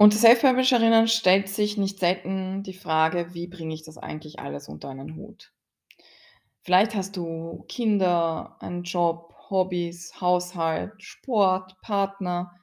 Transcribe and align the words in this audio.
Unter 0.00 0.16
Self-Publisherinnen 0.16 1.08
stellt 1.08 1.48
sich 1.48 1.76
nicht 1.76 1.98
selten 1.98 2.62
die 2.62 2.72
Frage: 2.72 3.34
„Wie 3.34 3.48
bringe 3.48 3.74
ich 3.74 3.82
das 3.82 3.98
eigentlich 3.98 4.38
alles 4.38 4.68
unter 4.68 4.90
einen 4.90 5.16
Hut?“ 5.16 5.52
Vielleicht 6.62 6.94
hast 6.94 7.16
du 7.16 7.64
Kinder, 7.68 8.56
einen 8.60 8.84
Job, 8.84 9.34
Hobbys, 9.50 10.20
Haushalt, 10.20 11.02
Sport, 11.02 11.80
Partner 11.80 12.54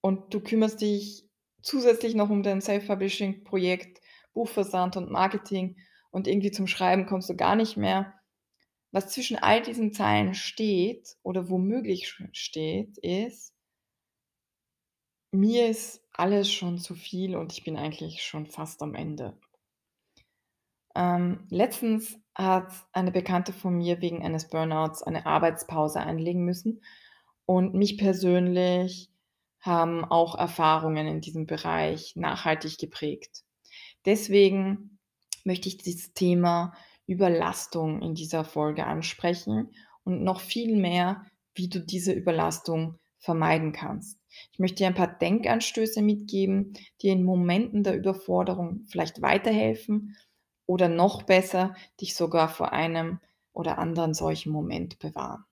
und 0.00 0.34
du 0.34 0.40
kümmerst 0.40 0.80
dich 0.80 1.28
zusätzlich 1.62 2.16
noch 2.16 2.30
um 2.30 2.42
dein 2.42 2.60
Self-Publishing-Projekt, 2.60 4.00
Buchversand 4.32 4.96
und 4.96 5.10
Marketing 5.10 5.76
und 6.10 6.26
irgendwie 6.26 6.50
zum 6.50 6.66
Schreiben 6.66 7.06
kommst 7.06 7.30
du 7.30 7.36
gar 7.36 7.54
nicht 7.54 7.76
mehr. 7.76 8.14
Was 8.90 9.10
zwischen 9.10 9.36
all 9.36 9.62
diesen 9.62 9.92
Zeilen 9.92 10.34
steht 10.34 11.16
oder 11.22 11.50
womöglich 11.50 12.12
steht, 12.32 12.98
ist 12.98 13.52
mir 15.32 15.68
ist 15.68 16.05
alles 16.18 16.50
schon 16.50 16.78
zu 16.78 16.94
viel 16.94 17.36
und 17.36 17.52
ich 17.52 17.64
bin 17.64 17.76
eigentlich 17.76 18.22
schon 18.22 18.46
fast 18.46 18.82
am 18.82 18.94
Ende. 18.94 19.38
Ähm, 20.94 21.46
letztens 21.50 22.18
hat 22.34 22.72
eine 22.92 23.12
Bekannte 23.12 23.52
von 23.52 23.76
mir 23.76 24.00
wegen 24.00 24.24
eines 24.24 24.48
Burnouts 24.48 25.02
eine 25.02 25.26
Arbeitspause 25.26 26.00
einlegen 26.00 26.44
müssen 26.44 26.82
und 27.44 27.74
mich 27.74 27.98
persönlich 27.98 29.10
haben 29.60 30.04
auch 30.04 30.36
Erfahrungen 30.36 31.06
in 31.06 31.20
diesem 31.20 31.46
Bereich 31.46 32.14
nachhaltig 32.16 32.78
geprägt. 32.78 33.42
Deswegen 34.04 34.98
möchte 35.44 35.68
ich 35.68 35.76
dieses 35.76 36.14
Thema 36.14 36.72
Überlastung 37.06 38.00
in 38.02 38.14
dieser 38.14 38.44
Folge 38.44 38.86
ansprechen 38.86 39.72
und 40.04 40.22
noch 40.22 40.40
viel 40.40 40.76
mehr, 40.76 41.24
wie 41.54 41.68
du 41.68 41.80
diese 41.80 42.12
Überlastung 42.12 42.98
vermeiden 43.18 43.72
kannst. 43.72 44.18
Ich 44.52 44.58
möchte 44.58 44.76
dir 44.76 44.86
ein 44.86 44.94
paar 44.94 45.18
Denkanstöße 45.18 46.02
mitgeben, 46.02 46.74
die 47.02 47.08
in 47.08 47.24
Momenten 47.24 47.82
der 47.82 47.96
Überforderung 47.96 48.84
vielleicht 48.86 49.22
weiterhelfen 49.22 50.16
oder 50.66 50.88
noch 50.88 51.22
besser 51.22 51.74
dich 52.00 52.14
sogar 52.14 52.48
vor 52.48 52.72
einem 52.72 53.20
oder 53.52 53.78
anderen 53.78 54.14
solchen 54.14 54.52
Moment 54.52 54.98
bewahren. 54.98 55.44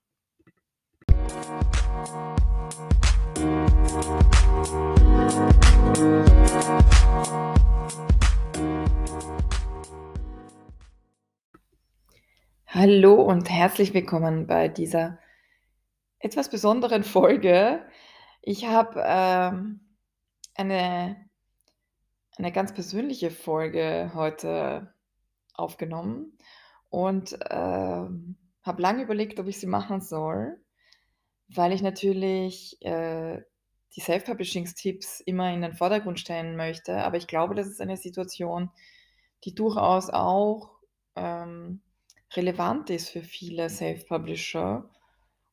Hallo 12.66 13.14
und 13.22 13.48
herzlich 13.48 13.94
willkommen 13.94 14.48
bei 14.48 14.68
dieser 14.68 15.18
etwas 16.18 16.50
besonderen 16.50 17.04
Folge. 17.04 17.84
Ich 18.46 18.66
habe, 18.66 19.02
ähm, 19.06 19.80
eine 20.54 21.16
eine 22.36 22.52
ganz 22.52 22.74
persönliche 22.74 23.30
Folge 23.30 24.10
heute 24.14 24.92
aufgenommen 25.54 26.36
und, 26.90 27.38
ähm, 27.50 28.36
habe 28.62 28.82
lange 28.82 29.02
überlegt, 29.02 29.38
ob 29.38 29.46
ich 29.46 29.60
sie 29.60 29.66
machen 29.66 30.00
soll, 30.00 30.60
weil 31.48 31.72
ich 31.72 31.82
natürlich, 31.82 32.76
äh, 32.82 33.42
die 33.96 34.00
Self-Publishings-Tipps 34.00 35.20
immer 35.20 35.52
in 35.52 35.62
den 35.62 35.74
Vordergrund 35.74 36.18
stellen 36.18 36.56
möchte. 36.56 37.04
Aber 37.04 37.16
ich 37.16 37.28
glaube, 37.28 37.54
das 37.54 37.68
ist 37.68 37.80
eine 37.80 37.96
Situation, 37.96 38.70
die 39.44 39.54
durchaus 39.54 40.10
auch, 40.10 40.70
ähm, 41.14 41.82
relevant 42.34 42.90
ist 42.90 43.10
für 43.10 43.22
viele 43.22 43.70
Self-Publisher 43.70 44.90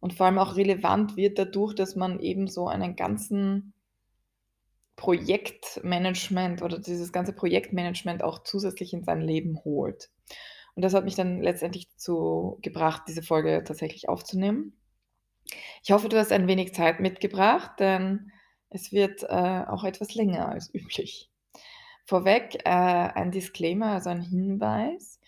und 0.01 0.13
vor 0.13 0.25
allem 0.25 0.39
auch 0.39 0.57
relevant 0.57 1.15
wird 1.15 1.39
dadurch, 1.39 1.73
dass 1.73 1.95
man 1.95 2.19
eben 2.19 2.47
so 2.47 2.67
einen 2.67 2.97
ganzen 2.97 3.73
Projektmanagement 4.97 6.61
oder 6.61 6.79
dieses 6.79 7.13
ganze 7.13 7.33
Projektmanagement 7.33 8.23
auch 8.23 8.43
zusätzlich 8.43 8.93
in 8.93 9.03
sein 9.03 9.21
Leben 9.21 9.63
holt. 9.63 10.09
Und 10.75 10.83
das 10.83 10.93
hat 10.93 11.05
mich 11.05 11.15
dann 11.15 11.41
letztendlich 11.41 11.87
dazu 11.89 12.57
gebracht, 12.61 13.03
diese 13.07 13.23
Folge 13.23 13.63
tatsächlich 13.65 14.09
aufzunehmen. 14.09 14.73
Ich 15.83 15.91
hoffe, 15.91 16.09
du 16.09 16.17
hast 16.17 16.31
ein 16.31 16.47
wenig 16.47 16.73
Zeit 16.73 16.99
mitgebracht, 16.99 17.79
denn 17.79 18.31
es 18.69 18.91
wird, 18.91 19.23
äh, 19.23 19.63
auch 19.67 19.83
etwas 19.83 20.15
länger 20.15 20.49
als 20.49 20.69
üblich. 20.73 21.29
Vorweg, 22.05 22.55
äh, 22.65 22.69
ein 22.69 23.31
Disclaimer, 23.31 23.87
also 23.87 24.09
ein 24.09 24.21
Hinweis. 24.21 25.19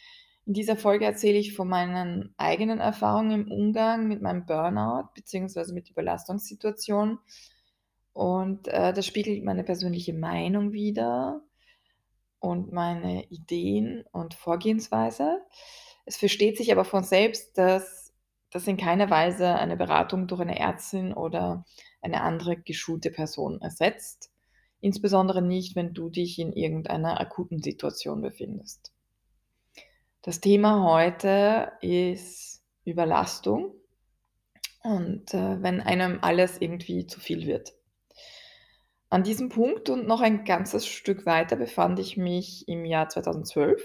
In 0.46 0.54
dieser 0.54 0.76
Folge 0.76 1.06
erzähle 1.06 1.38
ich 1.38 1.56
von 1.56 1.70
meinen 1.70 2.34
eigenen 2.38 2.80
Erfahrungen 2.80 3.32
im 3.32 3.52
Umgang 3.52 4.08
mit 4.08 4.22
meinem 4.22 4.46
Burnout 4.46 5.10
beziehungsweise 5.16 5.74
mit 5.74 5.90
Überlastungssituationen. 5.90 7.20
Und, 8.12 8.68
äh, 8.68 8.94
das 8.94 9.06
spiegelt 9.06 9.44
meine 9.44 9.64
persönliche 9.64 10.14
Meinung 10.14 10.74
wider 10.74 11.42
und 12.40 12.74
meine 12.74 13.24
Ideen 13.30 14.04
und 14.12 14.34
Vorgehensweise. 14.34 15.42
Es 16.06 16.18
versteht 16.18 16.58
sich 16.58 16.72
aber 16.72 16.84
von 16.84 17.04
selbst, 17.04 17.58
dass 17.58 18.14
das 18.52 18.68
in 18.68 18.78
keiner 18.78 19.10
Weise 19.10 19.56
eine 19.56 19.78
Beratung 19.78 20.28
durch 20.28 20.42
eine 20.42 20.60
Ärztin 20.60 21.14
oder 21.14 21.66
eine 22.02 22.22
andere 22.22 22.58
geschulte 22.58 23.10
Person 23.12 23.62
ersetzt, 23.62 24.32
insbesondere 24.82 25.42
nicht, 25.42 25.76
wenn 25.76 25.94
du 25.94 26.10
dich 26.10 26.38
in 26.38 26.52
irgendeiner 26.52 27.20
akuten 27.20 27.64
Situation 27.64 28.22
befindest. 28.22 28.94
Das 30.26 30.40
Thema 30.40 30.86
heute 30.90 31.74
ist 31.82 32.64
Überlastung 32.86 33.74
und, 34.82 35.34
äh, 35.34 35.62
wenn 35.62 35.82
einem 35.82 36.20
alles 36.22 36.62
irgendwie 36.62 37.06
zu 37.06 37.20
viel 37.20 37.46
wird. 37.46 37.74
An 39.10 39.24
diesem 39.24 39.50
Punkt 39.50 39.90
und 39.90 40.08
noch 40.08 40.22
ein 40.22 40.46
ganzes 40.46 40.88
Stück 40.88 41.26
weiter 41.26 41.58
befand 41.58 42.00
ich 42.00 42.16
mich 42.16 42.70
im 42.70 42.86
Jahr 42.86 43.10
2012. 43.10 43.84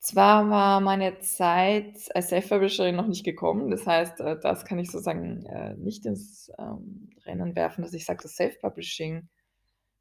Zwar 0.00 0.50
war 0.50 0.80
meine 0.80 1.20
Zeit 1.20 1.96
als 2.12 2.30
Self-Publisherin 2.30 2.96
noch 2.96 3.06
nicht 3.06 3.22
gekommen, 3.24 3.70
das 3.70 3.86
heißt, 3.86 4.18
äh, 4.22 4.40
das 4.40 4.64
kann 4.64 4.80
ich 4.80 4.90
sozusagen, 4.90 5.46
äh, 5.46 5.74
nicht 5.76 6.04
ins, 6.04 6.50
ähm, 6.58 7.10
Rennen 7.24 7.54
werfen, 7.54 7.82
dass 7.82 7.94
ich 7.94 8.04
sage, 8.04 8.24
das 8.24 8.34
Self-Publishing 8.34 9.28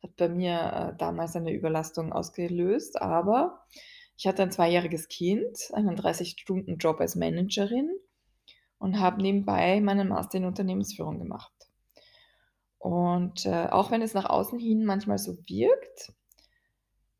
hat 0.02 0.16
bei 0.16 0.30
mir, 0.30 0.94
äh, 0.94 0.98
damals 0.98 1.36
eine 1.36 1.54
Überlastung 1.54 2.12
ausgelöst, 2.12 3.00
aber 3.00 3.68
ich 4.24 4.28
hatte 4.28 4.42
ein 4.42 4.52
zweijähriges 4.52 5.10
Kind, 5.10 5.58
einen 5.74 5.98
30-Stunden-Job 5.98 7.02
als 7.02 7.18
Managerin 7.18 7.90
und 8.78 8.98
habe 8.98 9.22
nebenbei 9.22 9.82
meinen 9.82 10.08
Master 10.08 10.38
in 10.38 10.46
Unternehmensführung 10.46 11.20
gemacht. 11.20 11.52
Und, 12.78 13.46
äh, 13.46 13.68
auch 13.70 13.92
wenn 13.92 14.02
es 14.02 14.14
nach 14.14 14.30
außen 14.30 14.60
hin 14.60 14.86
manchmal 14.86 15.18
so 15.18 15.36
wirkt, 15.50 16.14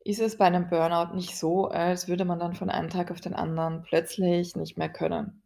ist 0.02 0.18
es 0.18 0.38
bei 0.38 0.46
einem 0.46 0.70
Burnout 0.70 1.14
nicht 1.14 1.36
so, 1.36 1.66
als 1.66 2.08
würde 2.08 2.24
man 2.24 2.38
dann 2.38 2.54
von 2.54 2.70
einem 2.70 2.88
Tag 2.88 3.10
auf 3.10 3.20
den 3.20 3.34
anderen 3.34 3.82
plötzlich 3.82 4.56
nicht 4.56 4.78
mehr 4.78 4.88
können. 4.88 5.42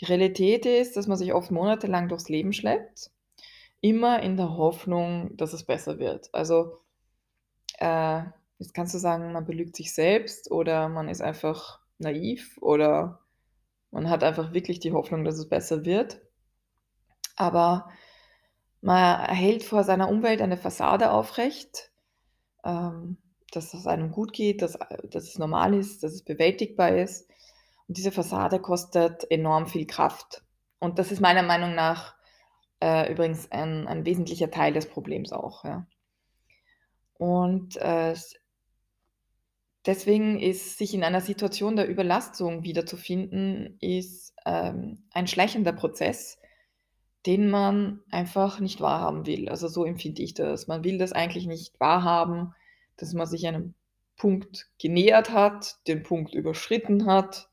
Die 0.00 0.06
Realität 0.06 0.66
ist, 0.66 0.96
dass 0.96 1.06
man 1.06 1.16
sich 1.16 1.34
oft 1.34 1.52
monatelang 1.52 2.08
durchs 2.08 2.28
Leben 2.28 2.52
schleppt, 2.52 3.12
immer 3.80 4.20
in 4.24 4.36
der 4.36 4.56
Hoffnung, 4.56 5.36
dass 5.36 5.52
es 5.52 5.62
besser 5.62 6.00
wird. 6.00 6.30
Also, 6.34 6.78
äh, 7.78 8.24
jetzt 8.64 8.74
kannst 8.74 8.94
du 8.94 8.98
sagen, 8.98 9.32
man 9.32 9.44
belügt 9.44 9.76
sich 9.76 9.92
selbst 9.94 10.50
oder 10.50 10.88
man 10.88 11.08
ist 11.08 11.20
einfach 11.20 11.80
naiv 11.98 12.58
oder 12.60 13.20
man 13.90 14.08
hat 14.08 14.24
einfach 14.24 14.52
wirklich 14.52 14.80
die 14.80 14.92
Hoffnung, 14.92 15.24
dass 15.24 15.38
es 15.38 15.48
besser 15.48 15.84
wird. 15.84 16.20
Aber 17.36 17.90
man 18.80 19.26
hält 19.26 19.64
vor 19.64 19.84
seiner 19.84 20.08
Umwelt 20.08 20.40
eine 20.40 20.56
Fassade 20.56 21.10
aufrecht, 21.10 21.90
ähm, 22.64 23.18
dass 23.52 23.74
es 23.74 23.86
einem 23.86 24.10
gut 24.10 24.32
geht, 24.32 24.62
dass 24.62 24.78
dass 25.04 25.24
es 25.24 25.38
normal 25.38 25.74
ist, 25.74 26.02
dass 26.02 26.12
es 26.12 26.24
bewältigbar 26.24 26.96
ist. 26.96 27.28
Und 27.86 27.98
diese 27.98 28.12
Fassade 28.12 28.60
kostet 28.60 29.30
enorm 29.30 29.66
viel 29.66 29.86
Kraft. 29.86 30.42
Und 30.78 30.98
das 30.98 31.12
ist 31.12 31.20
meiner 31.20 31.42
Meinung 31.42 31.74
nach, 31.74 32.14
äh, 32.82 33.12
übrigens 33.12 33.50
ein 33.52 33.86
ein 33.86 34.06
wesentlicher 34.06 34.50
Teil 34.50 34.72
des 34.72 34.88
Problems 34.88 35.32
auch, 35.32 35.64
ja. 35.64 35.86
Und, 37.16 37.76
äh, 37.76 38.14
deswegen 39.86 40.40
ist 40.40 40.78
sich 40.78 40.94
in 40.94 41.04
einer 41.04 41.20
Situation 41.20 41.76
der 41.76 41.88
Überlastung 41.88 42.64
wiederzufinden, 42.64 43.76
ist, 43.80 44.34
ähm, 44.46 45.04
ein 45.12 45.26
schleichender 45.26 45.72
Prozess, 45.72 46.38
den 47.26 47.50
man 47.50 48.00
einfach 48.10 48.60
nicht 48.60 48.80
wahrhaben 48.80 49.26
will. 49.26 49.48
Also, 49.48 49.68
so 49.68 49.84
empfinde 49.84 50.22
ich 50.22 50.34
das. 50.34 50.66
Man 50.66 50.84
will 50.84 50.98
das 50.98 51.12
eigentlich 51.12 51.46
nicht 51.46 51.78
wahrhaben, 51.80 52.54
dass 52.96 53.14
man 53.14 53.26
sich 53.26 53.46
einem 53.46 53.74
Punkt 54.16 54.68
genähert 54.78 55.30
hat, 55.30 55.76
den 55.88 56.02
Punkt 56.02 56.34
überschritten 56.34 57.06
hat, 57.06 57.48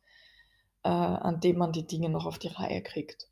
äh, 0.83 0.89
an 0.89 1.39
dem 1.39 1.57
man 1.57 1.71
die 1.71 1.87
Dinge 1.87 2.09
noch 2.09 2.25
auf 2.25 2.39
die 2.39 2.49
Reihe 2.49 2.81
kriegt. 2.81 3.27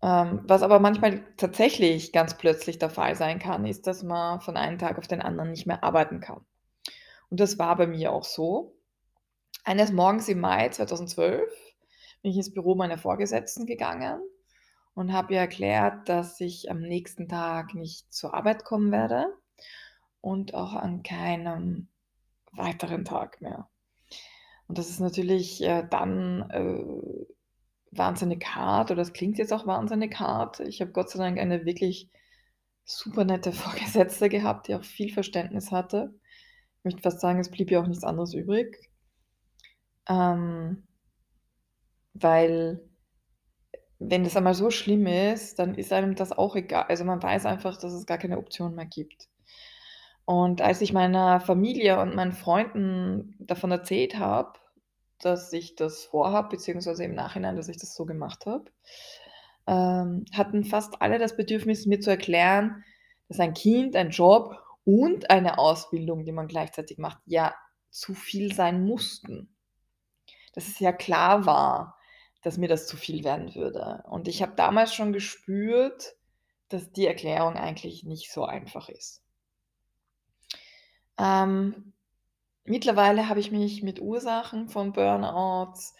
Ähm, 0.00 0.42
was 0.44 0.62
aber 0.62 0.78
manchmal 0.78 1.24
tatsächlich 1.36 2.12
ganz 2.12 2.36
plötzlich 2.36 2.78
der 2.78 2.90
Fall 2.90 3.16
sein 3.16 3.40
kann, 3.40 3.66
ist, 3.66 3.86
dass 3.86 4.02
man 4.04 4.40
von 4.40 4.56
einem 4.56 4.78
Tag 4.78 4.98
auf 4.98 5.08
den 5.08 5.20
anderen 5.20 5.50
nicht 5.50 5.66
mehr 5.66 5.82
arbeiten 5.82 6.20
kann. 6.20 6.44
Und 7.30 7.40
das 7.40 7.58
war 7.58 7.76
bei 7.76 7.86
mir 7.86 8.12
auch 8.12 8.24
so. 8.24 8.76
Eines 9.64 9.92
Morgens 9.92 10.28
im 10.28 10.40
Mai 10.40 10.68
2012 10.68 11.52
bin 12.22 12.30
ich 12.30 12.36
ins 12.36 12.52
Büro 12.52 12.74
meiner 12.74 12.98
Vorgesetzten 12.98 13.66
gegangen 13.66 14.20
und 14.94 15.12
habe 15.12 15.34
ihr 15.34 15.40
erklärt, 15.40 16.08
dass 16.08 16.40
ich 16.40 16.70
am 16.70 16.80
nächsten 16.80 17.28
Tag 17.28 17.74
nicht 17.74 18.12
zur 18.12 18.34
Arbeit 18.34 18.64
kommen 18.64 18.90
werde 18.90 19.26
und 20.20 20.54
auch 20.54 20.74
an 20.74 21.02
keinem 21.02 21.88
weiteren 22.52 23.04
Tag 23.04 23.40
mehr. 23.40 23.68
Und 24.66 24.78
das 24.78 24.88
ist 24.88 25.00
natürlich, 25.00 25.62
äh, 25.62 25.86
dann, 25.88 26.50
äh, 26.50 27.26
wahnsinnig 27.90 28.44
hart 28.54 28.90
oder 28.90 29.00
das 29.02 29.12
klingt 29.12 29.38
jetzt 29.38 29.52
auch 29.52 29.66
wahnsinnig 29.66 30.18
hart. 30.18 30.60
Ich 30.60 30.80
habe 30.80 30.92
Gott 30.92 31.10
sei 31.10 31.18
Dank 31.18 31.38
eine 31.38 31.64
wirklich 31.64 32.10
super 32.84 33.24
nette 33.24 33.52
Vorgesetzte 33.52 34.28
gehabt, 34.28 34.68
die 34.68 34.74
auch 34.74 34.84
viel 34.84 35.12
Verständnis 35.12 35.72
hatte. 35.72 36.14
Möchte 36.88 37.02
fast 37.02 37.20
sagen, 37.20 37.38
es 37.38 37.50
blieb 37.50 37.70
ihr 37.70 37.80
auch 37.80 37.86
nichts 37.86 38.04
anderes 38.04 38.34
übrig. 38.34 38.90
Ähm 40.08 40.84
weil 42.14 42.80
wenn 43.98 44.24
das 44.24 44.36
einmal 44.36 44.54
so 44.54 44.70
schlimm 44.70 45.06
ist, 45.06 45.58
dann 45.58 45.74
ist 45.74 45.92
einem 45.92 46.14
das 46.14 46.32
auch 46.32 46.54
egal. 46.56 46.84
Also, 46.88 47.04
man 47.04 47.22
weiß 47.22 47.46
einfach, 47.46 47.76
dass 47.76 47.92
es 47.92 48.06
gar 48.06 48.18
keine 48.18 48.38
Option 48.38 48.74
mehr 48.74 48.86
gibt. 48.86 49.28
Und 50.24 50.60
als 50.62 50.80
ich 50.82 50.92
meiner 50.92 51.40
Familie 51.40 52.00
und 52.00 52.14
meinen 52.14 52.32
Freunden 52.32 53.34
davon 53.40 53.70
erzählt 53.70 54.18
habe, 54.18 54.58
dass 55.20 55.52
ich 55.52 55.74
das 55.74 56.04
vorhabe, 56.04 56.50
beziehungsweise 56.50 57.04
im 57.04 57.14
Nachhinein, 57.14 57.56
dass 57.56 57.68
ich 57.68 57.78
das 57.78 57.94
so 57.94 58.06
gemacht 58.06 58.46
habe, 58.46 58.70
ähm, 59.66 60.24
hatten 60.32 60.64
fast 60.64 61.02
alle 61.02 61.18
das 61.18 61.36
Bedürfnis, 61.36 61.86
mir 61.86 62.00
zu 62.00 62.10
erklären, 62.10 62.84
dass 63.28 63.40
ein 63.40 63.54
Kind, 63.54 63.96
ein 63.96 64.10
Job 64.10 64.56
und 64.88 65.28
eine 65.28 65.58
Ausbildung, 65.58 66.24
die 66.24 66.32
man 66.32 66.48
gleichzeitig 66.48 66.96
macht, 66.96 67.18
ja 67.26 67.54
zu 67.90 68.14
viel 68.14 68.54
sein 68.54 68.86
mussten. 68.86 69.54
Dass 70.54 70.66
es 70.66 70.80
ja 70.80 70.92
klar 70.92 71.44
war, 71.44 71.98
dass 72.40 72.56
mir 72.56 72.68
das 72.68 72.86
zu 72.86 72.96
viel 72.96 73.22
werden 73.22 73.54
würde. 73.54 74.02
Und 74.08 74.28
ich 74.28 74.40
habe 74.40 74.54
damals 74.56 74.94
schon 74.94 75.12
gespürt, 75.12 76.16
dass 76.70 76.90
die 76.90 77.06
Erklärung 77.06 77.56
eigentlich 77.56 78.04
nicht 78.04 78.32
so 78.32 78.46
einfach 78.46 78.88
ist. 78.88 79.22
Ähm, 81.18 81.92
mittlerweile 82.64 83.28
habe 83.28 83.40
ich 83.40 83.50
mich 83.50 83.82
mit 83.82 84.00
Ursachen 84.00 84.70
von 84.70 84.94
Burnouts 84.94 85.96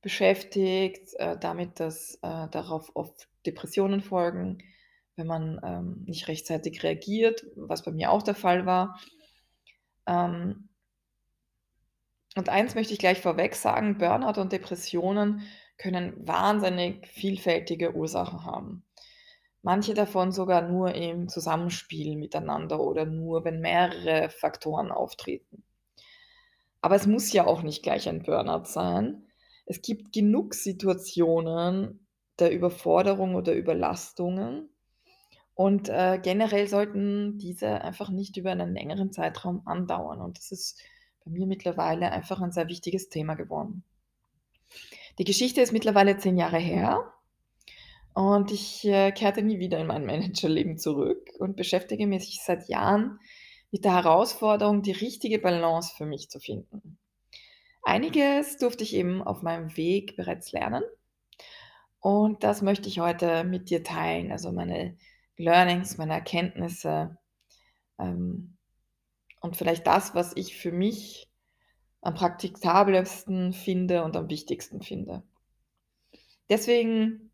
beschäftigt, 0.00 1.12
äh, 1.18 1.36
damit, 1.38 1.78
dass 1.78 2.14
äh, 2.22 2.48
darauf 2.48 2.90
oft 2.96 3.28
Depressionen 3.44 4.00
folgen, 4.00 4.62
wenn 5.20 5.26
man 5.26 5.60
ähm, 5.62 6.04
nicht 6.06 6.26
rechtzeitig 6.26 6.82
reagiert, 6.82 7.44
was 7.54 7.84
bei 7.84 7.92
mir 7.92 8.10
auch 8.10 8.22
der 8.22 8.34
Fall 8.34 8.66
war. 8.66 8.98
Ähm, 10.06 10.70
und 12.36 12.48
eins 12.48 12.74
möchte 12.74 12.92
ich 12.92 12.98
gleich 12.98 13.20
vorweg 13.20 13.54
sagen, 13.54 13.98
Burnout 13.98 14.40
und 14.40 14.52
Depressionen 14.52 15.42
können 15.76 16.26
wahnsinnig 16.26 17.06
vielfältige 17.08 17.94
Ursachen 17.94 18.44
haben. 18.44 18.84
Manche 19.62 19.92
davon 19.92 20.32
sogar 20.32 20.62
nur 20.62 20.94
im 20.94 21.28
Zusammenspiel 21.28 22.16
miteinander 22.16 22.80
oder 22.80 23.04
nur, 23.04 23.44
wenn 23.44 23.60
mehrere 23.60 24.30
Faktoren 24.30 24.90
auftreten. 24.90 25.64
Aber 26.80 26.94
es 26.94 27.06
muss 27.06 27.32
ja 27.32 27.46
auch 27.46 27.62
nicht 27.62 27.82
gleich 27.82 28.08
ein 28.08 28.22
Burnout 28.22 28.64
sein. 28.64 29.26
Es 29.66 29.82
gibt 29.82 30.12
genug 30.12 30.54
Situationen 30.54 32.06
der 32.38 32.52
Überforderung 32.52 33.34
oder 33.34 33.54
Überlastungen 33.54 34.70
und 35.60 35.90
äh, 35.90 36.18
generell 36.22 36.68
sollten 36.68 37.36
diese 37.36 37.82
einfach 37.82 38.08
nicht 38.08 38.38
über 38.38 38.50
einen 38.50 38.72
längeren 38.72 39.12
Zeitraum 39.12 39.60
andauern. 39.66 40.22
Und 40.22 40.38
das 40.38 40.52
ist 40.52 40.80
bei 41.22 41.30
mir 41.30 41.46
mittlerweile 41.46 42.12
einfach 42.12 42.40
ein 42.40 42.50
sehr 42.50 42.68
wichtiges 42.68 43.10
Thema 43.10 43.34
geworden. 43.34 43.84
Die 45.18 45.24
Geschichte 45.24 45.60
ist 45.60 45.72
mittlerweile 45.72 46.16
zehn 46.16 46.38
Jahre 46.38 46.56
her 46.56 47.12
und 48.14 48.50
ich 48.52 48.86
äh, 48.86 49.12
kehrte 49.12 49.42
nie 49.42 49.58
wieder 49.58 49.78
in 49.78 49.86
mein 49.86 50.06
Managerleben 50.06 50.78
zurück 50.78 51.28
und 51.38 51.56
beschäftige 51.56 52.06
mich 52.06 52.40
seit 52.42 52.70
Jahren 52.70 53.20
mit 53.70 53.84
der 53.84 53.92
Herausforderung, 53.96 54.80
die 54.80 54.92
richtige 54.92 55.38
Balance 55.38 55.92
für 55.94 56.06
mich 56.06 56.30
zu 56.30 56.40
finden. 56.40 56.96
Einiges 57.82 58.56
durfte 58.56 58.82
ich 58.82 58.94
eben 58.94 59.22
auf 59.22 59.42
meinem 59.42 59.76
Weg 59.76 60.16
bereits 60.16 60.52
lernen 60.52 60.84
und 61.98 62.44
das 62.44 62.62
möchte 62.62 62.88
ich 62.88 63.00
heute 63.00 63.44
mit 63.44 63.68
dir 63.68 63.84
teilen, 63.84 64.32
also 64.32 64.52
meine 64.52 64.96
Learnings, 65.40 65.98
meine 65.98 66.14
Erkenntnisse 66.14 67.16
ähm, 67.98 68.56
und 69.40 69.56
vielleicht 69.56 69.86
das, 69.86 70.14
was 70.14 70.36
ich 70.36 70.56
für 70.56 70.72
mich 70.72 71.28
am 72.02 72.14
praktikabelsten 72.14 73.52
finde 73.52 74.04
und 74.04 74.16
am 74.16 74.28
wichtigsten 74.30 74.82
finde. 74.82 75.22
Deswegen 76.48 77.30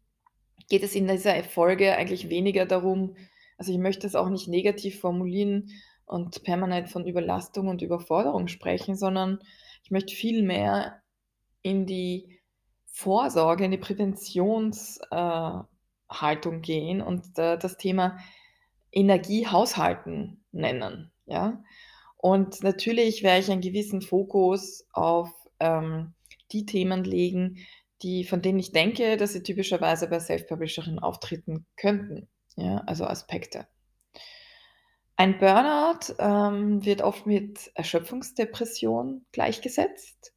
geht 0.69 0.82
es 0.82 0.94
in 0.94 1.06
dieser 1.06 1.43
Folge 1.44 1.97
eigentlich 1.97 2.29
weniger 2.29 2.67
darum 2.67 3.17
also, 3.58 3.73
ich 3.73 3.79
möchte 3.79 4.06
es 4.06 4.14
auch 4.14 4.29
nicht 4.29 4.49
negativ 4.49 5.00
formulieren 5.00 5.70
und 6.05 6.43
permanent 6.44 6.88
von 6.88 7.06
Überlastung 7.06 7.69
und 7.69 7.82
Überforderung 7.82 8.49
sprechen, 8.49 8.97
sondern 8.97 9.38
ich 9.82 9.91
möchte 9.91 10.14
vielmehr 10.14 11.03
in 11.62 11.87
die 11.87 12.38
Vorsorge, 12.85 13.64
in 13.64 13.70
die 13.70 13.79
Präventionshaltung 13.79 15.00
äh, 15.11 15.75
gehen 16.62 17.00
und 17.00 17.38
äh, 17.38 17.58
das 17.58 17.76
Thema 17.76 18.19
Energiehaushalten 18.93 20.44
nennen, 20.53 21.12
ja? 21.26 21.62
Und 22.17 22.62
natürlich 22.62 23.23
werde 23.23 23.41
ich 23.41 23.50
einen 23.50 23.61
gewissen 23.61 24.03
Fokus 24.03 24.87
auf, 24.93 25.31
ähm, 25.61 26.14
die 26.53 26.67
Themen 26.67 27.05
legen, 27.05 27.58
die 28.03 28.25
von 28.25 28.43
denen 28.43 28.58
ich 28.58 28.73
denke, 28.73 29.17
dass 29.17 29.32
sie 29.32 29.43
typischerweise 29.43 30.08
bei 30.08 30.20
Self-Publisherinnen 30.20 30.99
auftreten 30.99 31.67
könnten, 31.76 32.29
ja, 32.56 32.82
also 32.87 33.05
Aspekte. 33.05 33.67
Ein 35.17 35.38
Burnout, 35.38 36.14
ähm, 36.19 36.85
wird 36.85 37.00
oft 37.00 37.26
mit 37.26 37.70
Erschöpfungsdepression 37.75 39.25
gleichgesetzt. 39.32 40.35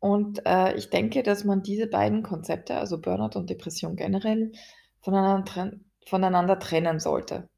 Und, 0.00 0.46
äh, 0.46 0.74
ich 0.76 0.90
denke, 0.90 1.22
dass 1.22 1.44
man 1.44 1.62
diese 1.62 1.86
beiden 1.88 2.22
Konzepte, 2.22 2.76
also 2.76 3.00
Burnout 3.00 3.38
und 3.38 3.50
Depression 3.50 3.96
generell, 3.96 4.52
voneinander 5.00 5.72
voneinander 6.06 6.58
trennen 6.58 7.00
sollte. 7.00 7.48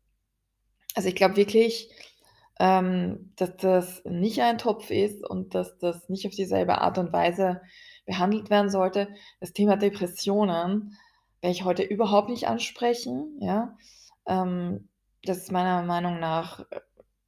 Also, 0.94 1.08
ich 1.08 1.14
glaube 1.14 1.36
wirklich 1.36 1.90
ähm, 2.60 3.32
dass 3.36 3.56
das 3.56 4.02
nicht 4.04 4.40
ein 4.42 4.58
Topf 4.58 4.90
ist 4.90 5.24
und 5.24 5.54
dass 5.54 5.78
das 5.78 6.10
nicht 6.10 6.26
auf 6.26 6.34
dieselbe 6.34 6.82
Art 6.82 6.98
und 6.98 7.10
Weise 7.12 7.62
behandelt 8.04 8.50
werden 8.50 8.68
sollte. 8.68 9.08
Das 9.40 9.54
Thema 9.54 9.76
Depressionen 9.76 10.98
werde 11.40 11.52
ich 11.52 11.64
heute 11.64 11.82
überhaupt 11.82 12.28
nicht 12.28 12.48
ansprechen, 12.48 13.38
ja. 13.40 13.76
Ähm, 14.26 14.90
das 15.24 15.38
ist 15.38 15.52
meiner 15.52 15.82
Meinung 15.82 16.20
nach 16.20 16.66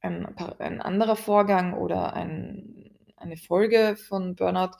ein 0.01 0.27
ein 0.59 0.81
anderer 0.81 1.15
Vorgang 1.15 1.73
oder 1.73 2.13
ein 2.13 2.91
eine 3.15 3.37
Folge 3.37 3.95
von 3.95 4.35
Burnout. 4.35 4.71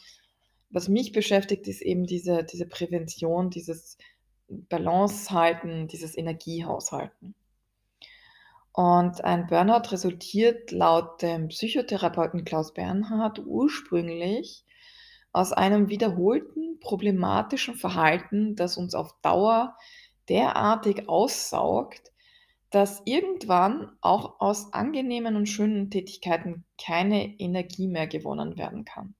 Was 0.74 0.90
mich 0.90 1.12
beschäftigt, 1.12 1.68
ist 1.68 1.82
eben 1.82 2.06
diese 2.06 2.44
diese 2.44 2.66
Prävention, 2.68 3.52
dieses 3.52 3.98
Balance 4.48 5.32
halten, 5.32 5.88
dieses 5.88 6.18
Energiehaushalten. 6.18 7.36
Und 8.72 9.24
ein 9.24 9.46
Burnout 9.46 9.92
resultiert 9.92 10.72
laut 10.72 11.22
dem 11.22 11.50
Psychotherapeuten 11.50 12.44
Klaus 12.44 12.74
Bernhard 12.74 13.46
ursprünglich 13.46 14.66
aus 15.32 15.54
einem 15.54 15.90
wiederholten 15.90 16.80
problematischen 16.80 17.76
Verhalten, 17.76 18.56
das 18.56 18.76
uns 18.76 18.96
auf 18.96 19.14
Dauer 19.22 19.78
derartig 20.28 21.08
aussaugt, 21.08 22.12
dass 22.72 23.04
irgendwann 23.06 23.92
auch 24.02 24.40
aus 24.40 24.74
angenehmen 24.74 25.36
und 25.36 25.46
schönen 25.46 25.92
Tätigkeiten 25.92 26.66
keine 26.84 27.40
Energie 27.40 27.88
mehr 27.88 28.08
gewonnen 28.08 28.58
werden 28.58 28.86
kann. 28.86 29.14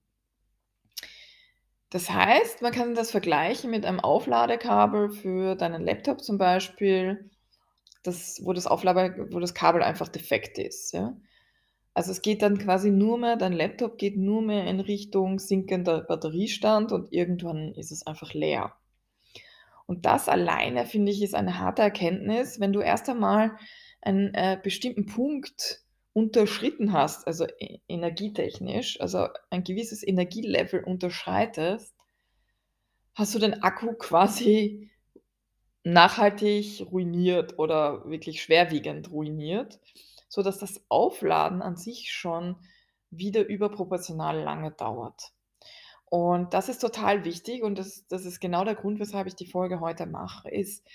Das 1.94 2.10
heißt, 2.10 2.60
man 2.60 2.72
kann 2.72 2.96
das 2.96 3.12
vergleichen 3.12 3.70
mit 3.70 3.86
einem 3.86 4.00
Aufladekabel 4.00 5.10
für 5.10 5.54
deinen 5.54 5.80
Laptop 5.80 6.24
zum 6.24 6.38
Beispiel 6.38 7.30
das, 8.02 8.40
wo 8.42 8.52
das 8.52 8.66
Auflaber 8.66 9.14
wo 9.30 9.38
das 9.38 9.54
Kabel 9.54 9.80
einfach 9.80 10.08
defekt 10.08 10.58
ist, 10.58 10.92
ja. 10.92 11.16
Also, 11.94 12.10
es 12.10 12.20
geht 12.20 12.42
dann 12.42 12.58
quasi 12.58 12.90
nur 12.90 13.16
mehr 13.16 13.36
dein 13.36 13.52
Laptop 13.52 13.96
geht 13.96 14.16
nur 14.16 14.42
mehr 14.42 14.66
in 14.66 14.80
Richtung 14.80 15.38
sinkender 15.38 16.00
Batteriestand 16.00 16.90
und 16.90 17.12
irgendwann 17.12 17.74
ist 17.74 17.92
es 17.92 18.04
einfach 18.04 18.34
leer. 18.34 18.74
Und 19.86 20.04
das 20.04 20.28
alleine, 20.28 20.86
finde 20.86 21.12
ich, 21.12 21.22
ist 21.22 21.36
eine 21.36 21.60
harte 21.60 21.82
Erkenntnis, 21.82 22.58
wenn 22.58 22.72
du 22.72 22.80
erst 22.80 23.08
einmal 23.08 23.52
einen, 24.02 24.34
äh, 24.34 24.58
bestimmten 24.60 25.06
Punkt 25.06 25.83
unterschritten 26.14 26.92
hast, 26.92 27.26
also 27.26 27.44
e 27.58 27.80
energietechnisch, 27.88 29.00
also 29.00 29.28
ein 29.50 29.64
gewisses 29.64 30.06
Energielevel 30.06 30.82
unterschreitest, 30.82 31.94
hast 33.14 33.34
du 33.34 33.38
den 33.38 33.62
Akku 33.62 33.92
quasi 33.98 34.90
nachhaltig 35.82 36.86
ruiniert 36.90 37.58
oder 37.58 38.08
wirklich 38.08 38.42
schwerwiegend 38.42 39.10
ruiniert, 39.10 39.80
sodass 40.28 40.58
das 40.58 40.80
Aufladen 40.88 41.60
an 41.60 41.76
sich 41.76 42.10
schon 42.12 42.56
wieder 43.10 43.46
überproportional 43.46 44.40
lange 44.40 44.70
dauert. 44.70 45.32
Und 46.06 46.54
das 46.54 46.68
ist 46.68 46.78
total 46.78 47.24
wichtig 47.24 47.62
und 47.62 47.76
das 47.76 48.06
das 48.06 48.24
ist 48.24 48.40
genau 48.40 48.64
der 48.64 48.76
Grund, 48.76 49.00
weshalb 49.00 49.26
ich 49.26 49.34
die 49.34 49.46
Folge 49.46 49.80
heute 49.80 50.06
mache, 50.06 50.48
ist 50.48 50.86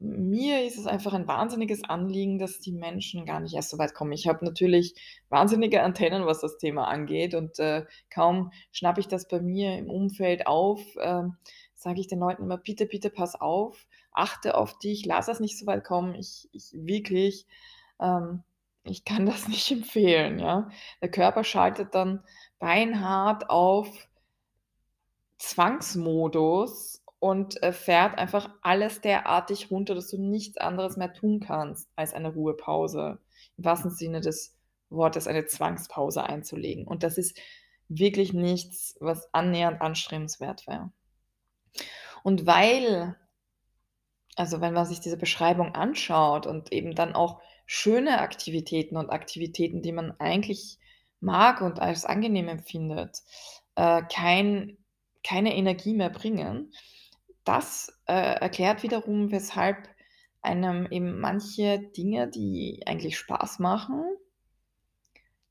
mir 0.00 0.64
ist 0.64 0.78
es 0.78 0.86
einfach 0.86 1.12
ein 1.12 1.28
wahnsinniges 1.28 1.84
Anliegen, 1.84 2.38
dass 2.38 2.58
die 2.60 2.72
Menschen 2.72 3.26
gar 3.26 3.40
nicht 3.40 3.54
erst 3.54 3.70
so 3.70 3.78
weit 3.78 3.94
kommen. 3.94 4.12
Ich 4.12 4.26
habe 4.28 4.44
natürlich 4.44 4.94
wahnsinnige 5.28 5.82
Antennen, 5.82 6.26
was 6.26 6.40
das 6.40 6.58
Thema 6.58 6.88
angeht 6.88 7.34
und, 7.34 7.58
äh, 7.58 7.84
kaum 8.10 8.50
schnappe 8.72 9.00
ich 9.00 9.08
das 9.08 9.28
bei 9.28 9.40
mir 9.40 9.76
im 9.78 9.90
Umfeld 9.90 10.46
auf, 10.46 10.80
ähm, 11.00 11.36
sage 11.74 12.00
ich 12.00 12.08
den 12.08 12.20
Leuten 12.20 12.42
immer: 12.44 12.58
„Bitte, 12.58 12.86
bitte 12.86 13.10
pass 13.10 13.40
auf, 13.40 13.86
achte 14.12 14.56
auf 14.56 14.78
dich, 14.78 15.04
lass 15.06 15.26
das 15.26 15.40
nicht 15.40 15.58
so 15.58 15.66
weit 15.66 15.84
kommen.“ 15.84 16.14
Ich 16.14 16.48
ich 16.52 16.70
wirklich, 16.74 17.46
ähm 18.00 18.42
ich 18.84 19.04
kann 19.04 19.26
das 19.26 19.46
nicht 19.48 19.70
empfehlen, 19.70 20.38
ja? 20.38 20.68
Der 21.02 21.10
Körper 21.10 21.44
schaltet 21.44 21.94
dann 21.94 22.24
beinhart 22.58 23.50
auf 23.50 24.08
Zwangsmodus 25.38 26.99
und, 27.20 27.62
äh, 27.62 27.72
fährt 27.72 28.18
einfach 28.18 28.50
alles 28.62 29.00
derartig 29.00 29.70
runter, 29.70 29.94
dass 29.94 30.08
du 30.08 30.18
nichts 30.18 30.58
anderes 30.58 30.96
mehr 30.96 31.12
tun 31.12 31.40
kannst, 31.40 31.88
als 31.96 32.12
eine 32.12 32.32
Ruhepause, 32.32 33.18
im 33.56 33.64
wahrsten 33.64 33.90
Sinne 33.90 34.20
des 34.20 34.56
Wortes 34.88 35.28
eine 35.28 35.46
Zwangspause 35.46 36.24
einzulegen. 36.24 36.86
Und 36.86 37.04
das 37.04 37.16
ist 37.18 37.38
wirklich 37.88 38.32
nichts, 38.32 38.96
was 39.00 39.32
annähernd 39.32 39.80
anstrebenswert 39.80 40.66
wäre. 40.66 40.90
Und 42.24 42.46
weil 42.46 43.16
also, 44.36 44.60
wenn 44.60 44.72
man 44.72 44.86
sich 44.86 45.00
diese 45.00 45.18
Beschreibung 45.18 45.74
anschaut 45.74 46.46
und 46.46 46.72
eben 46.72 46.94
dann 46.94 47.14
auch 47.14 47.42
schöne 47.66 48.20
Aktivitäten 48.20 48.96
und 48.96 49.10
Aktivitäten, 49.10 49.82
die 49.82 49.92
man 49.92 50.12
eigentlich 50.18 50.78
mag 51.20 51.60
und 51.60 51.80
als 51.80 52.06
angenehm 52.06 52.48
empfindet, 52.48 53.18
äh, 53.74 54.02
kein 54.10 54.78
keine 55.22 55.54
Energie 55.54 55.92
mehr 55.92 56.08
bringen. 56.08 56.72
Das, 57.44 58.00
äh, 58.06 58.40
erklärt 58.40 58.82
wiederum, 58.82 59.30
weshalb 59.32 59.88
einem 60.42 60.86
eben 60.90 61.20
manche 61.20 61.78
Dinge, 61.78 62.28
die 62.28 62.82
eigentlich 62.86 63.18
Spaß 63.18 63.58
machen 63.58 64.04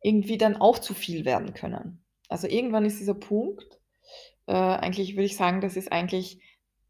irgendwie 0.02 0.38
dann 0.38 0.56
auch 0.56 0.80
zu 0.80 0.94
viel 0.94 1.26
werden 1.26 1.54
können. 1.54 2.02
Also, 2.30 2.48
irgendwann 2.48 2.86
ist 2.86 3.00
dieser 3.00 3.16
Punkt 3.16 3.80
äh, 4.50 4.54
eigentlich 4.54 5.14
würde 5.14 5.26
ich 5.26 5.38
sagen, 5.38 5.62
das 5.62 5.78
ist 5.78 5.92
eigentlich 5.92 6.42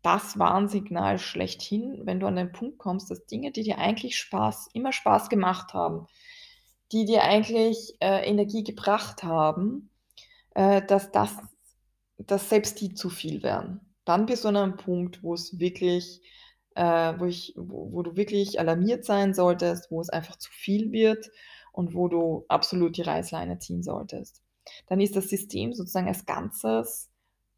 das 0.01 0.39
Warnsignal 0.39 1.19
schlechthin, 1.19 2.05
wenn 2.05 2.21
du 2.21 2.27
an 2.27 2.37
den 2.37 2.53
Punkt 2.53 2.77
kommst, 2.77 3.11
dass 3.11 3.25
Dinge, 3.25 3.51
die 3.51 3.63
dir 3.63 3.77
eigentlich 3.77 4.17
Spaß 4.17 4.69
immer 4.73 4.93
Spaß 4.93 5.27
gemacht 5.27 5.73
haben, 5.73 6.07
die 6.93 7.03
dir 7.03 7.23
eigentlich, 7.23 7.95
äh, 7.99 8.25
Energie 8.25 8.63
gebracht 8.63 9.23
haben, 9.23 9.89
äh, 10.55 10.81
dass 10.81 11.11
das 11.11 11.37
dass 12.17 12.49
selbst 12.49 12.81
die 12.81 12.93
zu 12.93 13.09
viel 13.09 13.43
werden. 13.43 13.88
Dann 14.09 14.25
bist 14.25 14.43
du 14.43 14.47
an 14.47 14.57
einem 14.57 14.75
Punkt, 14.75 15.21
wo 15.21 15.35
es 15.35 15.59
wirklich 15.59 16.21
äh, 16.73 17.13
wo 17.19 17.25
ich 17.25 17.53
wo 17.55 17.91
wo 17.93 18.01
du 18.01 18.15
wirklich 18.15 18.59
alarmiert 18.59 19.05
sein 19.05 19.35
solltest, 19.35 19.91
wo 19.91 20.01
es 20.01 20.09
einfach 20.09 20.35
zu 20.37 20.49
viel 20.51 20.91
wird 20.91 21.29
und 21.73 21.93
wo 21.93 22.07
du 22.07 22.43
absolut 22.47 22.97
die 22.97 23.03
Reißleine 23.03 23.59
ziehen 23.59 23.83
solltest. 23.83 24.41
Dann 24.87 24.99
ist 24.99 25.15
das 25.15 25.29
System 25.29 25.73
sozusagen 25.73 26.07
als 26.07 26.25
Ganzes 26.25 27.11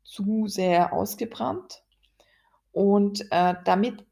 zu 0.04 0.48
sehr 0.48 0.92
ausgebrannt 0.92 1.84
und, 2.74 3.22
äh, 3.32 3.56
damit 3.64 4.06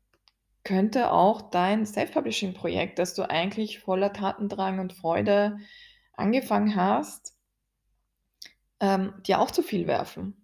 könnte 0.63 1.11
auch 1.11 1.41
dein 1.51 1.85
Self-Publishing-Projekt, 1.85 2.99
das 2.99 3.15
du 3.15 3.29
eigentlich 3.29 3.79
voller 3.79 4.13
Tatendrang 4.13 4.79
und 4.79 4.93
Freude 4.93 5.57
angefangen 6.13 6.77
hast 6.77 7.35
ähm, 8.79 9.13
dir 9.27 9.41
auch 9.41 9.51
zu 9.51 9.61
viel 9.61 9.87
werfen 9.87 10.38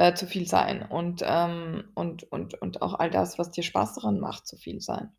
äh, 0.00 0.14
zu 0.14 0.26
viel 0.26 0.48
sein 0.48 0.80
und, 0.82 1.22
ähm 1.26 1.84
und 1.94 2.24
und 2.32 2.54
und 2.62 2.80
auch 2.80 2.94
all 2.94 3.10
das, 3.10 3.38
was 3.38 3.50
dir 3.50 3.62
Spaß 3.62 3.96
daran 3.96 4.18
macht, 4.18 4.46
zu 4.46 4.56
viel 4.56 4.80
sein. 4.80 5.12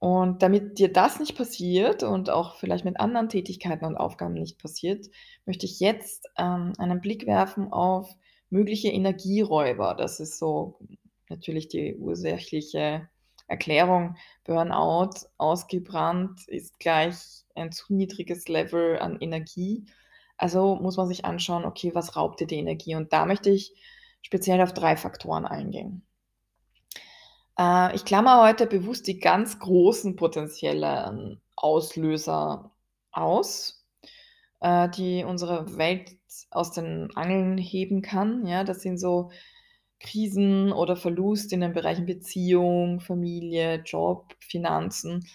Und 0.00 0.42
damit 0.42 0.80
dir 0.80 0.92
das 0.92 1.20
nicht 1.20 1.36
passiert 1.36 2.02
und 2.02 2.28
auch 2.28 2.56
vielleicht 2.56 2.84
mit 2.84 2.98
anderen 2.98 3.28
Tätigkeiten 3.28 3.84
und 3.84 3.96
Aufgaben 3.96 4.34
nicht 4.34 4.58
passiert, 4.58 5.06
möchte 5.46 5.66
ich 5.66 5.78
jetzt, 5.78 6.28
ähm, 6.36 6.72
einen 6.78 7.00
Blick 7.00 7.26
werfen 7.26 7.72
auf 7.72 8.16
mögliche 8.50 8.88
Energieräuber. 8.88 9.94
Das 9.94 10.18
ist 10.18 10.40
so 10.40 10.80
natürlich 11.28 11.68
die 11.68 11.94
ursächliche 11.96 13.08
Erklärung. 13.46 14.16
Burnout, 14.42 15.28
ausgebrannt 15.36 16.48
ist 16.48 16.80
gleich 16.80 17.44
ein 17.54 17.70
zu 17.70 17.94
niedriges 17.94 18.48
Level 18.48 18.98
an 18.98 19.18
Energie. 19.20 19.84
Also 20.38 20.76
muss 20.76 20.96
man 20.96 21.08
sich 21.08 21.24
anschauen, 21.24 21.64
okay, 21.64 21.94
was 21.94 22.16
raubt 22.16 22.40
dir 22.40 22.46
die 22.46 22.56
Energie? 22.58 22.94
Und 22.94 23.12
da 23.12 23.26
möchte 23.26 23.50
ich 23.50 23.74
speziell 24.22 24.60
auf 24.62 24.72
3 24.72 24.96
Faktoren 24.96 25.44
eingehen. 25.44 26.02
Äh, 27.58 27.94
ich 27.94 28.04
klammere 28.04 28.42
heute 28.48 28.66
bewusst 28.66 29.06
die 29.06 29.18
ganz 29.18 29.58
großen 29.58 30.16
potenziellen 30.16 31.40
Auslöser 31.56 32.70
aus, 33.12 33.84
äh, 34.60 34.88
die 34.90 35.24
unsere 35.24 35.78
Welt 35.78 36.12
aus 36.50 36.72
den 36.72 37.10
Angeln 37.16 37.58
heben 37.58 38.02
kann. 38.02 38.46
Ja, 38.46 38.64
das 38.64 38.82
sind 38.82 38.98
so 38.98 39.30
Krisen 40.00 40.72
oder 40.72 40.96
Verlust 40.96 41.52
in 41.52 41.60
den 41.62 41.72
Bereichen 41.74 42.06
Beziehung, 42.06 43.00
Familie, 43.00 43.82
Job, 43.84 44.34
Finanzen. 44.40 45.26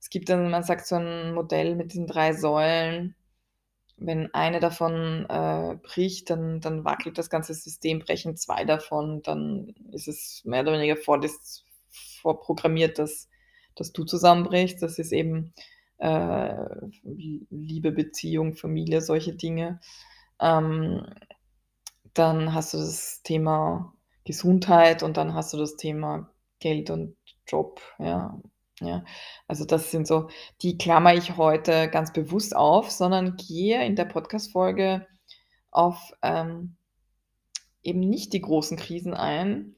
Es 0.00 0.10
gibt 0.10 0.28
dann, 0.28 0.50
man 0.50 0.64
sagt 0.64 0.86
so 0.86 0.96
'n 0.96 1.34
Modell 1.34 1.76
mit 1.76 1.92
diesen 1.92 2.06
3 2.06 2.32
Säulen. 2.34 3.16
Wenn 4.06 4.32
eine 4.34 4.60
davon, 4.60 5.26
äh, 5.28 5.76
bricht, 5.82 6.30
dann 6.30 6.60
dann 6.60 6.84
wackelt 6.84 7.18
das 7.18 7.30
ganze 7.30 7.54
System. 7.54 8.00
Brechen 8.00 8.36
2 8.36 8.64
davon, 8.64 9.22
dann 9.22 9.74
ist 9.92 10.08
es 10.08 10.42
mehr 10.44 10.62
oder 10.62 10.72
weniger 10.74 10.96
vordis 10.96 11.64
vorprogrammiert, 12.22 12.98
dass 12.98 13.28
dass 13.76 13.92
du 13.92 14.04
zusammenbrichst. 14.04 14.82
Das 14.82 14.98
ist 14.98 15.12
eben, 15.12 15.54
äh, 15.98 16.54
Liebe, 17.04 17.92
Beziehung, 17.92 18.54
Familie, 18.54 19.00
solche 19.00 19.34
Dinge. 19.34 19.80
Ähm, 20.40 21.06
dann 22.14 22.54
hast 22.54 22.74
du 22.74 22.78
das 22.78 23.22
Thema 23.22 23.94
Gesundheit 24.24 25.02
und 25.02 25.16
dann 25.16 25.34
hast 25.34 25.52
du 25.52 25.58
das 25.58 25.76
Thema 25.76 26.30
Geld 26.60 26.90
und 26.90 27.16
Job, 27.46 27.80
ja. 27.98 28.38
Ja, 28.84 29.04
also 29.46 29.64
das 29.64 29.90
sind 29.90 30.06
so 30.06 30.28
die 30.62 30.76
klammere 30.78 31.16
ich 31.16 31.36
heute 31.36 31.88
ganz 31.88 32.12
bewusst 32.12 32.56
auf, 32.56 32.90
sondern 32.90 33.36
gehe 33.36 33.84
in 33.84 33.96
der 33.96 34.06
Podcast-Folge 34.06 35.06
auf, 35.70 36.12
ähm, 36.22 36.76
eben 37.82 38.00
nicht 38.00 38.32
die 38.32 38.40
großen 38.40 38.76
Krisen 38.76 39.14
ein, 39.14 39.76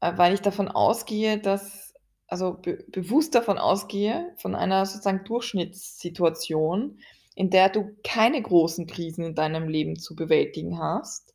äh, 0.00 0.12
weil 0.16 0.34
ich 0.34 0.40
davon 0.40 0.68
ausgehe, 0.68 1.38
dass 1.38 1.94
also 2.28 2.54
be 2.54 2.84
bewusst 2.88 3.34
davon 3.34 3.58
ausgehe, 3.58 4.34
von 4.36 4.54
einer 4.54 4.84
sozusagen 4.86 5.24
Durchschnittssituation, 5.24 6.98
in 7.34 7.50
der 7.50 7.70
du 7.70 7.96
keine 8.04 8.42
großen 8.42 8.86
Krisen 8.86 9.24
in 9.24 9.34
deinem 9.34 9.68
Leben 9.68 9.96
zu 9.96 10.14
bewältigen 10.14 10.78
hast 10.78 11.34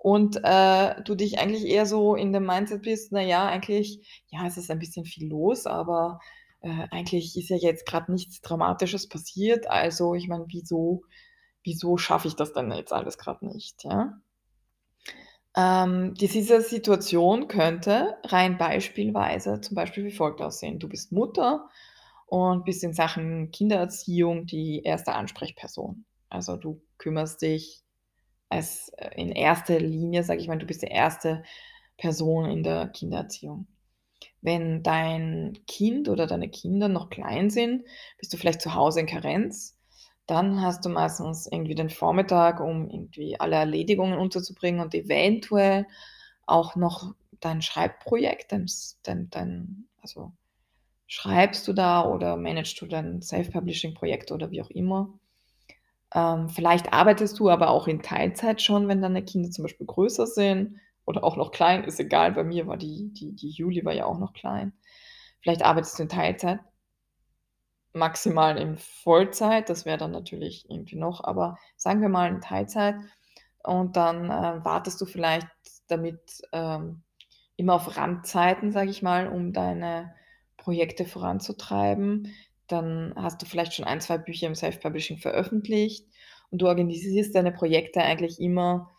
und, 0.00 0.38
äh, 0.44 1.02
du 1.04 1.14
dich 1.16 1.38
eigentlich 1.40 1.66
eher 1.66 1.86
so 1.86 2.14
in 2.16 2.32
dem 2.32 2.46
Mindset 2.46 2.82
bist: 2.82 3.12
„Na 3.12 3.22
ja, 3.22 3.46
eigentlich 3.48 4.00
ja, 4.30 4.46
es 4.46 4.56
ist 4.58 4.70
ein 4.70 4.78
bisschen 4.80 5.06
viel 5.06 5.28
los, 5.30 5.66
aber, 5.66 6.20
äh, 6.62 6.86
eigentlich 6.92 7.36
ist 7.38 7.50
ja 7.50 7.56
jetzt 7.58 7.86
grad 7.86 8.08
nichts 8.10 8.40
Dramatisches 8.42 9.08
passiert. 9.08 9.70
Also, 9.70 10.14
ich 10.14 10.28
meine, 10.28 10.46
wieso 10.48 11.02
wieso 11.64 11.96
schaffe 11.98 12.28
ich 12.28 12.36
das 12.36 12.52
denn 12.54 12.72
jetzt 12.72 12.92
alles 12.94 13.18
grad 13.18 13.42
nicht“, 13.42 13.84
ja? 13.84 14.20
Ähm, 15.56 16.14
diese 16.14 16.60
Situation 16.60 17.48
könnte 17.48 18.16
rein 18.24 18.56
beispielweise 18.56 19.60
zum 19.60 19.74
Beispiel 19.74 20.04
wie 20.04 20.12
folgt 20.12 20.40
aussehen: 20.40 20.78
Du 20.78 20.88
bist 20.88 21.10
Mutter 21.12 21.68
und 22.26 22.64
bist 22.64 22.84
in 22.84 22.94
Sachen 22.94 23.50
Kindererziehung 23.50 24.46
die 24.46 24.82
1. 24.84 25.14
Ansprechperson. 25.16 26.04
Also, 26.28 26.56
du 26.56 26.80
kümmerst 26.98 27.42
dich 27.42 27.82
als 28.50 28.90
äh, 28.98 29.10
in 29.16 29.32
erster 29.32 29.80
Linie, 29.80 30.24
sage 30.24 30.40
ich 30.40 30.48
mal, 30.48 30.58
du 30.58 30.66
bist 30.66 30.82
die 30.82 30.88
1. 30.90 31.42
Person 31.96 32.46
in 32.50 32.62
der 32.62 32.88
Kindererziehung. 32.88 33.66
Wenn 34.42 34.82
dein 34.82 35.58
Kind 35.66 36.08
oder 36.08 36.26
deine 36.26 36.48
Kinder 36.50 36.88
noch 36.88 37.10
klein 37.10 37.50
sind, 37.50 37.84
bist 38.18 38.32
du 38.32 38.36
vielleicht 38.36 38.62
zu 38.62 38.74
Hause 38.74 39.00
in 39.00 39.06
Karenz. 39.06 39.78
Dann 40.26 40.62
hast 40.62 40.84
du 40.84 40.90
meistens 40.90 41.48
irgendwie 41.50 41.74
den 41.74 41.90
Vormittag, 41.90 42.60
um 42.60 42.88
irgendwie 42.88 43.38
alle 43.40 43.56
Erledigungen 43.56 44.18
unterzubringen 44.18 44.80
und 44.80 44.94
eventuell 44.94 45.86
auch 46.46 46.76
noch 46.76 47.14
dein 47.40 47.62
Schreibprojekt, 47.62 48.52
dein 48.52 48.66
dein 49.02 49.30
dein 49.30 49.88
also, 50.02 50.32
schreibst 51.06 51.68
du 51.68 51.74
da 51.74 52.04
oder 52.06 52.36
managst 52.36 52.80
du 52.80 52.86
dein 52.86 53.22
Self-Publishing-Projekt 53.22 54.32
oder 54.32 54.50
wie 54.50 54.62
auch 54.62 54.70
immer. 54.70 55.19
Ähm, 56.14 56.48
vielleicht 56.48 56.92
arbeitest 56.92 57.38
du 57.38 57.50
aber 57.50 57.70
auch 57.70 57.86
in 57.88 58.02
Teilzeit 58.02 58.62
schon, 58.62 58.88
wenn 58.88 59.02
deine 59.02 59.24
Kinder 59.24 59.50
zum 59.50 59.64
Beispiel 59.64 59.86
größer 59.86 60.26
sind 60.26 60.78
oder 61.06 61.24
auch 61.24 61.36
noch 61.36 61.52
klein, 61.52 61.84
ist 61.84 62.00
egal. 62.00 62.32
Bei 62.32 62.44
mir 62.44 62.66
war 62.66 62.76
die 62.76 63.12
die 63.12 63.32
die 63.34 63.50
Juli 63.50 63.84
war 63.84 63.92
ja 63.94 64.06
auch 64.06 64.18
noch 64.18 64.32
klein. 64.34 64.72
Vielleicht 65.42 65.62
arbeitest 65.64 65.98
du 65.98 66.04
in 66.04 66.08
Teilzeit 66.10 66.60
maximal 67.94 68.56
in 68.56 68.78
Vollzeit, 68.78 69.68
das 69.68 69.84
wäre 69.84 69.98
dann 69.98 70.12
natürlich 70.12 70.70
irgendwie 70.70 70.96
noch 70.96 71.24
aber 71.24 71.58
sagen 71.76 72.00
wir 72.00 72.08
mal 72.08 72.28
in 72.30 72.40
Teilzeit, 72.40 72.94
und 73.62 73.96
dann, 73.96 74.26
äh, 74.30 74.64
wartest 74.64 75.00
du 75.00 75.06
vielleicht 75.06 75.48
damit, 75.88 76.40
ähm, 76.52 77.02
immer 77.56 77.74
auf 77.74 77.96
Randzeiten, 77.96 78.72
sage 78.72 78.90
ich 78.90 79.02
mal, 79.02 79.28
um 79.28 79.52
deine 79.52 80.14
Projekte 80.56 81.04
voranzutreiben. 81.04 82.32
Dann 82.72 83.12
hast 83.16 83.42
du 83.42 83.46
vielleicht 83.46 83.74
schon 83.74 83.84
ein, 83.84 84.00
2 84.00 84.18
Bücher 84.18 84.46
im 84.46 84.54
Self-Publishing 84.54 85.18
veröffentlicht 85.18 86.06
und 86.50 86.62
du 86.62 86.66
organisierst 86.68 87.34
deine 87.34 87.52
Projekte 87.52 88.02
eigentlich 88.02 88.40
immer 88.40 88.90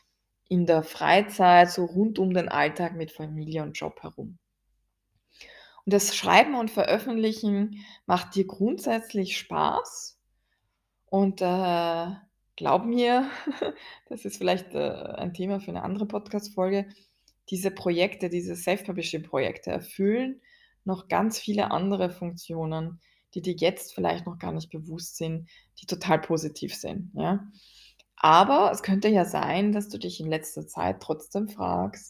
in 0.50 0.66
der 0.66 0.84
Freizeit, 0.84 1.72
so 1.72 1.86
rund 1.86 2.20
um 2.20 2.34
den 2.34 2.50
Alltag 2.50 2.96
mit 2.96 3.12
Familie 3.12 3.64
und 3.64 3.74
Job 3.74 4.02
herum. 4.04 4.38
Und 5.86 5.94
das 5.94 6.16
Schreiben 6.16 6.56
und 6.56 6.70
Veröffentlichen 6.72 7.84
macht 8.06 8.36
dir 8.36 8.46
grundsätzlich 8.46 9.38
Spaß 9.38 10.20
und, 11.08 11.42
äh, 11.42 12.08
glaube 12.58 12.86
mir, 12.88 13.30
das 14.10 14.26
ist 14.26 14.38
vielleicht, 14.38 14.74
äh, 14.76 14.92
ein 15.18 15.34
Thema 15.34 15.60
für 15.60 15.72
'ne 15.74 15.84
andere 15.84 16.08
Podcast-Folge, 16.08 16.88
diese 17.50 17.72
Projekte, 17.72 18.30
diese 18.30 18.56
Self-Publishing-Projekte 18.56 19.72
erfüllen 19.72 20.42
noch 20.86 21.08
ganz 21.10 21.40
viele 21.40 21.72
andere 21.72 22.10
Funktionen, 22.12 23.00
die 23.36 23.42
dir 23.42 23.54
jetzt 23.56 23.94
vielleicht 23.96 24.26
noch 24.26 24.40
gar 24.40 24.52
nicht 24.54 24.70
bewusst 24.72 25.18
sind, 25.18 25.50
die 25.82 25.86
total 25.88 26.20
positiv 26.22 26.76
sind, 26.76 27.12
ja? 27.16 27.46
Aber 28.18 28.72
es 28.72 28.84
könnte 28.84 29.10
ja 29.10 29.26
sein, 29.26 29.72
dass 29.74 29.90
du 29.90 29.98
dich 30.00 30.20
in 30.22 30.28
letzter 30.30 30.68
Zeit 30.68 31.02
trotzdem 31.02 31.50
fragst 31.50 32.10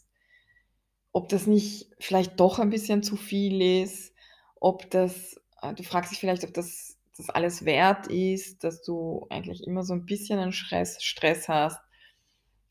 ob 1.14 1.28
das 1.28 1.46
nicht 1.46 1.90
vielleicht 2.00 2.40
doch 2.40 2.58
ein 2.58 2.70
bisschen 2.70 3.02
zu 3.02 3.16
viel 3.16 3.82
ist, 3.82 4.14
ob 4.60 4.90
das 4.90 5.36
äh, 5.60 5.74
du 5.74 5.82
fragst 5.82 6.10
dich 6.12 6.18
vielleicht, 6.20 6.44
ob 6.44 6.54
das 6.54 6.96
das 7.16 7.28
alles 7.28 7.66
wert 7.66 8.06
ist, 8.06 8.64
dass 8.64 8.82
du 8.82 9.26
eigentlich 9.28 9.66
immer 9.66 9.82
so 9.84 9.92
'n 9.92 10.06
bisschen 10.06 10.38
'n 10.38 10.52
Schress 10.52 11.02
Stress 11.02 11.48
hast, 11.48 11.78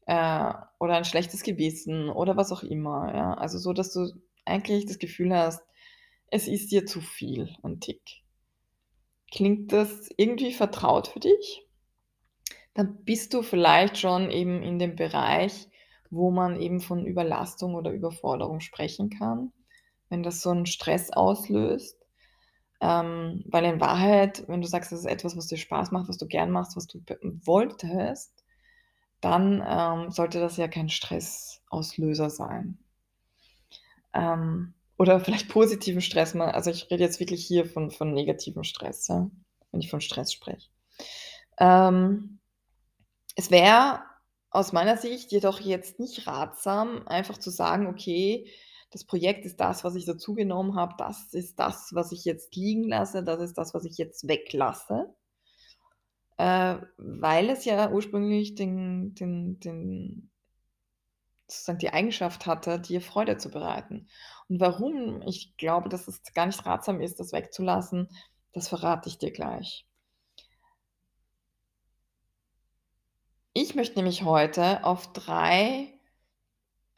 äh, 0.07 0.53
oder 0.79 0.95
ein 0.97 1.05
schlechtes 1.05 1.43
Gewissen 1.43 2.09
oder 2.09 2.37
was 2.37 2.51
auch 2.51 2.63
immer, 2.63 3.13
ja? 3.15 3.33
Also, 3.35 3.59
so, 3.59 3.73
dass 3.73 3.93
du 3.93 4.09
eigentlich 4.45 4.85
das 4.87 4.99
Gefühl 4.99 5.35
hast, 5.35 5.61
es 6.31 6.47
ist 6.47 6.71
dir 6.71 6.85
zu 6.87 7.01
viel 7.01 7.55
'n 7.63 7.79
Tick. 7.81 8.01
Klingt 9.31 9.71
das 9.73 10.09
irgendwie 10.17 10.53
vertraut 10.53 11.07
für 11.07 11.19
dich? 11.19 11.65
Dann 12.73 13.03
bist 13.03 13.33
du 13.33 13.41
vielleicht 13.43 13.97
schon 13.97 14.29
eben 14.31 14.61
in 14.63 14.79
dem 14.79 14.95
Bereich, 14.95 15.67
wo 16.09 16.31
man 16.31 16.59
eben 16.59 16.81
von 16.81 17.05
Überlastung 17.05 17.75
oder 17.75 17.91
Überforderung 17.91 18.59
sprechen 18.59 19.09
kann, 19.09 19.51
wenn 20.09 20.23
das 20.23 20.41
so 20.41 20.51
'n 20.51 20.65
Stress 20.65 21.11
auslöst. 21.11 21.97
Ähm, 22.81 23.43
weil 23.47 23.65
in 23.65 23.81
Wahrheit, 23.81 24.45
wenn 24.47 24.61
du 24.61 24.67
sagst, 24.67 24.91
das 24.91 25.01
ist 25.01 25.05
etwas, 25.07 25.37
was 25.37 25.47
dir 25.47 25.57
Spaß 25.57 25.91
macht, 25.91 26.09
was 26.09 26.17
du 26.19 26.27
gern 26.27 26.51
machst, 26.51 26.75
was 26.77 26.87
du 26.87 26.99
wolltest, 27.45 28.33
dann, 29.21 29.63
ähm, 29.67 30.11
sollte 30.11 30.39
das 30.41 30.57
ja 30.57 30.67
kein 30.67 30.89
Stressauslöser 30.89 32.29
sein. 32.29 32.79
Ähm, 34.13 34.73
oder 35.01 35.19
vielleicht 35.19 35.49
positiven 35.49 36.01
Stress 36.01 36.35
mal 36.35 36.51
also, 36.51 36.69
ich 36.71 36.91
rede 36.91 37.03
jetzt 37.03 37.19
wirklich 37.19 37.45
hier 37.45 37.65
von 37.65 37.91
von 37.91 38.13
negativem 38.13 38.63
Stress, 38.63 39.07
ja, 39.07 39.29
wenn 39.71 39.81
ich 39.81 39.89
von 39.89 40.01
Stress 40.01 40.31
spreche. 40.33 40.69
Ähm, 41.59 42.39
es 43.35 43.51
wäre 43.51 44.01
aus 44.51 44.73
meiner 44.73 44.97
Sicht 44.97 45.31
jedoch 45.31 45.59
jetzt 45.61 45.99
nicht 45.99 46.27
ratsam, 46.27 47.07
einfach 47.07 47.37
zu 47.39 47.49
sagen: 47.51 47.87
„Okay, 47.87 48.47
das 48.91 49.05
Projekt 49.05 49.45
ist 49.45 49.59
das, 49.59 49.83
was 49.83 49.95
ich 49.95 50.05
dazu 50.05 50.35
genommen 50.35 50.75
habe. 50.75 50.95
Das 50.97 51.33
ist 51.33 51.59
das, 51.59 51.91
was 51.93 52.11
ich 52.11 52.25
jetzt 52.25 52.55
liegen 52.55 52.83
lasse. 52.89 53.23
Das 53.23 53.41
ist 53.41 53.57
das, 53.57 53.73
was 53.73 53.85
ich 53.85 53.97
jetzt 53.97 54.27
weglasse.“ 54.27 55.13
Äh, 56.37 56.77
weil 56.97 57.49
es 57.49 57.65
ja 57.65 57.91
ursprünglich 57.91 58.55
den 58.55 59.13
den 59.15 59.59
den 59.59 60.30
sozusagen 61.51 61.79
die 61.79 61.93
Eigenschaft 61.93 62.45
hatte, 62.45 62.79
dir 62.79 63.01
Freude 63.01 63.37
zu 63.37 63.49
bereiten. 63.49 64.07
Und 64.47 64.59
warum 64.59 65.21
ich 65.21 65.55
glaube, 65.57 65.89
dass 65.89 66.07
es 66.07 66.21
gar 66.33 66.45
nicht 66.45 66.65
ratsam 66.65 67.01
ist, 67.01 67.19
das 67.19 67.33
wegzulassen, 67.33 68.09
das 68.53 68.67
verrate 68.67 69.09
ich 69.09 69.17
dir 69.17 69.31
gleich. 69.31 69.85
Ich 73.53 73.75
möchte 73.75 73.95
nämlich 73.95 74.23
heute 74.23 74.83
auf 74.85 75.11
3 75.13 75.93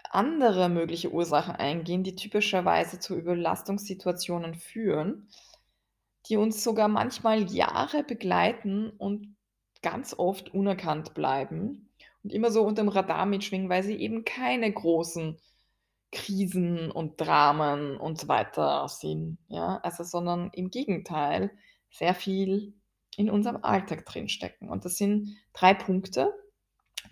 andere 0.10 0.70
mögliche 0.70 1.12
Ursachen 1.12 1.56
eingehen, 1.56 2.04
die 2.04 2.16
typischerweise 2.16 3.00
zu 3.00 3.16
Überlastungssituationen 3.16 4.54
führen, 4.54 5.28
die 6.30 6.38
uns 6.38 6.64
sogar 6.64 6.88
manchmal 6.88 7.52
Jahre 7.52 8.04
begleiten 8.04 8.92
und 8.92 9.36
ganz 9.82 10.14
oft 10.14 10.54
unerkannt 10.54 11.16
bleiben 11.16 11.90
und 12.24 12.32
immer 12.32 12.52
so 12.52 12.64
unterm 12.64 12.90
Radar 12.90 13.26
mitschwingen, 13.26 13.70
weil 13.70 13.84
sie 13.84 13.96
eben 13.96 14.26
keine 14.26 14.72
großen 14.72 15.40
Krisen 16.12 16.92
und 16.92 17.20
Dramen 17.20 17.98
und 17.98 18.20
so 18.20 18.28
weiter 18.28 18.88
sind, 18.88 19.40
ja? 19.48 19.80
Also, 19.84 20.04
sondern 20.04 20.52
im 20.54 20.70
Gegenteil 20.70 21.52
sehr 21.90 22.14
viel 22.14 22.76
in 23.18 23.30
unserem 23.30 23.64
Alltag 23.64 24.06
drinstecken. 24.06 24.70
Und 24.70 24.86
das 24.86 24.98
sind 24.98 25.36
3 25.54 25.74
Punkte. 25.74 26.34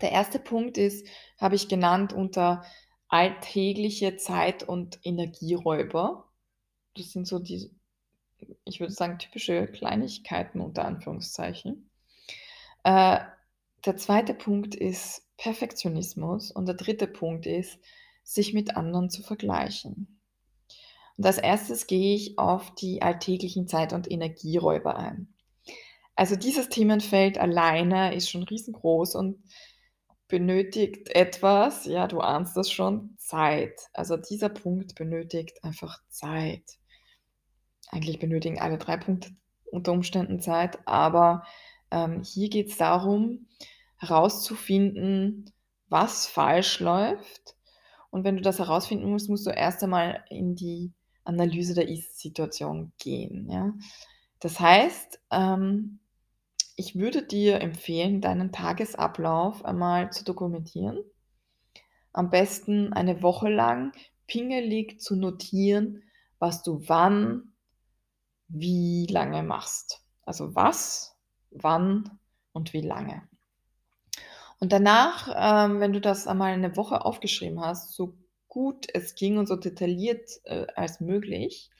Der 0.01 0.17
1. 0.17 0.39
Punkt 0.43 0.77
ist 0.77 1.07
habe 1.39 1.55
ich 1.55 1.67
genannt 1.67 2.13
unter 2.13 2.63
alltägliche 3.07 4.17
Zeit 4.17 4.63
und 4.63 4.99
Energieräuber. 5.03 6.29
Das 6.95 7.11
sind 7.11 7.27
so 7.27 7.39
die 7.39 7.71
ich 8.63 8.79
würde 8.79 8.93
sagen, 8.93 9.19
typische 9.19 9.67
Kleinigkeiten 9.67 10.61
unter 10.61 10.85
Anführungszeichen. 10.85 11.89
Äh, 12.83 13.19
der 13.85 13.97
2. 13.97 14.23
Punkt 14.33 14.75
ist 14.75 15.27
Perfektionismus 15.37 16.51
und 16.51 16.67
der 16.67 16.75
3. 16.75 17.07
Punkt 17.07 17.45
ist, 17.45 17.79
sich 18.23 18.53
mit 18.53 18.77
anderen 18.77 19.09
zu 19.09 19.23
vergleichen. 19.23 20.19
Und 21.17 21.25
als 21.25 21.39
1. 21.39 21.87
gehe 21.87 22.15
ich 22.15 22.37
auf 22.37 22.73
die 22.75 23.01
alltäglichen 23.01 23.67
Zeit 23.67 23.93
und 23.93 24.09
Energieräuber 24.09 24.95
ein. 24.95 25.33
Also, 26.15 26.35
dieses 26.35 26.69
Themenfeld 26.69 27.37
alleine 27.37 28.13
ist 28.13 28.29
schon 28.29 28.43
riesengroß 28.43 29.15
und 29.15 29.43
benötigt 30.27 31.09
etwas, 31.15 31.85
ja, 31.85 32.07
du 32.07 32.19
ahnst 32.19 32.55
das 32.55 32.69
schon, 32.69 33.15
Zeit. 33.17 33.89
Also, 33.93 34.17
dieser 34.17 34.49
Punkt 34.49 34.95
benötigt 34.95 35.63
einfach 35.63 35.99
Zeit. 36.09 36.63
Eigentlich 37.89 38.19
benötigen 38.19 38.59
alle 38.59 38.77
3 38.77 38.97
Punkte 38.97 39.31
unter 39.71 39.91
Umständen 39.91 40.39
Zeit, 40.39 40.79
aber, 40.85 41.43
ähm, 41.91 42.23
hier 42.23 42.49
geht's 42.49 42.77
darum, 42.77 43.47
herauszufinden, 43.97 45.51
was 45.89 46.27
falsch 46.27 46.79
läuft. 46.79 47.55
Und 48.09 48.23
wenn 48.23 48.35
du 48.35 48.41
das 48.41 48.59
herausfinden 48.59 49.09
musst, 49.09 49.29
musst 49.29 49.45
du 49.45 49.51
erst 49.51 49.83
einmal 49.83 50.23
in 50.29 50.55
die 50.55 50.91
Analyse 51.23 51.73
der 51.73 51.87
Ist-Situation 51.87 52.91
gehen, 52.97 53.49
ja? 53.49 53.73
Das 54.39 54.59
heißt, 54.59 55.19
ähm, 55.29 55.99
ich 56.75 56.95
würde 56.95 57.21
dir 57.21 57.61
empfehlen, 57.61 58.21
deinen 58.21 58.51
Tagesablauf 58.51 59.63
einmal 59.63 60.11
zu 60.11 60.23
dokumentieren. 60.23 61.03
Am 62.11 62.31
besten 62.31 62.91
eine 62.91 63.21
Woche 63.21 63.49
lang 63.49 63.91
pingelig 64.25 64.99
zu 64.99 65.15
notieren, 65.15 66.03
was 66.39 66.63
du 66.63 66.81
wann 66.87 67.53
wie 68.47 69.05
lange 69.05 69.43
machst. 69.43 70.01
Also, 70.23 70.55
was, 70.55 71.10
wann 71.51 72.19
und 72.53 72.73
wie 72.73 72.81
lange. 72.81 73.23
Und 74.61 74.71
danach, 74.73 75.27
ähm, 75.35 75.79
wenn 75.79 75.91
du 75.91 75.99
das 75.99 76.27
einmal 76.27 76.55
'ne 76.55 76.77
Woche 76.77 77.03
aufgeschrieben 77.03 77.59
hast, 77.61 77.95
so 77.95 78.13
gut 78.47 78.85
es 78.93 79.15
ging 79.15 79.39
und 79.39 79.47
so 79.47 79.55
detailliert, 79.55 80.29
äh, 80.43 80.67
als 80.75 80.99
möglich, 81.01 81.71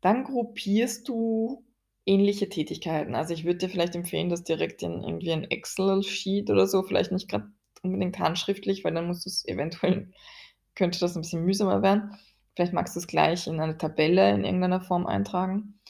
dann 0.00 0.22
gruppierst 0.24 1.08
du 1.08 1.64
ähnliche 2.06 2.48
Tätigkeiten. 2.48 3.16
Also, 3.16 3.34
ich 3.34 3.44
würde 3.44 3.58
dir 3.58 3.68
vielleicht 3.70 3.96
empfehlen, 3.96 4.28
das 4.30 4.44
direkt 4.44 4.82
in 4.84 5.02
irgendwie 5.02 5.32
'n 5.32 5.44
Excel-Sheet 5.50 6.50
oder 6.50 6.68
so, 6.68 6.84
vielleicht 6.84 7.10
nicht 7.12 7.28
grad 7.28 7.44
unbedingt 7.82 8.18
handschriftlich, 8.20 8.84
weil 8.84 8.94
dann 8.94 9.08
musst 9.08 9.26
du's 9.26 9.44
eventuell 9.48 10.12
könnte 10.76 11.00
das 11.00 11.16
'n 11.16 11.22
bisschen 11.22 11.44
mühsamer 11.44 11.82
werden. 11.82 12.16
Vielleicht 12.56 12.72
magst 12.74 12.94
du's 12.96 13.08
gleich 13.08 13.46
in 13.48 13.60
eine 13.60 13.78
Tabelle 13.78 14.30
in 14.32 14.44
irgendeiner 14.44 14.80
Form 14.82 15.06
eintragen. 15.06 15.80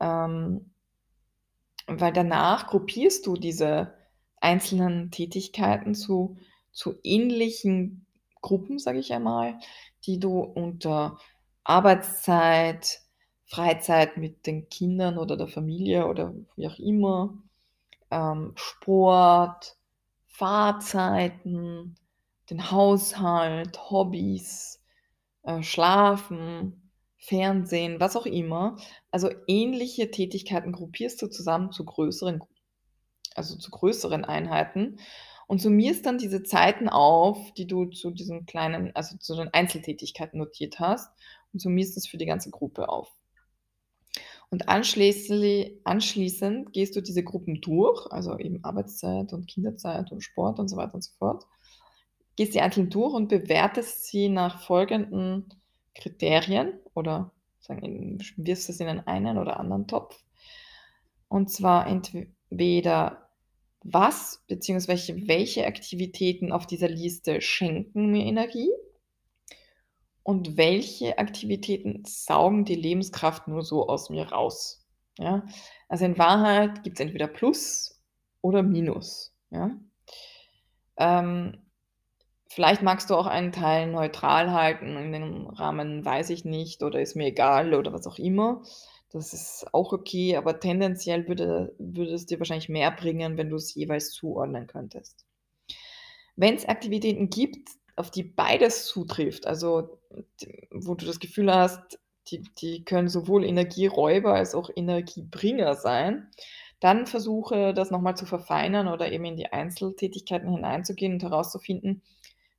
Ähm 0.00 0.73
weil 1.86 2.12
danach 2.12 2.68
gruppierst 2.68 3.26
du 3.26 3.34
diese 3.34 3.94
einzelnen 4.40 5.10
Tätigkeiten 5.10 5.94
zu 5.94 6.36
zu 6.74 6.94
ähnlichen 7.02 8.04
Gruppen, 8.42 8.78
sage 8.78 8.98
ich 8.98 9.12
einmal, 9.12 9.58
die 10.04 10.18
du 10.18 10.40
unter 10.40 11.18
Arbeitszeit, 11.62 13.00
Freizeit 13.46 14.18
mit 14.18 14.46
den 14.46 14.68
Kindern 14.68 15.16
oder 15.16 15.36
der 15.36 15.48
Familie 15.48 16.06
oder 16.06 16.34
wie 16.56 16.66
auch 16.66 16.78
immer, 16.78 17.38
ähm, 18.10 18.52
Sport, 18.56 19.76
Fahrzeiten, 20.26 21.94
den 22.50 22.70
Haushalt, 22.70 23.90
Hobbys, 23.90 24.82
äh, 25.44 25.62
Schlafen, 25.62 26.83
Fernsehen, 27.26 28.00
was 28.00 28.16
auch 28.16 28.26
immer. 28.26 28.76
Also, 29.10 29.30
ähnliche 29.46 30.10
Tätigkeiten 30.10 30.72
gruppierst 30.72 31.20
du 31.22 31.28
zusammen 31.28 31.72
zu 31.72 31.84
größeren 31.84 32.42
also, 33.34 33.56
zu 33.56 33.70
größeren 33.70 34.24
Einheiten. 34.24 34.98
und 35.46 35.60
summierst 35.60 36.06
dann 36.06 36.16
diese 36.16 36.42
Zeiten 36.42 36.88
auf, 36.88 37.52
die 37.52 37.66
du 37.66 37.86
zu 37.86 38.10
diesen 38.10 38.46
kleinen 38.46 38.96
also, 38.96 39.18
zu 39.18 39.36
den 39.36 39.52
Einzeltätigkeiten 39.52 40.38
notiert 40.38 40.80
hast 40.80 41.10
und 41.52 41.60
summierst 41.60 41.96
das 41.96 42.06
für 42.06 42.16
die 42.16 42.26
ganze 42.26 42.50
Gruppe 42.50 42.88
auf. 42.88 43.14
Und 44.50 44.68
anschließli 44.68 45.80
anschließend 45.84 46.72
gehst 46.72 46.96
du 46.96 47.02
diese 47.02 47.22
Gruppen 47.24 47.60
durch, 47.60 48.06
also 48.10 48.38
eben 48.38 48.64
Arbeitszeit 48.64 49.32
und 49.32 49.46
Kinderzeit 49.46 50.12
und 50.12 50.22
Sport 50.22 50.58
und 50.60 50.68
so 50.68 50.76
weiter 50.76 50.94
und 50.94 51.04
so 51.04 51.12
fort. 51.18 51.44
Gehst 52.36 52.54
die 52.54 52.60
einzeln 52.60 52.88
durch 52.88 53.12
und 53.14 53.28
bewertest 53.28 54.06
sie 54.06 54.28
nach 54.28 54.62
folgenden 54.62 55.48
Kriterien 55.94 56.74
oder 56.94 57.30
sagen 57.60 58.18
wirfst 58.36 58.68
es 58.68 58.80
in 58.80 58.86
den 58.86 59.06
einen 59.06 59.38
oder 59.38 59.58
anderen 59.58 59.86
Topf. 59.86 60.22
Und 61.28 61.50
zwar 61.50 61.86
entweder 61.86 63.30
was 63.82 64.42
beziehungsweise 64.46 65.28
welche 65.28 65.66
Aktivitäten 65.66 66.52
auf 66.52 66.66
dieser 66.66 66.88
Liste 66.88 67.40
schenken 67.40 68.10
mir 68.10 68.24
Energie 68.24 68.70
und 70.22 70.56
welche 70.56 71.18
Aktivitäten 71.18 72.02
saugen 72.06 72.64
die 72.64 72.74
Lebenskraft 72.74 73.46
nur 73.46 73.62
so 73.62 73.88
aus 73.88 74.08
mir 74.10 74.26
raus, 74.30 74.86
ja? 75.18 75.46
Also, 75.88 76.06
in 76.06 76.18
Wahrheit 76.18 76.82
gibt's 76.82 77.00
entweder 77.00 77.28
Plus 77.28 78.02
oder 78.40 78.62
Minus, 78.62 79.32
ja? 79.50 79.78
Ähm, 80.96 81.58
vielleicht 82.54 82.82
magst 82.82 83.10
du 83.10 83.16
auch 83.16 83.26
einen 83.26 83.50
Teil 83.50 83.88
neutral 83.88 84.52
halten, 84.52 84.96
in 84.96 85.12
dem 85.12 85.46
Rahmen 85.48 86.04
weiß 86.04 86.30
ich 86.30 86.44
nicht 86.44 86.82
oder 86.82 87.00
ist 87.00 87.16
mir 87.16 87.26
egal 87.26 87.74
oder 87.74 87.92
was 87.92 88.06
auch 88.06 88.18
immer. 88.18 88.62
Das 89.10 89.32
ist 89.32 89.66
auch 89.72 89.92
okay, 89.92 90.36
aber 90.36 90.60
tendenziell 90.60 91.28
würde 91.28 91.74
würde 91.78 92.14
es 92.14 92.26
dir 92.26 92.38
wahrscheinlich 92.38 92.68
mehr 92.68 92.90
bringen, 92.92 93.36
wenn 93.36 93.50
du's 93.50 93.74
jeweils 93.74 94.10
zuordnen 94.10 94.66
könntest. 94.66 95.24
Wenn's 96.36 96.64
Aktivitäten 96.64 97.28
gibt, 97.28 97.68
auf 97.96 98.10
die 98.10 98.24
beides 98.24 98.86
zutrifft, 98.86 99.46
also 99.46 99.98
wo 100.70 100.94
du 100.94 101.06
das 101.06 101.20
Gefühl 101.20 101.52
hast, 101.52 101.98
die 102.28 102.42
die 102.58 102.84
können 102.84 103.08
sowohl 103.08 103.44
Energieräuber 103.44 104.34
als 104.34 104.54
auch 104.54 104.70
Energiebringer 104.74 105.74
sein, 105.74 106.30
dann 106.80 107.06
versuche 107.06 107.74
das 107.74 107.90
noch 107.90 108.00
mal 108.00 108.14
zu 108.14 108.26
verfeinern 108.26 108.88
oder 108.88 109.10
eben 109.10 109.24
in 109.24 109.36
die 109.36 109.52
Einzeltätigkeiten 109.52 110.50
hineinzugehen 110.50 111.14
und 111.14 111.22
herauszufinden, 111.22 112.02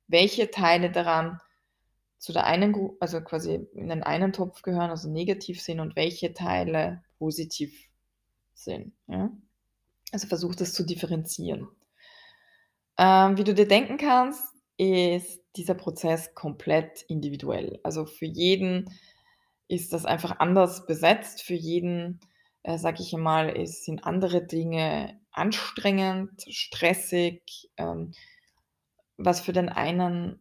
welche 0.08 0.50
Teile 0.50 0.90
daran 0.90 1.40
zu 2.18 2.32
der 2.32 2.44
einen 2.46 2.74
also 3.00 3.20
quasi 3.20 3.66
in 3.74 3.88
den 3.88 4.02
einen 4.02 4.32
Topf 4.32 4.62
gehören, 4.62 4.90
also 4.90 5.08
negativ 5.10 5.60
sind 5.60 5.80
und 5.80 5.96
welche 5.96 6.32
Teile 6.34 7.02
positiv 7.18 7.88
sind, 8.54 8.92
ja? 9.06 9.30
Also, 10.12 10.28
versuch 10.28 10.54
das 10.54 10.72
zu 10.72 10.84
differenzieren. 10.84 11.68
Ähm, 12.96 13.36
wie 13.36 13.44
du 13.44 13.54
dir 13.54 13.68
denken 13.68 13.98
kannst, 13.98 14.42
ist 14.78 15.42
dieser 15.56 15.74
Prozess 15.74 16.34
komplett 16.34 17.02
individuell. 17.08 17.80
Also, 17.82 18.06
für 18.06 18.26
jeden 18.26 18.88
ist 19.68 19.92
das 19.92 20.04
einfach 20.04 20.38
anders 20.38 20.86
besetzt. 20.86 21.42
Für 21.42 21.54
jeden, 21.54 22.20
äh, 22.62 22.78
sage 22.78 23.02
ich 23.02 23.14
einmal, 23.14 23.50
ist 23.50 23.84
sind 23.84 24.04
andere 24.04 24.46
Dinge 24.46 25.20
anstrengend, 25.32 26.42
stressig. 26.48 27.42
Ähm, 27.76 28.12
was 29.18 29.40
für 29.40 29.52
den 29.52 29.68
einen 29.68 30.40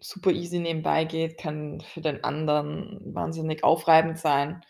super 0.00 0.30
easy 0.32 0.58
nebenbei 0.58 1.04
geht, 1.04 1.38
kann 1.38 1.80
für 1.80 2.00
den 2.00 2.24
anderen 2.24 3.00
wahnsinnig 3.14 3.64
aufreibend 3.64 4.18
sein 4.18 4.64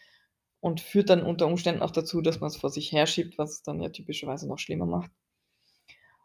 und 0.61 0.81
führt 0.81 1.11
dann 1.11 1.23
unter 1.25 1.47
Umständen 1.47 1.83
auch 1.83 1.91
dazu, 1.91 2.23
dass 2.23 2.41
man's 2.41 2.57
vor 2.57 2.71
sich 2.71 2.93
herschiebt, 2.93 3.39
was 3.39 3.53
es 3.53 3.63
dann 3.63 3.81
ja 3.83 3.91
typischerweise 3.91 4.49
noch 4.49 4.59
schlimmer 4.59 4.87
macht. 4.87 5.11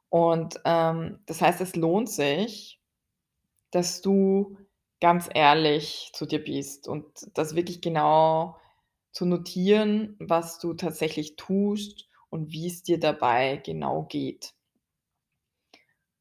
Und, 0.10 0.60
ähm, 0.66 1.20
das 1.26 1.42
heißt, 1.42 1.62
es 1.62 1.76
lohnt 1.76 2.10
sich, 2.10 2.80
dass 3.72 4.02
du 4.02 4.58
ganz 5.02 5.30
ehrlich 5.34 6.12
zu 6.14 6.26
dir 6.26 6.44
bist 6.44 6.88
und 6.88 7.06
das 7.36 7.56
wirklich 7.56 7.82
genau 7.82 8.58
zu 9.12 9.26
notieren, 9.26 10.16
was 10.20 10.60
du 10.60 10.74
tatsächlich 10.74 11.36
tust 11.36 12.10
und 12.30 12.52
wie's 12.52 12.84
dir 12.84 13.00
dabei 13.00 13.58
genau 13.58 14.04
geht. 14.04 14.54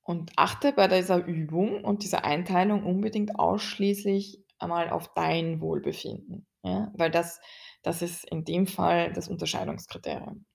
Und 0.08 0.32
achte 0.36 0.72
bei 0.72 0.88
dieser 0.88 1.22
Übung 1.26 1.84
und 1.84 2.02
dieser 2.02 2.24
Einteilung 2.24 2.82
unbedingt 2.86 3.38
ausschließlich 3.38 4.42
einmal 4.58 4.88
auf 4.88 5.12
dein 5.12 5.60
Wohlbefinden, 5.60 6.46
ja? 6.62 6.90
Weil 6.96 7.10
das 7.10 7.40
das 7.82 8.00
ist 8.00 8.24
in 8.24 8.46
dem 8.46 8.66
Fall 8.66 9.12
das 9.12 9.28
Unterscheidungskriterium. 9.28 10.46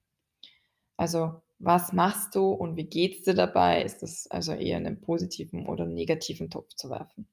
Also, 1.00 1.42
was 1.60 1.92
machst 1.94 2.36
du 2.36 2.52
und 2.52 2.76
wie 2.78 2.86
geht's 2.86 3.24
dir 3.24 3.34
dabei? 3.34 3.82
Ist 3.84 4.04
das 4.04 4.28
also 4.30 4.54
eher 4.54 4.78
in 4.78 4.84
'nen 4.84 5.02
positiven 5.02 5.66
oder 5.68 5.86
negativen 5.86 6.50
Topf 6.50 6.74
zu 6.76 6.90
werfen? 6.90 7.28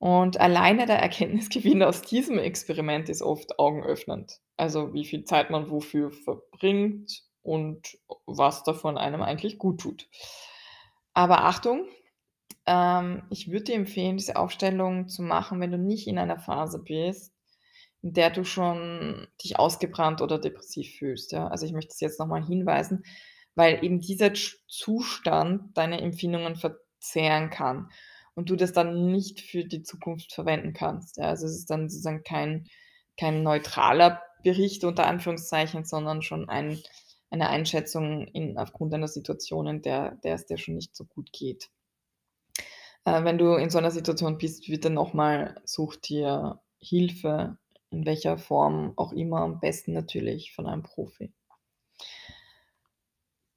Und 0.00 0.40
alleine 0.40 0.86
der 0.86 0.98
Erkenntnisgewinn 0.98 1.82
aus 1.82 2.02
diesem 2.02 2.38
Experiment 2.38 3.08
ist 3.08 3.22
oft 3.22 3.58
augenöffnend. 3.58 4.40
Also, 4.56 4.92
wie 4.92 5.04
viel 5.04 5.24
Zeit 5.24 5.50
man 5.50 5.70
wofür 5.70 6.10
verbringt 6.10 7.22
und 7.42 7.98
was 8.26 8.64
davon 8.64 8.98
einem 8.98 9.22
eigentlich 9.22 9.58
guttut. 9.58 10.08
Aber 11.14 11.44
Achtung, 11.44 11.86
ähm, 12.66 13.24
ich 13.30 13.50
würde 13.50 13.64
dir 13.66 13.74
empfehlen, 13.76 14.16
diese 14.16 14.36
Aufstellung 14.36 15.08
zu 15.08 15.22
machen, 15.22 15.60
wenn 15.60 15.72
du 15.72 15.78
nicht 15.78 16.06
in 16.08 16.18
einer 16.18 16.38
Phase 16.38 16.82
bist, 16.82 17.32
in 18.02 18.12
der 18.14 18.30
du 18.30 18.44
schon 18.44 19.28
dich 19.42 19.58
ausgebrannt 19.58 20.20
oder 20.22 20.38
depressiv 20.38 20.96
fühlst, 20.98 21.32
ja? 21.32 21.48
Also, 21.48 21.66
ich 21.66 21.72
möchte 21.72 21.90
das 21.90 22.00
jetzt 22.00 22.20
noch 22.20 22.26
mal 22.26 22.44
hinweisen, 22.44 23.04
weil 23.54 23.84
eben 23.84 24.00
dieser 24.00 24.32
Zustand 24.68 25.76
deine 25.76 26.00
Empfindungen 26.00 26.56
verzehren 26.56 27.50
kann 27.50 27.88
und 28.34 28.50
du 28.50 28.56
das 28.56 28.72
dann 28.72 29.10
nicht 29.12 29.40
für 29.40 29.64
die 29.64 29.82
Zukunft 29.82 30.32
verwenden 30.34 30.72
kannst, 30.74 31.18
ja? 31.18 31.26
Also, 31.28 31.46
es 31.46 31.56
ist 31.58 31.70
dann 31.70 31.88
sozusagen 31.88 32.24
kein 32.24 32.68
kein 33.18 33.42
neutraler 33.44 34.22
Bericht 34.42 34.84
unter 34.84 35.06
Anführungszeichen, 35.06 35.84
sondern 35.84 36.22
schon 36.22 36.48
ein 36.48 36.82
eine 37.34 37.50
Einschätzung 37.50 38.26
in 38.28 38.58
aufgrund 38.58 38.94
einer 38.94 39.08
Situation, 39.08 39.66
in 39.66 39.82
der 39.82 40.16
der 40.24 40.34
es 40.34 40.46
dir 40.46 40.58
schon 40.58 40.74
nicht 40.76 40.96
so 40.96 41.04
gut 41.04 41.32
geht. 41.32 41.70
Äh, 43.04 43.24
wenn 43.24 43.38
du 43.38 43.54
in 43.54 43.70
so 43.70 43.78
einer 43.78 43.90
Situation 43.90 44.38
bist, 44.38 44.66
bitte 44.66 44.90
noch 44.90 45.12
mal 45.14 45.60
such 45.64 45.96
dir 45.96 46.60
Hilfe, 46.78 47.58
in 47.90 48.06
welcher 48.06 48.38
Form 48.38 48.92
auch 48.96 49.12
immer, 49.12 49.40
am 49.40 49.60
besten 49.60 49.92
natürlich 49.92 50.52
von 50.52 50.66
einem 50.66 50.82
Profi. 50.82 51.32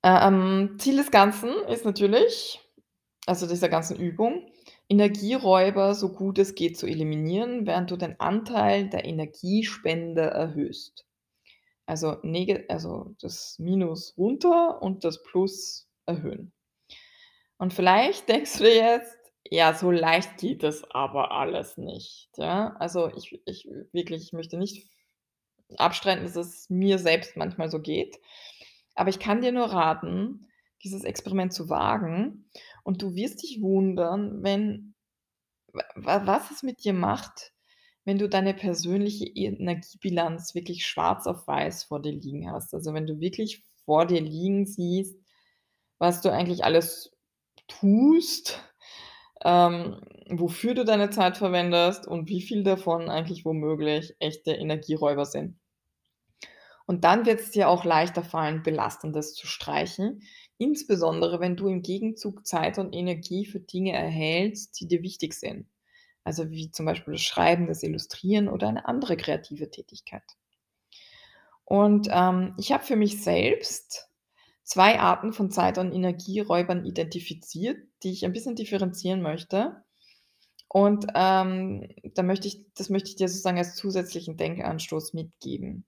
Ähm, 0.03 0.75
Ziel 0.79 0.97
des 0.97 1.11
Ganzen 1.11 1.49
ist 1.67 1.85
natürlich 1.85 2.61
also 3.27 3.45
dieser 3.45 3.69
ganzen 3.69 3.97
Übung, 3.97 4.49
Energieräuber 4.89 5.93
so 5.93 6.13
gut 6.13 6.39
es 6.39 6.55
geht 6.55 6.77
zu 6.77 6.87
eliminieren, 6.87 7.67
während 7.67 7.91
du 7.91 7.97
den 7.97 8.19
Anteil 8.19 8.89
der 8.89 9.05
Energiespender 9.05 10.27
erhöhst. 10.27 11.06
Also 11.87 12.17
also 12.69 13.15
das 13.21 13.57
Minus 13.57 14.15
runter 14.17 14.79
und 14.83 15.03
das 15.03 15.23
Plus 15.23 15.89
erhöhen. 16.05 16.53
Und 17.57 17.73
vielleicht 17.73 18.29
denkst 18.29 18.57
du 18.57 18.63
dir 18.63 18.75
jetzt: 18.75 19.17
„Ja, 19.49 19.73
so 19.73 19.91
leicht 19.91 20.37
geht 20.37 20.63
das 20.63 20.83
aber 20.91 21.31
alles 21.31 21.77
nicht“, 21.77 22.29
ja? 22.37 22.75
Also, 22.79 23.09
ich 23.15 23.41
ich 23.45 23.67
wirklich, 23.91 24.23
ich 24.23 24.33
möchte 24.33 24.57
nicht 24.57 24.89
abstreiten, 25.77 26.23
dass 26.23 26.35
es 26.35 26.69
mir 26.69 26.99
selbst 26.99 27.37
manchmal 27.37 27.69
so 27.69 27.81
geht. 27.81 28.17
Aber 28.95 29.09
ich 29.09 29.19
kann 29.19 29.41
dir 29.41 29.51
nur 29.53 29.67
raten, 29.67 30.47
dieses 30.83 31.03
Experiment 31.05 31.53
zu 31.53 31.69
wagen 31.69 32.49
und 32.83 33.01
du 33.01 33.15
wirst 33.15 33.43
dich 33.43 33.61
wundern, 33.61 34.43
wenn 34.43 34.95
wa 35.73 35.83
wa 35.95 36.27
was 36.27 36.51
es 36.51 36.63
mit 36.63 36.83
dir 36.85 36.93
macht, 36.93 37.53
wenn 38.07 38.17
du 38.17 38.29
deine 38.29 38.53
persönliche 38.53 39.25
Energiebilanz 39.25 40.55
wirklich 40.55 40.85
schwarz 40.85 41.27
auf 41.27 41.45
weiß 41.45 41.83
vor 41.83 42.01
dir 42.01 42.13
liegen 42.13 42.49
hast. 42.49 42.73
Also, 42.73 42.93
wenn 42.93 43.05
du 43.05 43.19
wirklich 43.19 43.65
vor 43.83 44.05
dir 44.05 44.21
liegen 44.21 44.65
siehst, 44.65 45.19
was 45.97 46.21
du 46.21 46.31
eigentlich 46.31 46.63
alles 46.63 47.11
tust, 47.67 48.63
ähm, 49.43 49.99
wofür 50.29 50.73
du 50.73 50.85
deine 50.85 51.09
Zeit 51.09 51.35
verwendest 51.35 52.07
und 52.07 52.29
wie 52.29 52.41
viel 52.41 52.63
davon 52.63 53.09
eigentlich 53.09 53.43
womöglich 53.43 54.15
echte 54.19 54.53
Energieräuber 54.53 55.25
sind. 55.25 55.59
Und 56.85 57.03
dann 57.03 57.25
wird's 57.25 57.51
dir 57.51 57.67
auch 57.67 57.83
leichter 57.83 58.23
fallen, 58.23 58.63
Belastendes 58.63 59.33
zu 59.33 59.47
streichen, 59.47 60.21
insbesondere 60.57 61.41
wenn 61.41 61.57
du 61.57 61.67
im 61.67 61.81
Gegenzug 61.81 62.47
Zeit 62.47 62.77
und 62.77 62.93
Energie 62.93 63.45
für 63.45 63.59
Dinge 63.59 63.91
erhältst, 63.91 64.79
die 64.79 64.87
dir 64.87 65.03
wichtig 65.03 65.33
sind. 65.33 65.67
Also, 66.27 66.51
wie 66.51 66.69
zum 66.71 66.85
Beispiel 66.85 67.13
das 67.13 67.21
Schreiben, 67.23 67.67
das 67.67 67.83
Illustrieren 67.83 68.49
oder 68.49 68.67
eine 68.67 68.85
andere 68.85 69.15
kreative 69.15 69.71
Tätigkeit. 69.71 70.23
Und, 71.69 72.07
ähm, 72.11 72.53
ich 72.57 72.71
habe 72.71 72.83
für 72.85 72.95
mich 72.95 73.21
selbst 73.21 74.09
2 74.63 74.99
Arten 74.99 75.33
von 75.33 75.51
Zeit 75.51 75.77
und 75.77 75.91
Energieräubern 75.93 76.85
identifiziert, 76.85 77.77
die 78.03 78.11
ich 78.13 78.23
ein 78.25 78.31
bisschen 78.33 78.55
differenzieren 78.55 79.21
möchte. 79.21 79.83
Und, 80.69 81.07
ähm, 81.15 81.87
da 82.15 82.23
möchte 82.23 82.47
ich 82.49 82.65
das 82.75 82.89
möchte 82.89 83.09
ich 83.09 83.15
dir 83.17 83.29
sozusagen 83.29 83.57
als 83.59 83.75
zusätzlichen 83.75 84.37
Denkanstoß 84.37 85.13
mitgeben. 85.13 85.85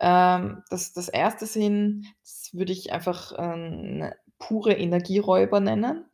Ähm, 0.00 0.62
das 0.70 0.92
das 0.94 1.08
1. 1.10 1.54
sind 1.54 2.06
das 2.22 2.50
würde 2.54 2.72
ich 2.72 2.92
einfach, 2.92 3.32
ähm, 3.38 4.10
pure 4.38 4.74
Energieräuber 4.74 5.60
nennen. 5.60 6.04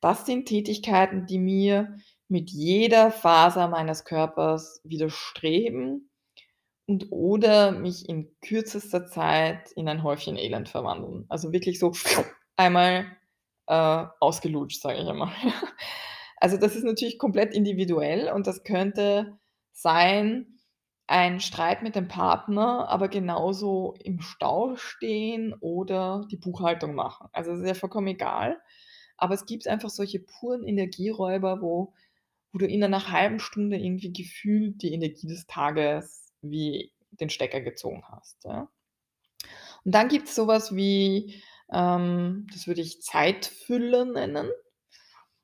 Das 0.00 0.26
sind 0.26 0.46
Tätigkeiten, 0.46 1.26
die 1.26 1.38
mir 1.38 1.96
mit 2.34 2.50
jeder 2.50 3.12
Faser 3.12 3.68
meines 3.68 4.04
Körpers 4.04 4.80
widerstreben 4.82 6.10
und 6.86 7.06
oder 7.12 7.70
mich 7.70 8.08
in 8.08 8.34
kürzester 8.40 9.06
Zeit 9.06 9.70
in 9.76 9.88
ein 9.88 10.02
Häufchen 10.02 10.36
Elend 10.36 10.68
verwandeln. 10.68 11.26
Also 11.28 11.52
wirklich 11.52 11.78
so 11.78 11.92
einmal, 12.56 13.06
äh, 13.68 14.04
ausgelutscht, 14.18 14.82
sage 14.82 14.98
ich 15.00 15.08
einmal. 15.08 15.32
Also, 16.36 16.58
das 16.58 16.76
ist 16.76 16.84
natürlich 16.84 17.18
komplett 17.18 17.54
individuell 17.54 18.30
und 18.30 18.46
das 18.46 18.64
könnte 18.64 19.38
sein, 19.72 20.58
ein 21.06 21.40
Streit 21.40 21.82
mit 21.82 21.94
dem 21.94 22.06
Partner, 22.08 22.86
aber 22.90 23.08
genauso 23.08 23.94
im 24.02 24.20
Stau 24.20 24.76
stehen 24.76 25.54
oder 25.60 26.26
die 26.30 26.36
Buchhaltung 26.36 26.94
machen. 26.94 27.28
Also, 27.32 27.52
es 27.52 27.60
ist 27.60 27.66
ja 27.68 27.74
vollkommen 27.74 28.08
egal. 28.08 28.60
Aber 29.16 29.32
es 29.32 29.46
gibt 29.46 29.66
einfach 29.68 29.88
solche 29.88 30.18
puren 30.18 30.64
Energieräuber, 30.64 31.62
wo 31.62 31.94
wo 32.54 32.58
du 32.58 32.66
in 32.66 32.84
einer 32.84 33.10
halben 33.10 33.40
Stunde 33.40 33.76
irgendwie 33.76 34.12
gefühlt 34.12 34.80
die 34.80 34.94
Energie 34.94 35.26
des 35.26 35.46
Tages 35.48 36.32
wie 36.40 36.92
den 37.10 37.28
Stecker 37.28 37.60
gezogen 37.60 38.04
hast, 38.08 38.44
ja? 38.44 38.68
Und 39.84 39.94
dann 39.94 40.08
gibt's 40.08 40.34
so 40.36 40.46
was 40.46 40.74
wie, 40.74 41.42
ähm, 41.72 42.46
das 42.52 42.66
würde 42.68 42.80
ich 42.80 43.02
Zeitfülle 43.02 44.06
nennen. 44.06 44.48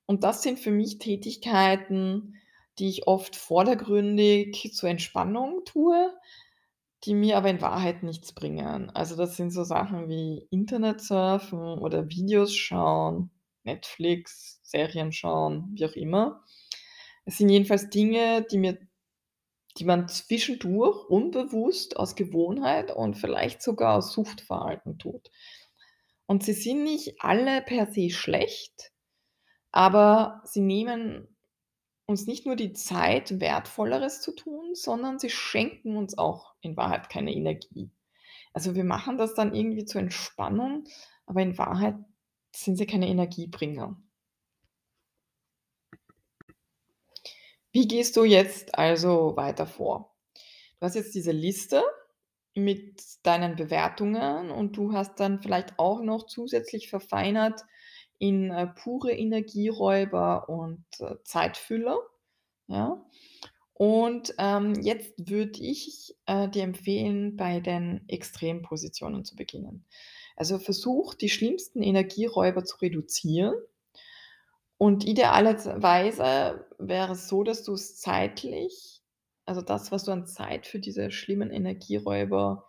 Und 0.06 0.22
das 0.24 0.42
sind 0.42 0.60
für 0.60 0.70
mich 0.70 0.98
Tätigkeiten, 0.98 2.36
die 2.78 2.88
ich 2.88 3.08
oft 3.08 3.36
vordergründig 3.36 4.72
zur 4.72 4.88
Entspannung 4.88 5.64
tue, 5.64 6.14
die 7.04 7.14
mir 7.14 7.36
aber 7.36 7.50
in 7.50 7.60
Wahrheit 7.60 8.04
nichts 8.04 8.32
bringen. 8.32 8.90
Also, 8.90 9.16
das 9.16 9.36
sind 9.36 9.50
so 9.50 9.64
Sachen 9.64 10.08
wie 10.08 10.46
Internet 10.50 11.00
surfen 11.00 11.58
oder 11.58 12.08
Videos 12.08 12.54
schauen, 12.54 13.30
Netflix, 13.64 14.60
Serien 14.62 15.12
schauen, 15.12 15.70
wie 15.74 15.84
auch 15.86 15.94
immer. 15.94 16.44
Es 17.30 17.38
sind 17.38 17.48
jedenfalls 17.48 17.90
Dinge, 17.90 18.44
die 18.50 18.58
mir 18.58 18.76
die 19.78 19.84
man 19.84 20.08
zwischendurch 20.08 21.08
unbewusst 21.08 21.96
aus 21.96 22.16
Gewohnheit 22.16 22.90
und 22.90 23.14
vielleicht 23.14 23.62
sogar 23.62 23.98
aus 23.98 24.12
Suchtverhalten 24.12 24.98
tut. 24.98 25.30
Und 26.26 26.42
sie 26.42 26.54
sind 26.54 26.82
nicht 26.82 27.20
alle 27.20 27.62
per 27.62 27.86
se 27.86 28.10
schlecht, 28.10 28.90
aber 29.70 30.42
sie 30.44 30.60
nehmen 30.60 31.36
uns 32.04 32.26
nicht 32.26 32.46
nur 32.46 32.56
die 32.56 32.72
Zeit, 32.72 33.38
Wertvolleres 33.38 34.20
zu 34.20 34.34
tun, 34.34 34.74
sondern 34.74 35.20
sie 35.20 35.30
schenken 35.30 35.96
uns 35.96 36.18
auch 36.18 36.54
in 36.62 36.76
Wahrheit 36.76 37.08
keine 37.08 37.32
Energie. 37.32 37.92
Also, 38.52 38.74
wir 38.74 38.82
machen 38.82 39.18
das 39.18 39.34
dann 39.34 39.54
irgendwie 39.54 39.84
zur 39.84 40.00
Entspannung, 40.00 40.82
aber 41.26 41.42
in 41.42 41.56
Wahrheit 41.56 41.94
sind 42.52 42.74
sie 42.74 42.86
keine 42.86 43.06
Energiebringer. 43.06 43.96
Wie 47.72 47.86
gehst 47.86 48.16
du 48.16 48.24
jetzt 48.24 48.76
also 48.78 49.36
weiter 49.36 49.66
vor? 49.66 50.14
Du 50.80 50.86
hast 50.86 50.96
jetzt 50.96 51.14
diese 51.14 51.32
Liste 51.32 51.82
mit 52.54 53.02
deinen 53.24 53.56
Bewertungen 53.56 54.50
und 54.50 54.76
du 54.76 54.92
hast 54.92 55.20
dann 55.20 55.40
vielleicht 55.42 55.78
auch 55.78 56.02
noch 56.02 56.26
zusätzlich 56.26 56.90
verfeinert 56.90 57.62
in, 58.18 58.50
äh, 58.50 58.66
pure 58.68 59.12
Energieräuber 59.12 60.48
und, 60.48 60.84
äh, 61.00 61.16
Zeitfüller, 61.24 61.98
ja? 62.68 63.04
Und, 63.74 64.34
ähm, 64.38 64.74
jetzt 64.82 65.14
würde 65.30 65.60
ich, 65.60 66.14
äh, 66.26 66.48
dir 66.48 66.64
empfehlen, 66.64 67.36
bei 67.36 67.60
den 67.60 68.04
Extrempositionen 68.08 69.24
zu 69.24 69.36
beginnen. 69.36 69.86
Also, 70.36 70.58
versuch, 70.58 71.14
die 71.14 71.30
schlimmsten 71.30 71.82
Energieräuber 71.82 72.64
zu 72.64 72.78
reduzieren 72.78 73.54
und 74.80 75.04
idealerweise 75.06 76.66
wäre 76.78 77.12
es 77.12 77.28
so, 77.28 77.44
dass 77.44 77.64
du's 77.64 77.96
zeitlich 77.98 78.96
also 79.46 79.62
das, 79.62 79.92
was 79.92 80.04
du 80.04 80.12
an 80.12 80.26
Zeit 80.26 80.66
für 80.66 80.78
diese 80.80 81.10
schlimmen 81.10 81.50
Energieräuber, 81.50 82.66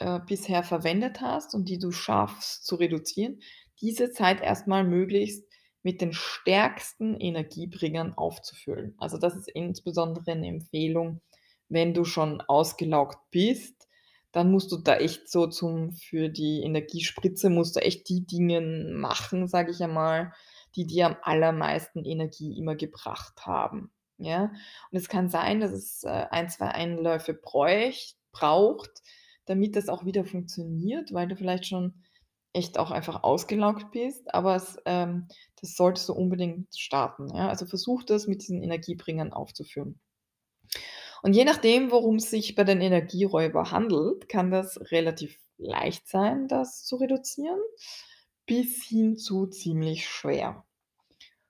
äh, 0.00 0.20
bisher 0.26 0.62
verwendet 0.64 1.20
hast 1.22 1.54
und 1.54 1.68
die 1.68 1.78
du 1.78 1.92
schaffst 1.92 2.66
zu 2.66 2.76
reduzieren, 2.76 3.40
diese 3.80 4.10
Zeit 4.12 4.42
erst 4.42 4.66
mal 4.68 4.84
möglichst 4.84 5.44
mit 5.82 6.00
den 6.02 6.12
stärksten 6.14 7.16
Energiebringern 7.20 8.14
aufzufüllen. 8.16 8.94
Also, 8.98 9.18
das 9.18 9.36
ist 9.36 9.48
insbesondere 9.50 10.36
'ne 10.36 10.48
Empfehlung, 10.48 11.20
wenn 11.68 11.94
du 11.94 12.04
schon 12.04 12.40
ausgelaugt 12.42 13.18
bist, 13.32 13.88
dann 14.32 14.50
musst 14.52 14.72
du 14.72 14.78
da 14.78 14.96
echt 14.98 15.30
so 15.30 15.46
zum 15.48 15.92
für 15.92 16.28
die 16.30 16.62
Energiespritze 16.64 17.50
musst 17.50 17.76
du 17.76 17.80
echt 17.82 18.08
die 18.10 18.26
Dinge 18.26 18.60
machen, 18.94 19.48
sage 19.48 19.72
ich 19.72 19.82
einmal, 19.82 20.32
die 20.76 20.86
dir 20.86 21.06
am 21.06 21.16
allermeisten 21.22 22.04
Energie 22.04 22.56
immer 22.58 22.76
gebracht 22.76 23.46
haben, 23.46 23.90
ja? 24.18 24.44
Und 24.90 24.98
es 24.98 25.08
kann 25.08 25.28
sein, 25.30 25.60
dass 25.60 25.72
es, 25.72 26.04
äh, 26.04 26.26
1, 26.30 26.56
2 26.56 26.68
Einläufe 26.68 27.34
bräucht 27.34 28.16
braucht, 28.32 29.02
damit 29.46 29.76
das 29.76 29.88
auch 29.88 30.04
wieder 30.04 30.24
funktioniert, 30.24 31.12
weil 31.14 31.28
du 31.28 31.36
vielleicht 31.36 31.66
schon 31.66 32.02
echt 32.52 32.78
auch 32.78 32.90
einfach 32.90 33.22
ausgelaugt 33.22 33.90
bist, 33.92 34.34
aber 34.34 34.56
es 34.56 34.78
ähm, 34.86 35.28
das 35.60 35.76
solltest 35.76 36.08
du 36.08 36.14
unbedingt 36.14 36.74
starten, 36.76 37.28
ja? 37.34 37.48
Also, 37.48 37.66
versuch 37.66 38.04
das 38.04 38.26
mit 38.26 38.42
diesen 38.42 38.62
Energiebringern 38.62 39.32
aufzufüllen. 39.32 40.00
Und 41.22 41.34
je 41.34 41.44
nachdem, 41.44 41.90
worum's 41.90 42.30
sich 42.30 42.54
bei 42.54 42.64
den 42.64 42.80
Energieräuber 42.80 43.70
handelt, 43.70 44.28
kann 44.28 44.50
das 44.50 44.78
relativ 44.90 45.38
leicht 45.58 46.08
sein, 46.08 46.48
das 46.48 46.84
zu 46.84 46.96
reduzieren, 46.96 47.58
bis 48.46 48.84
hin 48.84 49.16
zu 49.16 49.46
ziemlich 49.46 50.08
schwer. 50.08 50.64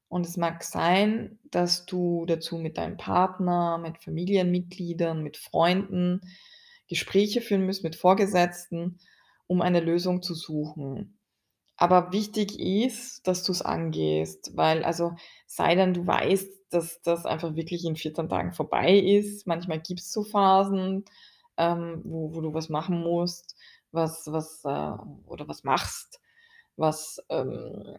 Und 0.09 0.27
es 0.27 0.37
mag 0.37 0.63
sein, 0.63 1.39
dass 1.51 1.85
du 1.87 2.25
dazu 2.27 2.59
mit 2.59 2.79
deinem 2.79 2.97
Partner, 2.97 3.79
mit 3.79 3.99
Familienmitgliedern, 3.99 5.23
mit 5.23 5.37
Freunden 5.37 6.21
Gespräche 6.89 7.41
führen 7.41 7.67
müsst, 7.67 7.83
mit 7.83 7.97
Vorgesetzten, 7.97 8.99
um 9.47 9.61
eine 9.61 9.81
Lösung 9.81 10.23
zu 10.23 10.35
suchen. 10.35 11.19
Aber 11.77 12.13
wichtig 12.13 12.59
ist, 12.59 13.27
dass 13.27 13.43
du's 13.43 13.63
angehst, 13.63 14.53
weil 14.57 14.85
also, 14.85 15.15
sei 15.47 15.75
denn, 15.75 15.93
du 15.93 16.07
weißt, 16.07 16.49
dass 16.71 17.03
das 17.03 17.27
einfach 17.27 17.55
wirklich 17.55 17.85
in 17.85 17.97
14 17.97 18.29
Tagen 18.29 18.53
vorbei 18.53 18.97
ist. 18.99 19.47
Manchmal 19.47 19.81
gibt's 19.81 20.13
so 20.13 20.23
Phasen, 20.25 21.05
ähm, 21.59 22.01
wo 22.05 22.35
wo 22.35 22.41
du 22.41 22.55
was 22.55 22.69
machen 22.69 23.01
musst, 23.03 23.57
was 23.93 24.27
was, 24.27 24.65
äh 24.65 24.93
oder 25.27 25.49
was 25.49 25.65
machst, 25.65 26.21
was, 26.77 27.19
ähm, 27.31 27.97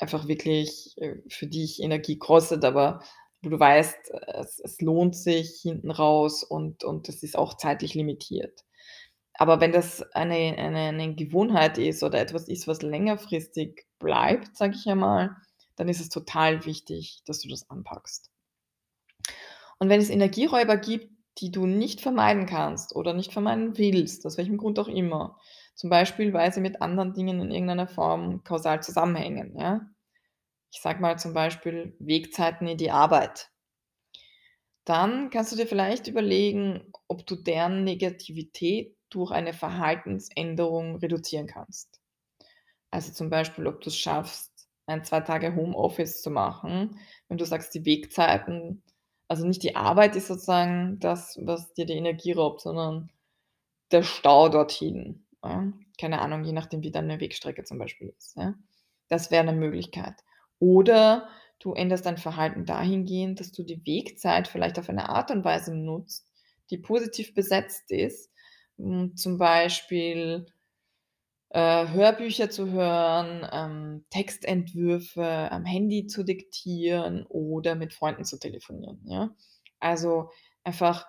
einfach 0.00 0.28
wirklich, 0.28 0.94
äh, 0.98 1.16
für 1.28 1.46
dich 1.46 1.82
Energie 1.82 2.18
kostet, 2.18 2.64
aber 2.64 3.00
du 3.42 3.58
weißt, 3.58 3.96
es 4.34 4.58
es 4.60 4.80
lohnt 4.80 5.16
sich 5.16 5.60
hinten 5.62 5.90
raus 5.90 6.44
und 6.44 6.84
und 6.84 7.08
das 7.08 7.22
ist 7.22 7.36
auch 7.38 7.56
zeitlich 7.56 7.94
limitiert. 7.94 8.64
Aber 9.34 9.60
wenn 9.60 9.72
das 9.72 10.02
eine 10.14 10.56
eine 10.58 10.92
'ne 10.92 11.14
Gewohnheit 11.16 11.78
ist 11.78 12.02
oder 12.04 12.20
etwas 12.20 12.48
ist, 12.48 12.68
was 12.68 12.82
längerfristig 12.82 13.86
bleibt, 14.00 14.56
sage 14.56 14.76
ich 14.76 14.88
einmal, 14.90 15.36
dann 15.76 15.88
ist 15.88 16.00
es 16.00 16.08
total 16.10 16.66
wichtig, 16.66 17.22
dass 17.26 17.40
du 17.40 17.48
das 17.50 17.68
anpackst. 17.70 18.28
Und 19.80 19.88
wenn 19.88 20.00
es 20.00 20.10
Energieräuber 20.10 20.76
gibt, 20.76 21.10
die 21.38 21.52
du 21.52 21.66
nicht 21.66 22.00
vermeiden 22.00 22.46
kannst 22.46 22.96
oder 22.96 23.12
nicht 23.14 23.32
vermeiden 23.32 23.78
willst, 23.78 24.26
aus 24.26 24.36
welchem 24.38 24.56
Grund 24.56 24.78
auch 24.80 24.88
immer, 24.88 25.38
zum 25.78 25.90
Beispiel, 25.90 26.34
weil 26.34 26.52
sie 26.52 26.60
mit 26.60 26.82
anderen 26.82 27.14
Dingen 27.14 27.40
in 27.40 27.52
irgendeiner 27.52 27.88
Form 27.88 28.44
kausal 28.44 28.82
zusammenhängen, 28.82 29.56
ja? 29.58 29.88
Ich 30.72 30.80
sage 30.82 31.00
mal 31.00 31.18
zum 31.18 31.34
Beispiel 31.34 31.96
Wegzeiten 32.00 32.68
in 32.68 32.78
die 32.78 32.90
Arbeit. 32.90 33.50
Dann 34.84 35.30
kannst 35.30 35.52
du 35.52 35.56
dir 35.56 35.68
vielleicht 35.68 36.08
überlegen, 36.08 36.90
ob 37.06 37.24
du 37.26 37.36
deren 37.36 37.84
Negativität 37.84 38.96
durch 39.10 39.30
eine 39.30 39.52
Verhaltensänderung 39.52 40.96
reduzieren 40.96 41.46
kannst. 41.46 42.00
Also, 42.90 43.12
zum 43.12 43.30
Beispiel, 43.30 43.66
ob 43.66 43.80
du's 43.82 43.96
schaffst, 43.96 44.68
1, 44.86 45.08
2 45.08 45.20
Tage 45.20 45.54
Homeoffice 45.54 46.22
zu 46.22 46.30
machen, 46.30 46.98
wenn 47.28 47.38
du 47.38 47.44
sagst, 47.46 47.74
die 47.74 47.84
Wegzeiten 47.86 48.82
also, 49.30 49.46
nicht 49.46 49.62
die 49.62 49.76
Arbeit 49.76 50.16
ist 50.16 50.28
sozusagen 50.28 51.00
das, 51.00 51.38
was 51.42 51.74
dir 51.74 51.84
die 51.86 51.94
Energie 51.94 52.32
raubt, 52.32 52.62
sondern 52.62 53.10
der 53.92 54.02
Stau 54.02 54.48
dorthin, 54.48 55.26
ja? 55.44 55.72
Keine 56.00 56.20
Ahnung, 56.20 56.44
je 56.44 56.52
nachdem, 56.52 56.82
wie 56.82 56.90
deine 56.92 57.20
Wegstrecke 57.20 57.64
zum 57.64 57.78
Beispiel 57.78 58.14
ist, 58.18 58.36
ja? 58.36 58.54
Das 59.08 59.30
wäre 59.30 59.44
'ne 59.44 59.52
Möglichkeit. 59.54 60.14
Oder 60.60 61.28
du 61.60 61.74
änderst 61.74 62.06
dein 62.06 62.18
Verhalten 62.18 62.64
dahingehend, 62.66 63.40
dass 63.40 63.52
du 63.52 63.62
die 63.64 63.84
Wegzeit 63.86 64.48
vielleicht 64.48 64.78
auf 64.78 64.88
eine 64.90 65.08
Art 65.10 65.30
und 65.30 65.44
Weise 65.44 65.74
nutzt, 65.76 66.30
die 66.70 66.78
positiv 66.78 67.34
besetzt 67.34 67.90
ist, 67.90 68.30
hm, 68.78 69.16
zum 69.16 69.38
Beispiel, 69.38 70.46
äh, 71.50 71.88
Hörbücher 71.88 72.50
zu 72.50 72.70
hören, 72.72 73.46
ähm, 73.52 74.04
Textentwürfe 74.10 75.50
am 75.52 75.64
Handy 75.66 76.06
zu 76.08 76.24
diktieren 76.24 77.26
oder 77.28 77.74
mit 77.76 77.94
Freunden 77.94 78.24
zu 78.24 78.38
telefonieren, 78.38 79.00
ja? 79.06 79.30
Also, 79.80 80.30
einfach 80.64 81.06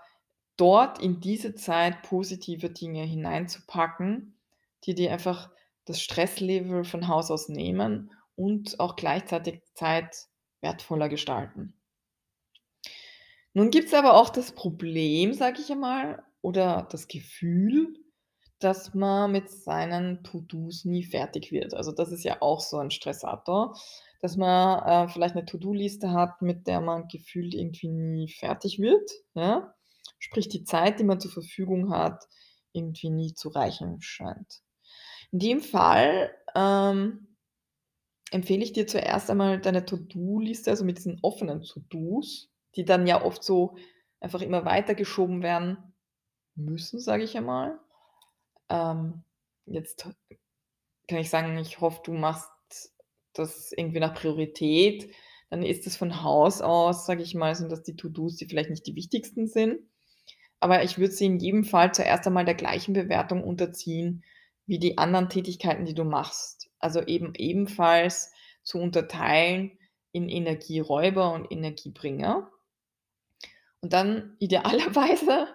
dort 0.59 0.99
in 1.01 1.21
diese 1.21 1.55
Zeit 1.55 2.03
positive 2.03 2.69
Dinge 2.71 3.03
hineinzupacken, 3.03 4.37
die 4.85 4.95
dir 4.95 5.11
einfach 5.13 5.51
das 5.85 6.01
Stresslevel 6.01 6.83
von 6.85 7.07
Haus 7.07 7.31
aus 7.31 7.49
nehmen 7.49 8.11
und 8.35 8.79
auch 8.79 8.95
gleichzeitig 8.95 9.61
Zeit 9.75 10.27
wertvoller 10.61 11.09
gestalten. 11.09 11.73
Nun 13.55 13.71
gibt's 13.71 13.93
aber 13.93 14.15
auch 14.15 14.29
das 14.29 14.51
Problem, 14.51 15.33
sage 15.33 15.59
ich 15.61 15.71
einmal, 15.71 16.23
oder 16.41 16.87
das 16.91 17.07
Gefühl, 17.07 17.93
dass 18.59 18.93
man 18.93 19.31
mit 19.31 19.49
seinen 19.49 20.23
To-dos 20.23 20.85
nie 20.85 21.03
fertig 21.03 21.51
wird. 21.51 21.73
Also, 21.73 21.91
das 21.91 22.11
ist 22.11 22.23
ja 22.23 22.37
auch 22.41 22.61
so 22.61 22.77
ein 22.77 22.91
Stressator, 22.91 23.75
dass 24.21 24.37
man, 24.37 25.07
äh, 25.07 25.11
vielleicht 25.11 25.35
'ne 25.35 25.45
To-do-Liste 25.45 26.11
hat, 26.11 26.41
mit 26.41 26.67
der 26.67 26.81
man 26.81 27.07
gefühlt 27.07 27.53
irgendwie 27.55 27.87
nie 27.89 28.29
fertig 28.29 28.79
wird, 28.79 29.09
ja? 29.33 29.73
Sprich, 30.19 30.49
die 30.49 30.63
Zeit, 30.63 30.99
die 30.99 31.03
man 31.03 31.19
zur 31.19 31.31
Verfügung 31.31 31.91
hat, 31.91 32.25
irgendwie 32.73 33.09
nie 33.09 33.33
zu 33.33 33.49
reichen 33.49 34.01
scheint. 34.01 34.61
In 35.31 35.39
dem 35.39 35.61
Fall, 35.61 36.35
ähm, 36.55 37.29
empfehle 38.31 38.63
ich 38.63 38.73
dir 38.73 38.87
zuerst 38.87 39.29
einmal 39.29 39.59
deine 39.59 39.85
To-do-Liste, 39.85 40.69
also 40.69 40.85
mit 40.85 40.97
diesen 40.97 41.19
offenen 41.21 41.63
To-dos, 41.63 42.49
die 42.75 42.85
dann 42.85 43.07
ja 43.07 43.23
oft 43.23 43.43
so 43.43 43.75
einfach 44.19 44.41
immer 44.41 44.65
weitergeschoben 44.65 45.41
werden 45.41 45.77
müssen, 46.55 46.99
sage 46.99 47.23
ich 47.23 47.37
einmal. 47.37 47.79
Ähm, 48.69 49.23
jetzt 49.65 50.07
kann 51.07 51.19
ich 51.19 51.29
sagen, 51.29 51.57
ich 51.57 51.81
hoffe, 51.81 52.01
du 52.03 52.13
machst 52.13 52.49
das 53.33 53.71
irgendwie 53.71 53.99
nach 53.99 54.13
Priorität. 54.13 55.13
Dann 55.49 55.63
ist 55.63 55.87
es 55.87 55.97
von 55.97 56.21
Haus 56.21 56.61
aus, 56.61 57.05
sage 57.05 57.23
ich 57.23 57.33
mal, 57.33 57.55
sind 57.55 57.71
das 57.71 57.81
die 57.81 57.95
To-dos, 57.95 58.35
die 58.35 58.45
vielleicht 58.45 58.69
nicht 58.69 58.85
die 58.85 58.95
wichtigsten 58.95 59.47
sind. 59.47 59.79
Aber 60.59 60.83
ich 60.83 60.97
würde 60.97 61.13
sie 61.13 61.25
in 61.25 61.39
jedem 61.39 61.63
Fall 61.63 61.93
zuerst 61.93 62.27
einmal 62.27 62.45
der 62.45 62.55
gleichen 62.55 62.93
Bewertung 62.93 63.43
unterziehen 63.43 64.23
wie 64.65 64.79
die 64.79 64.97
anderen 64.97 65.29
Tätigkeiten, 65.29 65.85
die 65.85 65.95
du 65.95 66.03
machst. 66.03 66.69
Also 66.79 67.01
eben 67.01 67.33
ebenfalls 67.35 68.31
zu 68.63 68.77
unterteilen 68.77 69.77
in 70.11 70.29
Energieräuber 70.29 71.33
und 71.33 71.51
Energiebringer. 71.51 72.51
Und 73.81 73.93
dann 73.93 74.35
idealerweise 74.39 75.47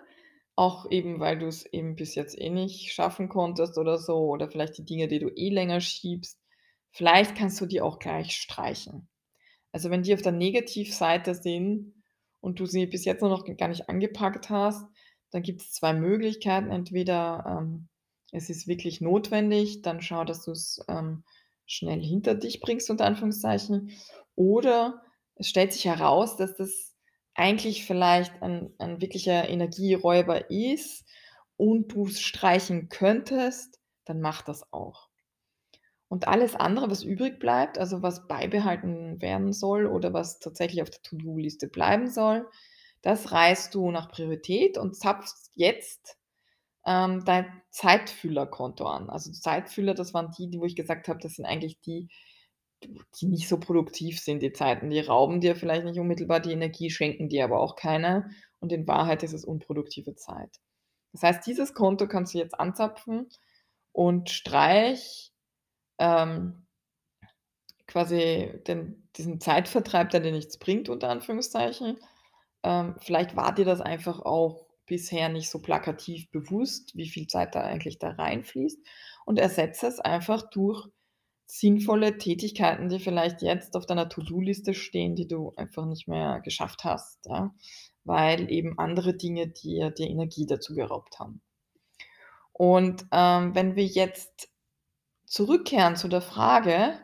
auch 0.56 0.90
eben, 0.90 1.20
weil 1.20 1.38
du 1.38 1.46
es 1.46 1.66
eben 1.66 1.96
bis 1.96 2.14
jetzt 2.14 2.38
eh 2.38 2.50
nicht 2.50 2.92
schaffen 2.92 3.28
konntest 3.28 3.76
oder 3.78 3.98
so 3.98 4.28
oder 4.30 4.48
vielleicht 4.48 4.78
die 4.78 4.84
Dinge, 4.84 5.08
die 5.08 5.18
du 5.18 5.28
eh 5.28 5.50
länger 5.50 5.80
schiebst, 5.80 6.40
vielleicht 6.90 7.36
kannst 7.36 7.60
du 7.60 7.66
die 7.66 7.80
auch 7.80 7.98
gleich 7.98 8.36
streichen. 8.36 9.08
Also, 9.72 9.90
wenn 9.90 10.02
die 10.02 10.14
auf 10.14 10.22
der 10.22 10.32
Negativseite 10.32 11.34
sind 11.34 11.92
und 12.40 12.60
du 12.60 12.66
sie 12.66 12.86
bis 12.86 13.04
jetzt 13.04 13.22
noch 13.22 13.44
gar 13.56 13.68
nicht 13.68 13.88
angepackt 13.88 14.48
hast, 14.48 14.86
dann 15.34 15.42
gibt's 15.42 15.72
2 15.72 15.92
Möglichkeiten. 15.94 16.70
Entweder, 16.70 17.44
ähm, 17.60 17.88
es 18.32 18.50
ist 18.50 18.66
wirklich 18.68 19.00
notwendig, 19.00 19.82
dann 19.82 20.00
schau, 20.02 20.24
dass 20.24 20.44
du's, 20.44 20.80
ähm, 20.88 21.24
schnell 21.66 22.00
hinter 22.02 22.34
dich 22.34 22.60
bringst 22.60 22.90
unter 22.90 23.06
Anführungszeichen. 23.06 23.90
Oder 24.36 25.02
es 25.36 25.48
stellt 25.48 25.72
sich 25.72 25.86
heraus, 25.86 26.36
dass 26.36 26.56
das 26.56 26.94
eigentlich 27.34 27.84
vielleicht 27.86 28.42
ein 28.42 28.72
ein 28.78 29.00
wirklicher 29.00 29.48
Energieräuber 29.48 30.50
ist 30.50 31.04
und 31.56 31.88
du's 31.92 32.20
streichen 32.20 32.88
könntest, 32.90 33.80
dann 34.04 34.20
mach 34.20 34.42
das 34.42 34.72
auch. 34.72 35.08
Und 36.08 36.28
alles 36.28 36.54
andere, 36.54 36.90
was 36.90 37.02
übrig 37.02 37.40
bleibt, 37.40 37.78
also 37.78 38.02
was 38.02 38.28
beibehalten 38.28 39.20
werden 39.22 39.52
soll 39.52 39.86
oder 39.86 40.12
was 40.12 40.38
tatsächlich 40.38 40.82
auf 40.82 40.90
der 40.90 41.02
To-do-Liste 41.02 41.68
bleiben 41.68 42.08
soll, 42.08 42.46
das 43.04 43.32
reißt 43.32 43.74
du 43.74 43.90
nach 43.90 44.10
Priorität 44.10 44.78
und 44.78 44.96
zapfst 44.96 45.50
jetzt, 45.54 46.16
ähm, 46.86 47.22
dein 47.24 47.62
Zeitfüllerkonto 47.70 48.86
an. 48.86 49.10
Also 49.10 49.30
Zeitfüller, 49.32 49.94
das 49.94 50.14
waren 50.14 50.32
die, 50.38 50.48
die 50.48 50.58
wo 50.58 50.64
ich 50.64 50.74
gesagt 50.76 51.08
habe, 51.08 51.18
das 51.20 51.34
sind 51.34 51.44
eigentlich 51.44 51.80
die, 51.82 52.08
die 52.82 53.26
nicht 53.26 53.48
so 53.48 53.60
produktiv 53.60 54.20
sind, 54.20 54.42
die 54.42 54.52
Zeiten. 54.52 54.88
Die 54.90 55.00
rauben 55.00 55.40
dir 55.40 55.54
vielleicht 55.54 55.84
nicht 55.84 55.98
unmittelbar 56.00 56.40
die 56.40 56.52
Energie, 56.52 56.90
schenken 56.90 57.28
dir 57.28 57.44
aber 57.44 57.60
auch 57.60 57.76
keine 57.76 58.30
und 58.58 58.72
in 58.72 58.86
Wahrheit 58.86 59.22
ist 59.22 59.34
es 59.34 59.44
unproduktive 59.44 60.14
Zeit. 60.16 60.60
Das 61.12 61.22
heißt, 61.22 61.46
dieses 61.46 61.74
Konto 61.74 62.08
kannst 62.08 62.32
du 62.34 62.38
jetzt 62.38 62.58
anzapfen 62.58 63.28
und 63.92 64.30
streich, 64.30 65.32
ähm, 65.98 66.66
quasi 67.86 68.62
den 68.66 69.04
diesen 69.16 69.40
Zeitvertreib, 69.40 70.10
der 70.10 70.20
dir 70.20 70.32
nichts 70.32 70.58
bringt, 70.58 70.88
unter 70.88 71.08
Anführungszeichen. 71.10 71.98
Ähm, 72.64 72.96
vielleicht 72.98 73.36
war 73.36 73.54
dir 73.54 73.64
das 73.64 73.80
einfach 73.80 74.20
auch 74.20 74.66
bisher 74.86 75.28
nicht 75.28 75.50
so 75.50 75.60
plakativ 75.60 76.30
bewusst, 76.30 76.96
wie 76.96 77.08
viel 77.08 77.26
Zeit 77.26 77.54
da 77.54 77.60
eigentlich 77.62 77.98
da 77.98 78.10
reinfließt 78.10 78.78
und 79.26 79.38
ersetze 79.38 79.86
es 79.86 80.00
einfach 80.00 80.50
durch 80.50 80.88
sinnvolle 81.46 82.18
Tätigkeiten, 82.18 82.88
die 82.88 82.98
vielleicht 82.98 83.42
jetzt 83.42 83.76
auf 83.76 83.86
deiner 83.86 84.08
To-do-Liste 84.08 84.74
stehen, 84.74 85.14
die 85.14 85.28
du 85.28 85.52
einfach 85.56 85.86
nicht 85.86 86.08
mehr 86.08 86.40
geschafft 86.40 86.84
hast, 86.84 87.26
ja, 87.26 87.54
weil 88.04 88.50
eben 88.50 88.78
andere 88.78 89.14
Dinge 89.14 89.48
dir 89.48 89.90
dir 89.90 90.08
Energie 90.08 90.46
dazu 90.46 90.74
geraubt 90.74 91.18
haben. 91.20 91.42
Und, 92.52 93.06
ähm, 93.12 93.54
wenn 93.54 93.76
wir 93.76 93.84
jetzt 93.84 94.48
zurückkehren 95.26 95.96
zu 95.96 96.08
der 96.08 96.22
Frage, 96.22 96.98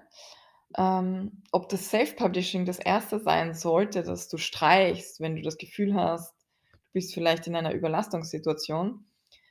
ähm, 0.77 1.43
ob 1.53 1.69
das 1.69 1.91
Self-Publishing 1.91 2.65
das 2.65 2.79
Erste 2.79 3.19
sein 3.19 3.55
sollte, 3.55 4.03
das 4.03 4.29
du 4.29 4.37
streichst, 4.37 5.21
wenn 5.21 5.37
du 5.37 5.43
das 5.43 5.59
Gefühl 5.59 5.95
hast, 5.95 6.35
du 6.73 6.93
bist 6.93 7.15
vielleicht 7.15 7.47
in 7.47 7.57
einer 7.57 7.73
Überlastungssituation, 7.73 9.05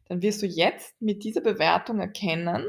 dann 0.06 0.22
wirst 0.22 0.42
du 0.42 0.46
jetzt 0.46 1.02
mit 1.02 1.24
dieser 1.24 1.42
Bewertung 1.42 2.00
erkennen 2.00 2.66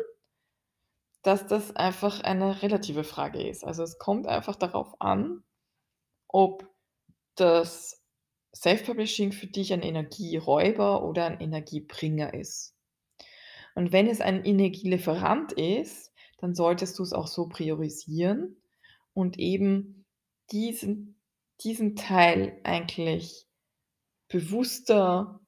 dass 1.23 1.47
das 1.47 1.77
einfach 1.77 2.21
eine 2.21 2.63
relative 2.63 3.05
Frage 3.05 3.47
ist. 3.47 3.65
Also, 3.65 3.83
es 3.83 3.99
kommt 3.99 4.27
einfach 4.27 4.57
darauf 4.57 5.01
an, 5.01 5.43
ob 6.29 6.67
das 7.35 8.03
Self-Publishing 8.55 9.33
für 9.33 9.47
dich 9.47 9.73
ein 9.73 9.83
Energieräuber 9.83 11.05
oder 11.05 11.27
ein 11.27 11.41
Energiebringer 11.41 12.35
ist. 12.35 12.75
Und 13.75 13.93
wenn 13.93 14.09
es 14.09 14.21
ein 14.21 14.45
Energielieferant 14.45 15.53
ist, 15.53 16.10
dann 16.41 16.55
solltest 16.55 16.99
du's 16.99 17.13
auch 17.13 17.27
so 17.29 17.49
priorisieren 17.49 18.63
und 19.13 19.39
eben 19.39 20.07
diesen 20.51 21.21
diesen 21.65 21.97
Teil 21.97 22.59
eigentlich 22.65 23.47
bewusster 24.29 25.41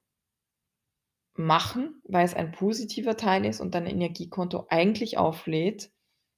machen, 1.35 2.01
weil's 2.03 2.35
ein 2.35 2.51
positiver 2.51 3.17
Teil 3.17 3.45
ist 3.45 3.59
und 3.59 3.73
dein 3.73 3.87
Energiekonto 3.87 4.67
eigentlich 4.69 5.17
auflädt 5.17 5.91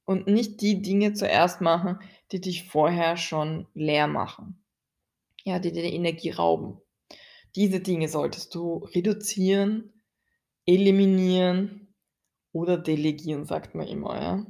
und 0.05 0.27
nicht 0.27 0.61
die 0.61 0.81
Dinge 0.81 1.13
zuerst 1.13 1.61
machen, 1.61 1.99
die 2.31 2.39
dich 2.39 2.69
vorher 2.69 3.17
schon 3.17 3.67
leer 3.73 4.07
machen. 4.07 4.63
Ja, 5.43 5.59
die 5.59 5.71
dir 5.71 5.83
Energie 5.83 6.31
rauben. 6.31 6.79
Diese 7.55 7.79
Dinge 7.79 8.07
solltest 8.07 8.55
du 8.55 8.77
reduzieren, 8.77 10.01
eliminieren 10.65 11.84
oder 12.55 12.79
delegieren, 12.79 13.45
sagt 13.45 13.75
man 13.75 13.87
immer, 13.87 14.21
ja. 14.21 14.47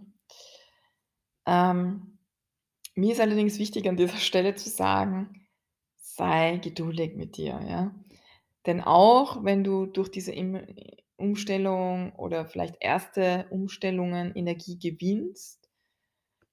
Ähm, 1.46 2.18
mir 2.96 3.14
ist 3.14 3.22
allerdings 3.22 3.60
wichtig, 3.60 3.88
an 3.88 3.98
dieser 3.98 4.18
Stelle 4.18 4.56
zu 4.56 4.70
sagen: 4.70 5.48
„Sei 5.98 6.58
geduldig 6.58 7.16
mit 7.16 7.38
dir“, 7.38 7.62
ja? 7.68 7.96
Denn 8.68 8.82
auch 8.82 9.44
wenn 9.44 9.64
du 9.64 9.86
durch 9.88 10.10
diese 10.10 10.34
Umstellung 11.18 12.14
oder 12.16 12.46
vielleicht 12.48 12.78
erste 12.82 13.48
Umstellungen 13.52 14.36
Energie 14.36 14.80
gewinnst, 14.80 15.70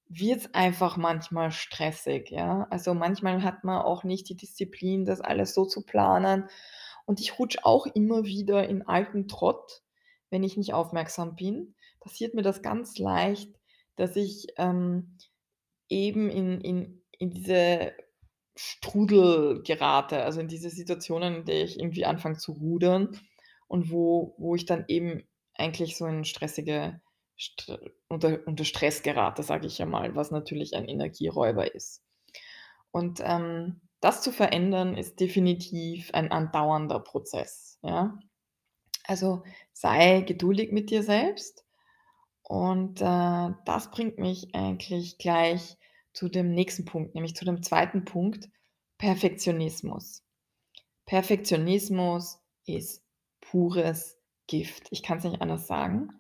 wird's 0.09 0.53
einfach 0.55 0.97
manchmal 0.97 1.51
stressig, 1.53 2.31
ja? 2.31 2.67
Also, 2.71 2.95
manchmal 2.95 3.43
hat 3.43 3.65
man 3.65 3.83
auch 3.83 4.05
nicht 4.05 4.29
die 4.29 4.37
Disziplin, 4.37 5.05
das 5.05 5.21
alles 5.21 5.55
so 5.55 5.65
zu 5.65 5.85
planen. 5.85 6.49
Und 7.07 7.21
ich 7.21 7.39
rutsche 7.39 7.65
auch 7.65 7.87
immer 7.87 8.25
wieder 8.25 8.69
in 8.69 8.87
alten 8.87 9.29
Trott, 9.29 9.83
wenn 10.33 10.45
ich 10.45 10.57
nicht 10.59 10.75
aufmerksam 10.75 11.37
bin. 11.37 11.77
Passiert 12.01 12.35
mir 12.35 12.43
das 12.43 12.63
ganz 12.63 12.99
leicht, 12.99 13.51
dass 13.97 14.17
ich, 14.17 14.49
ähm, 14.59 15.19
eben 15.91 16.31
in 16.31 16.61
in 16.63 17.03
in 17.19 17.31
diese 17.31 17.93
Strudel 18.57 19.63
gerate, 19.65 20.23
also 20.25 20.41
in 20.41 20.49
diese 20.49 20.71
Situationen, 20.71 21.37
in 21.37 21.45
der 21.47 21.65
ich 21.65 21.79
irgendwie 21.81 22.05
anfange 22.07 22.39
zu 22.39 22.53
rudern 22.53 23.19
und 23.69 23.91
wo 23.93 24.35
wo 24.39 24.55
ich 24.57 24.67
dann 24.67 24.85
eben 24.89 25.25
eigentlich 25.55 25.97
so 25.99 26.07
in 26.07 26.25
stressige 26.25 27.01
Str 27.37 27.79
unter 28.09 28.41
unter 28.47 28.65
Stress 28.65 29.03
gerate, 29.03 29.43
sage 29.43 29.67
ich 29.67 29.83
einmal, 29.83 30.15
was 30.17 30.31
natürlich 30.33 30.75
ein 30.77 30.87
Energieräuber 30.89 31.75
ist. 31.75 32.03
Und, 32.93 33.21
ähm, 33.25 33.81
das 34.01 34.23
zu 34.23 34.33
verändern, 34.33 34.97
ist 34.97 35.21
definitiv 35.21 36.11
ein 36.15 36.31
andauernder 36.33 37.01
Prozess, 37.01 37.79
ja? 37.83 38.19
Also, 39.07 39.43
sei 39.73 40.23
geduldig 40.23 40.73
mit 40.73 40.91
dir 40.91 41.03
selbst 41.03 41.65
und, 42.43 43.01
äh, 43.03 43.51
das 43.67 43.91
bringt 43.93 44.19
mich 44.19 44.55
eigentlich 44.55 45.19
gleich 45.19 45.79
zu 46.15 46.29
dem 46.29 46.55
nächsten 46.55 46.85
Punkt, 46.87 47.15
nämlich 47.15 47.37
zu 47.37 47.45
dem 47.45 47.63
zweiten 47.63 48.05
Punkt, 48.05 48.51
Perfektionismus. 48.99 50.25
Perfektionismus 51.07 52.41
ist 52.67 53.05
pures 53.41 54.19
Gift. 54.47 54.89
Ich 54.91 55.03
kann's 55.03 55.25
nicht 55.25 55.41
anders 55.43 55.67
sagen. 55.67 56.11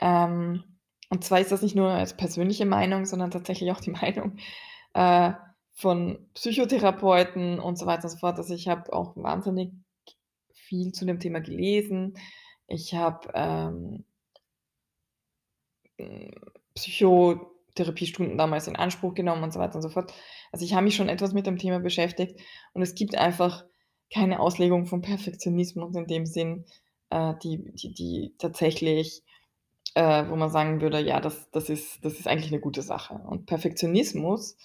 Ähm, 0.00 0.64
Und 1.10 1.24
zwar 1.24 1.40
ist 1.40 1.52
das 1.52 1.62
nicht 1.62 1.76
nur 1.76 1.90
als 1.90 2.16
persönliche 2.16 2.66
Meinung, 2.66 3.04
sondern 3.06 3.30
tatsächlich 3.30 3.70
auch 3.72 3.80
die 3.80 3.90
Meinung, 4.02 4.38
äh, 4.94 5.32
von 5.74 6.28
Psychotherapeuten 6.34 7.58
und 7.60 7.78
so 7.78 7.86
weiter 7.86 8.04
und 8.04 8.10
so 8.10 8.18
fort. 8.18 8.38
Also, 8.38 8.54
ich 8.54 8.68
habe 8.68 8.92
auch 8.92 9.16
wahnsinnig 9.16 9.72
viel 10.72 10.92
zu 10.92 11.04
dem 11.06 11.20
Thema 11.20 11.40
gelesen. 11.40 12.14
Ich 12.66 12.94
habe, 12.94 13.28
ähm 13.34 14.04
hm, 15.98 16.30
Psychotherapiestunden 16.74 18.38
damals 18.38 18.66
in 18.68 18.76
Anspruch 18.76 19.14
genommen 19.14 19.42
und 19.42 19.52
so 19.52 19.60
weiter 19.60 19.76
und 19.76 19.82
so 19.82 19.88
fort. 19.90 20.12
Also, 20.52 20.64
ich 20.64 20.74
habe 20.74 20.84
mich 20.84 20.96
schon 20.96 21.08
etwas 21.08 21.32
mit 21.34 21.46
dem 21.46 21.58
Thema 21.58 21.80
beschäftigt 21.80 22.40
und 22.72 22.82
es 22.82 22.94
gibt 22.94 23.16
einfach 23.16 23.64
keine 24.12 24.40
Auslegung 24.40 24.86
von 24.86 25.02
Perfektionismus 25.02 25.94
in 25.96 26.06
dem 26.06 26.26
Sinn, 26.26 26.64
äh, 27.10 27.34
die 27.42 27.62
die 27.74 27.92
die 27.94 28.34
tatsächlich 28.38 29.22
äh, 29.94 30.28
wo 30.28 30.36
man 30.36 30.50
sagen 30.50 30.80
würde: 30.82 31.00
„Ja, 31.00 31.20
das 31.20 31.50
das 31.52 31.70
ist 31.70 32.04
das 32.04 32.14
ist 32.20 32.28
eigentlich 32.28 32.50
'ne 32.52 32.60
gute 32.60 32.82
Sache.“ 32.82 33.14
Und 33.14 33.46
Perfektionismus, 33.46 34.56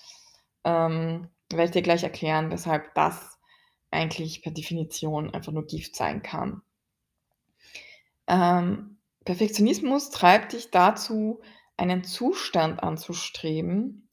ähm, 0.65 1.29
werde 1.51 1.65
ich 1.65 1.71
dir 1.71 1.81
gleich 1.83 2.03
erklären, 2.03 2.51
weshalb 2.51 2.93
das 2.95 3.36
eigentlich 3.91 4.41
per 4.41 4.51
Definition 4.51 5.33
einfach 5.33 5.51
nur 5.51 5.65
Gift 5.65 5.95
sein 5.95 6.21
kann. 6.21 6.61
Ähm, 8.27 8.97
Perfektionismus 9.25 10.09
treibt 10.09 10.53
dich 10.53 10.71
dazu, 10.71 11.41
einen 11.77 12.03
Zustand 12.03 12.81
anzustreben, 12.81 14.09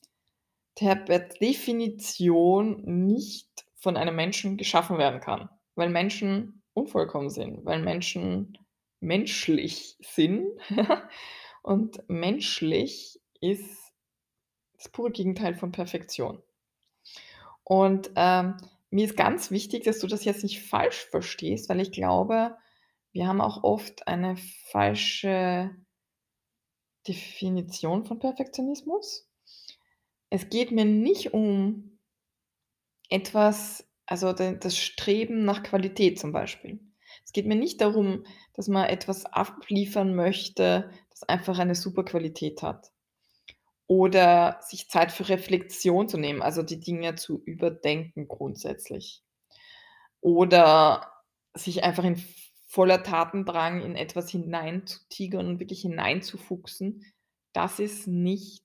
der 0.80 0.96
per 0.96 1.20
Definition 1.20 2.82
nicht 3.06 3.48
von 3.76 3.96
einem 3.96 4.16
Menschen 4.16 4.56
geschaffen 4.56 4.98
werden 4.98 5.20
kann, 5.20 5.48
weil 5.74 5.88
Menschen 5.88 6.62
unvollkommen 6.74 7.30
sind, 7.30 7.64
weil 7.64 7.80
Menschen 7.80 8.58
menschlich 9.00 9.96
sind 10.00 10.46
und 11.62 12.02
menschlich 12.08 13.20
ist 13.40 13.92
das 14.76 14.88
pure 14.88 15.10
Gegenteil 15.10 15.54
von 15.54 15.72
Perfektion. 15.72 16.42
Und, 17.62 18.10
ähm, 18.16 18.56
mir 18.94 19.06
ist 19.06 19.16
ganz 19.16 19.50
wichtig, 19.50 19.84
dass 19.84 19.98
du 19.98 20.06
das 20.06 20.24
jetzt 20.24 20.44
nicht 20.44 20.62
falsch 20.62 21.06
verstehst, 21.10 21.68
weil 21.68 21.80
ich 21.80 21.90
glaube, 21.90 22.56
wir 23.12 23.26
haben 23.26 23.40
auch 23.40 23.64
oft 23.64 24.06
eine 24.06 24.36
falsche 24.70 25.70
Definition 27.06 28.04
von 28.04 28.18
Perfektionismus. 28.18 29.28
Es 30.30 30.48
geht 30.48 30.70
mir 30.70 30.84
nicht 30.84 31.34
um 31.34 31.98
etwas 33.10 33.88
also, 34.06 34.32
das 34.32 34.78
Streben 34.78 35.44
nach 35.44 35.62
Qualität 35.62 36.18
zum 36.20 36.32
Beispiel. 36.32 36.78
Es 37.24 37.32
geht 37.32 37.46
mir 37.46 37.56
nicht 37.56 37.80
darum, 37.80 38.24
dass 38.52 38.68
man 38.68 38.86
etwas 38.88 39.24
abliefern 39.26 40.14
möchte, 40.14 40.90
das 41.10 41.22
einfach 41.24 41.58
eine 41.58 41.74
super 41.74 42.04
Qualität 42.04 42.62
hat. 42.62 42.92
Oder 43.86 44.58
sich 44.62 44.88
Zeit 44.88 45.12
für 45.12 45.28
Reflexion 45.28 46.08
zu 46.08 46.16
nehmen, 46.16 46.42
also 46.42 46.62
die 46.62 46.80
Dinge 46.80 47.16
zu 47.16 47.42
überdenken 47.44 48.28
grundsätzlich. 48.28 49.22
Oder 50.20 51.12
sich 51.54 51.84
einfach 51.84 52.04
in 52.04 52.22
voller 52.66 53.02
Tatendrang 53.02 53.82
in 53.82 53.94
etwas 53.94 54.30
hineinzutigern 54.30 55.46
und 55.46 55.60
wirklich 55.60 55.82
hineinzufuchsen, 55.82 57.04
das 57.52 57.78
ist 57.78 58.08
nicht 58.08 58.64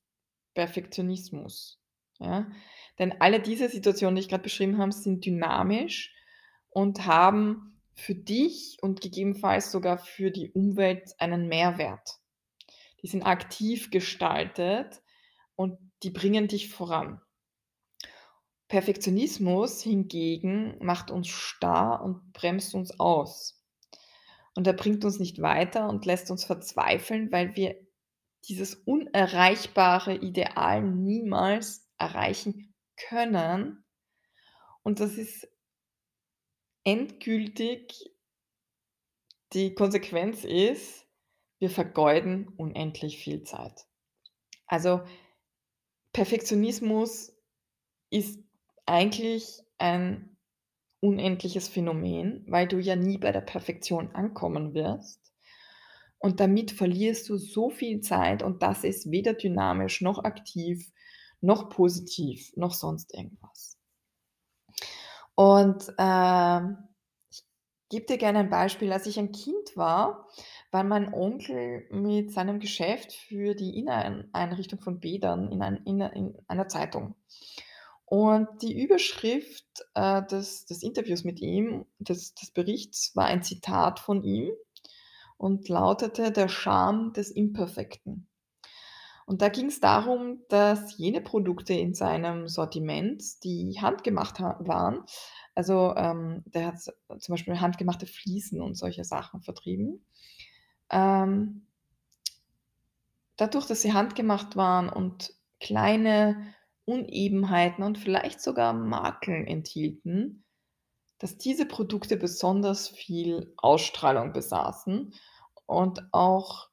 Perfektionismus, 0.55 1.79
ja? 2.19 2.49
Denn 2.97 3.21
alle 3.21 3.39
diese 3.39 3.69
Situationen, 3.69 4.15
die 4.15 4.21
ich 4.21 4.29
grad 4.29 4.43
beschrieben 4.43 4.77
habe, 4.77 4.91
sind 4.91 5.25
dynamisch 5.25 6.13
und 6.69 7.05
haben 7.05 7.79
für 7.93 8.15
dich 8.15 8.77
und 8.81 9.01
gegebenenfalls 9.01 9.71
sogar 9.71 9.97
für 9.97 10.31
die 10.31 10.51
Umwelt 10.51 11.13
einen 11.19 11.47
Mehrwert. 11.47 12.19
Die 13.01 13.07
sind 13.07 13.23
aktiv 13.23 13.91
gestaltet 13.91 15.01
und 15.59 15.77
die 16.03 16.09
bringen 16.09 16.47
dich 16.47 16.69
voran. 16.69 17.21
Perfektionismus 18.69 19.81
hingegen 19.81 20.77
macht 20.79 21.11
uns 21.11 21.27
starr 21.27 22.01
und 22.01 22.31
bremst 22.31 22.73
uns 22.73 22.97
aus. 22.97 23.61
Und 24.55 24.67
er 24.67 24.73
bringt 24.73 25.03
uns 25.03 25.19
nicht 25.19 25.41
weiter 25.41 25.89
und 25.89 26.05
lässt 26.05 26.31
uns 26.31 26.45
verzweifeln, 26.45 27.29
weil 27.33 27.57
wir 27.57 27.75
dieses 28.47 28.73
unerreichbare 28.73 30.15
Ideal 30.15 30.81
niemals 30.81 31.91
erreichen 31.97 32.73
können. 32.95 33.83
Und 34.81 35.01
das 35.01 35.17
ist 35.17 35.45
endgültig 36.85 38.13
die 39.51 39.73
Konsequenz 39.73 40.45
ist, 40.45 41.05
wir 41.57 41.69
vergeuden 41.69 42.47
unendlich 42.55 43.21
viel 43.21 43.43
Zeit. 43.43 43.87
Also, 44.65 45.01
Perfektionismus 46.13 47.33
ist 48.09 48.39
eigentlich 48.85 49.61
ein 49.77 50.37
unendliches 51.01 51.67
Phänomen, 51.67 52.45
weil 52.47 52.67
du 52.67 52.79
ja 52.79 52.95
nie 52.95 53.17
bei 53.17 53.31
der 53.31 53.41
Perfektion 53.41 54.11
ankommen 54.15 54.73
wirst. 54.73 55.33
Und 56.19 56.39
damit 56.39 56.71
verlierst 56.71 57.29
du 57.29 57.37
so 57.37 57.69
viel 57.69 58.01
Zeit 58.01 58.43
und 58.43 58.61
das 58.63 58.83
ist 58.83 59.11
weder 59.11 59.33
dynamisch 59.33 60.01
noch 60.01 60.23
aktiv 60.23 60.91
noch 61.41 61.69
positiv 61.69 62.51
noch 62.57 62.73
sonst 62.73 63.13
irgendwas. 63.13 63.77
Und, 65.35 65.93
ähm, 65.97 66.77
ich 67.31 67.43
gebe 67.89 68.05
dir 68.05 68.17
gerne 68.17 68.39
ein 68.39 68.49
Beispiel. 68.49 68.91
Als 68.91 69.07
ich 69.07 69.17
ein 69.17 69.31
Kind 69.31 69.75
war, 69.75 70.27
war 70.71 70.83
mein 70.83 71.13
Onkel 71.13 71.87
mit 71.91 72.31
seinem 72.31 72.59
Geschäft 72.59 73.13
für 73.13 73.55
die 73.55 73.77
Inneneinrichtung 73.79 74.79
von 74.81 74.99
Bädern 74.99 75.51
in 75.51 75.61
ein 75.61 75.77
in 75.85 76.01
in 76.01 76.35
einer 76.47 76.67
Zeitung. 76.67 77.15
Und 78.05 78.47
die 78.63 78.81
Überschrift, 78.81 79.85
äh, 79.95 80.23
des 80.25 80.65
des 80.65 80.83
Interviews 80.83 81.23
mit 81.23 81.39
ihm, 81.41 81.85
des 81.99 82.33
des 82.35 82.51
Berichts 82.51 83.15
war 83.15 83.25
ein 83.25 83.43
Zitat 83.43 83.99
von 83.99 84.23
ihm 84.23 84.51
und 85.37 85.69
lautete: 85.69 86.31
„Der 86.31 86.49
Charme 86.49 87.13
des 87.13 87.31
Imperfekten.“ 87.31 88.27
Und 89.25 89.41
da 89.41 89.49
ging's 89.49 89.79
darum, 89.79 90.39
dass 90.49 90.97
jene 90.97 91.21
Produkte 91.21 91.73
in 91.73 91.93
seinem 91.93 92.47
Sortiment, 92.47 93.23
die 93.43 93.77
handgemacht 93.79 94.39
ha 94.39 94.57
waren 94.59 95.03
also, 95.55 95.93
ähm, 95.97 96.43
der 96.45 96.67
hat 96.67 96.79
zum 96.79 97.33
Beispiel 97.33 97.59
handgemachte 97.59 98.05
Fliesen 98.05 98.61
und 98.61 98.75
solche 98.75 99.03
Sachen 99.03 99.41
vertrieben. 99.41 100.05
Ähm 100.91 101.65
dadurch, 103.39 103.65
dass 103.65 103.81
sie 103.81 103.93
handgemacht 103.93 104.55
waren 104.55 104.89
und 104.89 105.33
kleine 105.59 106.53
Unebenheiten 106.85 107.83
und 107.83 107.97
vielleicht 107.97 108.41
sogar 108.41 108.73
Makeln 108.73 109.47
enthielten, 109.47 110.43
dass 111.19 111.37
diese 111.37 111.65
Produkte 111.65 112.17
besonders 112.17 112.89
viel 112.89 113.53
Ausstrahlung 113.57 114.33
besaßen 114.33 115.13
und 115.65 116.13
auch 116.13 116.69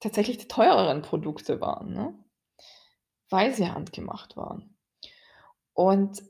tatsächlich 0.00 0.38
die 0.38 0.48
teureren 0.48 1.02
Produkte 1.02 1.60
waren, 1.60 1.92
ne, 1.92 2.14
weil 3.28 3.54
sie 3.54 3.70
handgemacht 3.70 4.36
waren. 4.36 4.76
Und 5.74 6.22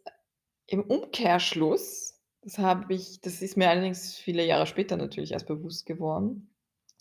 im 0.67 0.83
Umkehrschluss, 0.83 2.21
das 2.43 2.59
habe 2.59 2.95
ich 2.95 3.21
das 3.21 3.43
ist 3.43 3.57
mir 3.57 3.71
allerdings 3.71 4.17
viele 4.17 4.45
Jahre 4.45 4.67
später 4.67 4.97
natürlich 4.97 5.33
erst 5.33 5.47
bewusst 5.47 5.87
geworden. 5.87 6.50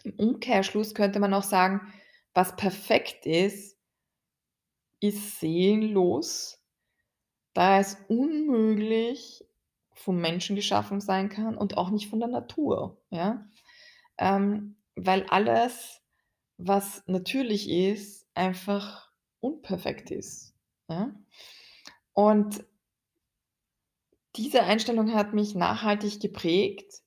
Im 0.04 0.14
Umkehrschluss 0.14 0.94
könnte 0.96 1.20
man 1.20 1.34
auch 1.34 1.44
sagen, 1.44 1.94
was 2.34 2.56
perfekt 2.56 3.26
ist 3.26 3.80
ist 5.00 5.40
seelenlos, 5.40 6.62
da 7.54 7.80
es 7.80 7.98
unmöglich 8.08 9.46
vom 9.94 10.20
Menschen 10.20 10.56
geschaffen 10.56 11.02
sein 11.02 11.30
kann 11.30 11.58
und 11.58 11.78
auch 11.78 11.90
nicht 11.90 12.10
von 12.10 12.20
der 12.20 12.30
Natur, 12.30 13.02
ja? 13.10 13.48
Ähm, 14.18 14.78
weil 14.96 15.26
alles, 15.28 16.02
was 16.58 17.04
natürlich 17.08 17.70
ist, 17.70 18.28
einfach 18.34 19.10
unperfekt 19.40 20.12
ist, 20.12 20.54
ja? 20.90 21.14
Und 22.14 22.66
diese 24.36 24.64
Einstellung 24.64 25.14
hat 25.14 25.34
mich 25.34 25.56
nachhaltig 25.56 26.20
geprägt, 26.20 27.02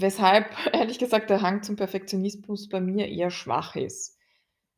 weshalb 0.00 0.50
ehrlich 0.72 0.98
gesagt 0.98 1.30
der 1.30 1.42
Hang 1.42 1.62
zum 1.62 1.76
Perfektionismus 1.76 2.68
bei 2.68 2.80
mir 2.80 3.08
eher 3.08 3.30
schwach 3.30 3.76
ist. 3.76 4.18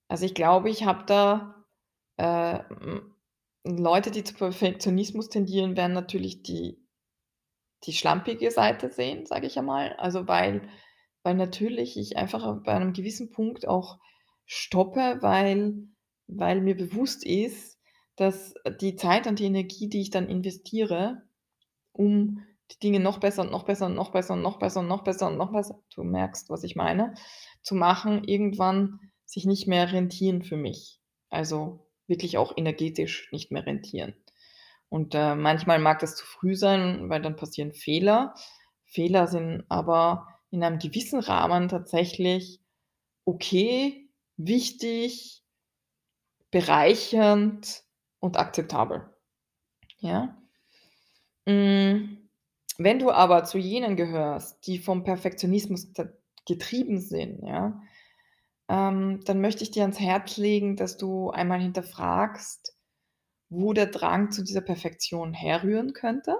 Also, 0.09 0.25
ich 0.25 0.35
glaube, 0.35 0.71
ich 0.71 0.85
habe 0.85 1.05
da, 1.07 1.65
äh, 2.17 2.61
Leute, 3.65 4.11
die 4.11 4.25
zu 4.25 4.35
Perfektionismus 4.35 5.29
tendieren, 5.29 5.77
werden 5.77 5.93
natürlich 5.93 6.43
die 6.43 6.83
die 7.85 7.93
schlampige 7.93 8.51
Seite 8.51 8.91
sehen, 8.91 9.25
sage 9.27 9.47
ich 9.47 9.59
einmal. 9.59 9.95
Also, 9.95 10.27
weil 10.27 10.69
weil 11.23 11.35
natürlich 11.35 11.97
ich 11.97 12.17
einfach 12.17 12.63
bei 12.63 12.73
einem 12.73 12.93
gewissen 12.93 13.31
Punkt 13.31 13.67
auch 13.69 13.99
stoppe, 14.47 15.19
weil 15.21 15.89
weil 16.27 16.61
mir 16.61 16.77
bewusst 16.77 17.25
ist, 17.25 17.79
dass 18.17 18.55
die 18.81 18.97
Zeit 18.97 19.27
und 19.27 19.39
die 19.39 19.47
Energie, 19.47 19.89
die 19.89 20.01
ich 20.01 20.11
dann 20.11 20.29
investiere, 20.29 21.23
um 21.93 22.45
die 22.71 22.79
Dinge 22.79 23.01
noch 23.01 23.19
besser 23.19 23.43
und 23.43 23.51
noch 23.51 23.65
besser 23.65 23.87
und 23.87 23.95
noch 23.95 24.11
besser 24.13 24.35
und 24.35 24.43
noch 24.43 24.59
besser 24.59 24.81
und 24.81 24.89
noch 24.89 25.05
besser 25.05 25.29
und 25.29 25.37
noch 25.37 25.53
besser 25.53 25.81
du 25.95 26.05
merkst, 26.05 26.51
was 26.51 26.65
ich 26.65 26.77
meine, 26.77 27.15
zu 27.63 27.75
machen, 27.75 28.25
irgendwann 28.25 29.01
sich 29.25 29.45
nicht 29.47 29.67
mehr 29.69 29.93
rentieren 29.93 30.43
für 30.43 30.57
mich. 30.57 31.01
Also, 31.31 31.87
wirklich 32.07 32.39
auch 32.39 32.57
energetisch 32.57 33.29
nicht 33.33 33.51
mehr 33.53 33.67
rentieren. 33.67 34.15
Und, 34.89 35.15
äh, 35.15 35.35
manchmal 35.35 35.79
mag 35.79 35.99
das 36.01 36.17
zu 36.17 36.25
früh 36.27 36.55
sein, 36.57 37.11
weil 37.11 37.21
dann 37.23 37.37
passieren 37.37 37.73
Fehler. 37.73 38.35
Fehler 38.85 39.27
sind 39.27 39.65
aber 39.69 40.27
in 40.51 40.65
einem 40.65 40.79
gewissen 40.79 41.21
Rahmen 41.21 41.69
tatsächlich 41.69 42.61
okay, 43.27 44.09
wichtig, 44.37 45.45
bereichernd 46.51 47.85
und 48.21 48.37
akzeptabel. 48.39 49.09
Ja? 50.01 50.37
Hm, 51.47 52.18
wenn 52.79 52.99
du 52.99 53.11
aber 53.11 53.45
zu 53.45 53.59
jenen 53.59 53.97
gehörst, 53.97 54.67
die 54.67 54.79
vom 54.79 55.05
Perfektionismus 55.05 55.89
getrieben 56.47 57.01
sind, 57.01 57.45
ja, 57.47 57.81
ähm, 58.69 59.21
dann 59.25 59.41
möchte 59.41 59.63
ich 59.65 59.71
dir 59.71 59.83
ans 59.83 60.01
Herz 60.01 60.37
legen, 60.37 60.77
dass 60.77 60.97
du 60.97 61.31
einmal 61.31 61.61
hinterfragst, 61.61 62.77
wo 63.51 63.73
der 63.75 63.87
Drang 63.87 64.31
zu 64.33 64.43
dieser 64.45 64.61
Perfektion 64.63 65.35
herrühren 65.35 65.93
könnte. 65.95 66.37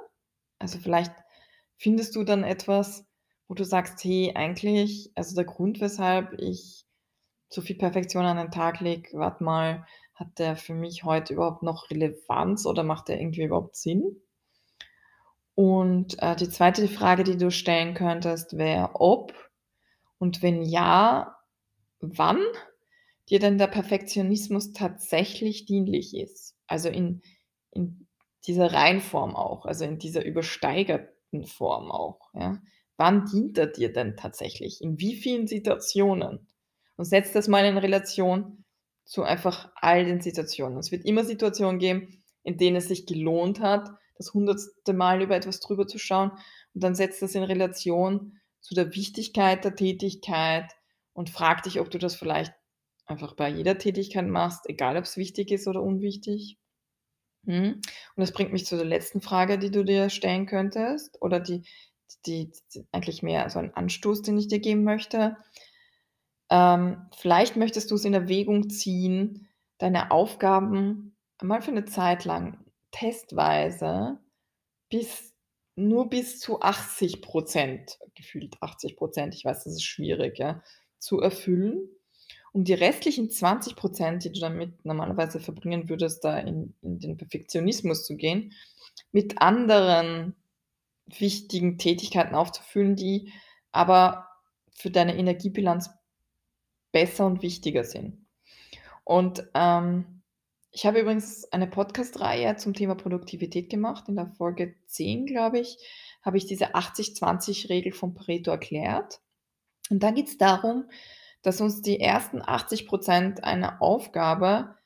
Also, 0.59 0.79
vielleicht 0.79 1.15
findest 1.79 2.17
du 2.17 2.25
dann 2.25 2.45
etwas, 2.45 3.07
wo 3.49 3.55
du 3.55 3.65
sagst: 3.65 4.05
„Hey, 4.05 4.33
eigentlich 4.37 5.13
also, 5.17 5.35
der 5.37 5.45
Grund, 5.47 5.81
weshalb 5.81 6.35
ich 6.41 6.87
so 7.51 7.63
viel 7.63 7.77
Perfektion 7.79 8.25
an 8.27 8.39
den 8.39 8.51
Tag 8.53 8.81
lege, 8.81 9.11
warte 9.19 9.45
mal, 9.45 9.87
hat 10.15 10.39
der 10.39 10.57
für 10.57 10.75
mich 10.75 11.05
heute 11.05 11.35
überhaupt 11.35 11.63
noch 11.65 11.91
Relevanz 11.91 12.67
oder 12.67 12.85
macht 12.85 13.09
der 13.09 13.21
irgendwie 13.21 13.45
überhaupt 13.45 13.77
Sinn?“ 13.77 14.23
Und, 15.59 16.23
äh, 16.23 16.37
die 16.37 16.49
zweite 16.49 16.87
Frage, 16.87 17.25
die 17.25 17.37
du 17.37 17.51
stellen 17.51 17.95
könntest, 17.95 18.57
wäre, 18.57 18.91
ob 18.95 19.35
und 20.19 20.41
wenn 20.41 20.63
ja, 20.63 21.37
wann 21.99 22.39
dir 23.29 23.41
denn 23.41 23.59
der 23.59 23.67
Perfektionismus 23.67 24.73
tatsächlich 24.73 25.67
dienlich 25.67 26.17
ist. 26.17 26.55
Also, 26.69 26.89
in 26.89 27.23
in 27.73 28.07
dieser 28.47 28.73
Reihenform 28.73 29.35
auch, 29.35 29.67
also, 29.67 29.85
in 29.85 29.99
dieser 29.99 30.25
übersteigerten 30.25 31.45
Form 31.45 31.91
auch, 31.91 32.31
ja. 32.35 32.63
Wann 32.97 33.25
dient 33.25 33.59
er 33.59 33.67
dir 33.67 33.93
denn 33.93 34.17
tatsächlich? 34.17 34.81
In 34.81 35.01
wie 35.01 35.17
vielen 35.17 35.49
Situationen? 35.49 36.47
Und 36.97 37.05
setz 37.07 37.33
das 37.33 37.49
mal 37.49 37.65
in 37.65 37.79
Relation 37.79 38.65
zu 39.05 39.25
einfach 39.25 39.73
all 39.75 40.05
den 40.05 40.21
Situationen. 40.21 40.79
Es 40.79 40.93
wird 40.93 41.05
immer 41.05 41.25
Situationen 41.25 41.81
geben, 41.81 42.23
in 42.45 42.59
denen 42.59 42.77
es 42.77 42.87
sich 42.87 43.07
gelohnt 43.07 43.59
hat, 43.59 43.91
das 44.19 44.35
hundertste 44.35 44.93
Mal 44.95 45.23
über 45.23 45.37
etwas 45.37 45.61
drüber 45.61 45.87
zu 45.89 45.99
schauen 45.99 46.33
und 46.75 46.85
dann 46.85 46.95
setz 46.97 47.21
das 47.21 47.35
in 47.37 47.45
Relation 47.45 48.41
zu 48.61 48.75
der 48.75 48.95
Wichtigkeit 48.95 49.65
der 49.65 49.77
Tätigkeit 49.77 50.73
und 51.15 51.31
frag 51.31 51.63
dich, 51.65 51.81
ob 51.81 51.91
du 51.91 51.99
das 51.99 52.17
vielleicht 52.17 52.55
einfach 53.07 53.35
bei 53.37 53.49
jeder 53.51 53.79
Tätigkeit 53.79 54.27
machst, 54.29 54.69
egal 54.69 54.97
ob's 54.99 55.17
wichtig 55.17 55.51
ist 55.53 55.69
oder 55.69 55.83
unwichtig. 55.83 56.59
Mhm. 57.45 57.75
Und 57.77 57.83
das 58.17 58.33
bringt 58.33 58.53
mich 58.53 58.67
zu 58.67 58.77
der 58.77 58.87
letzten 58.87 59.21
Frage, 59.23 59.59
die 59.59 59.71
du 59.73 59.85
dir 59.85 60.11
stellen 60.11 60.47
könntest 60.47 61.21
oder 61.23 61.41
die 61.41 61.65
die 62.27 62.53
d 62.75 62.87
eigentlich 62.93 63.23
mehr 63.23 63.51
so 63.51 63.59
ein 63.61 63.75
Anstoß, 63.75 64.23
den 64.23 64.39
ich 64.39 64.49
dir 64.49 64.61
geben 64.61 64.85
möchte. 64.85 65.37
Ähm, 66.51 67.09
vielleicht 67.17 67.57
möchtest 67.57 67.91
du's 67.91 68.05
in 68.05 68.15
Erwägung 68.15 68.71
ziehen, 68.71 69.49
deine 69.79 70.11
Aufgaben 70.11 71.17
mal 71.43 71.61
für 71.63 71.73
'ne 71.73 71.85
Zeit 71.85 72.25
lang 72.25 72.65
testweise 72.93 74.19
bis 74.91 75.35
nur 75.77 76.09
bis 76.11 76.41
zu 76.41 76.61
80 76.63 77.21
%, 77.23 77.99
gefühlt 78.15 78.57
80 78.63 78.97
%, 78.97 79.35
ich 79.35 79.45
weiß, 79.45 79.65
das 79.65 79.75
ist 79.75 79.85
schwierig, 79.85 80.39
ja, 80.39 80.63
zu 80.99 81.21
erfüllen, 81.21 81.89
um 82.53 82.65
die 82.65 82.75
restlichen 82.75 83.31
20 83.31 83.77
%, 83.77 84.25
die 84.25 84.33
du 84.33 84.41
damit 84.41 84.85
normalerweise 84.85 85.41
verbringen 85.41 85.89
würdest, 85.89 86.25
da 86.25 86.39
in 86.39 86.75
in 86.83 86.99
den 87.01 87.17
Perfektionismus 87.19 88.07
zu 88.07 88.17
gehen, 88.17 88.55
mit 89.13 89.41
anderen 89.43 90.35
wichtigen 91.07 91.79
Tätigkeiten 91.79 92.35
aufzufüllen, 92.35 92.97
die 92.97 93.33
aber 93.73 94.29
für 94.75 94.91
deine 94.91 95.17
Energiebilanz 95.17 95.91
besser 96.93 97.27
und 97.27 97.43
wichtiger 97.43 97.85
sind. 97.85 98.27
Und, 99.05 99.49
ähm, 99.55 100.18
ich 100.71 100.87
habe 100.87 101.01
übrigens 101.01 101.51
eine 101.53 101.67
Podcast-Reihe 101.67 102.57
zum 102.57 102.75
Thema 102.75 102.95
Produktivität 102.95 103.71
gemacht. 103.71 104.09
In 104.09 104.17
der 104.17 104.33
Folge 104.37 104.75
10, 104.87 105.27
glaube 105.27 105.59
ich, 105.61 105.79
habe 106.23 106.37
ich 106.37 106.47
diese 106.47 106.75
80-20-Regel 106.75 107.93
von 107.93 108.15
Pareto 108.15 108.51
erklärt. 108.51 109.21
Und 109.91 110.03
da 110.03 110.11
geht's 110.11 110.37
darum, 110.37 110.85
dass 111.43 111.61
uns 111.61 111.83
die 111.83 112.01
ersten 112.01 112.43
80 112.43 112.89
% 112.89 113.45
einer 113.45 113.81
Aufgabe 113.81 114.77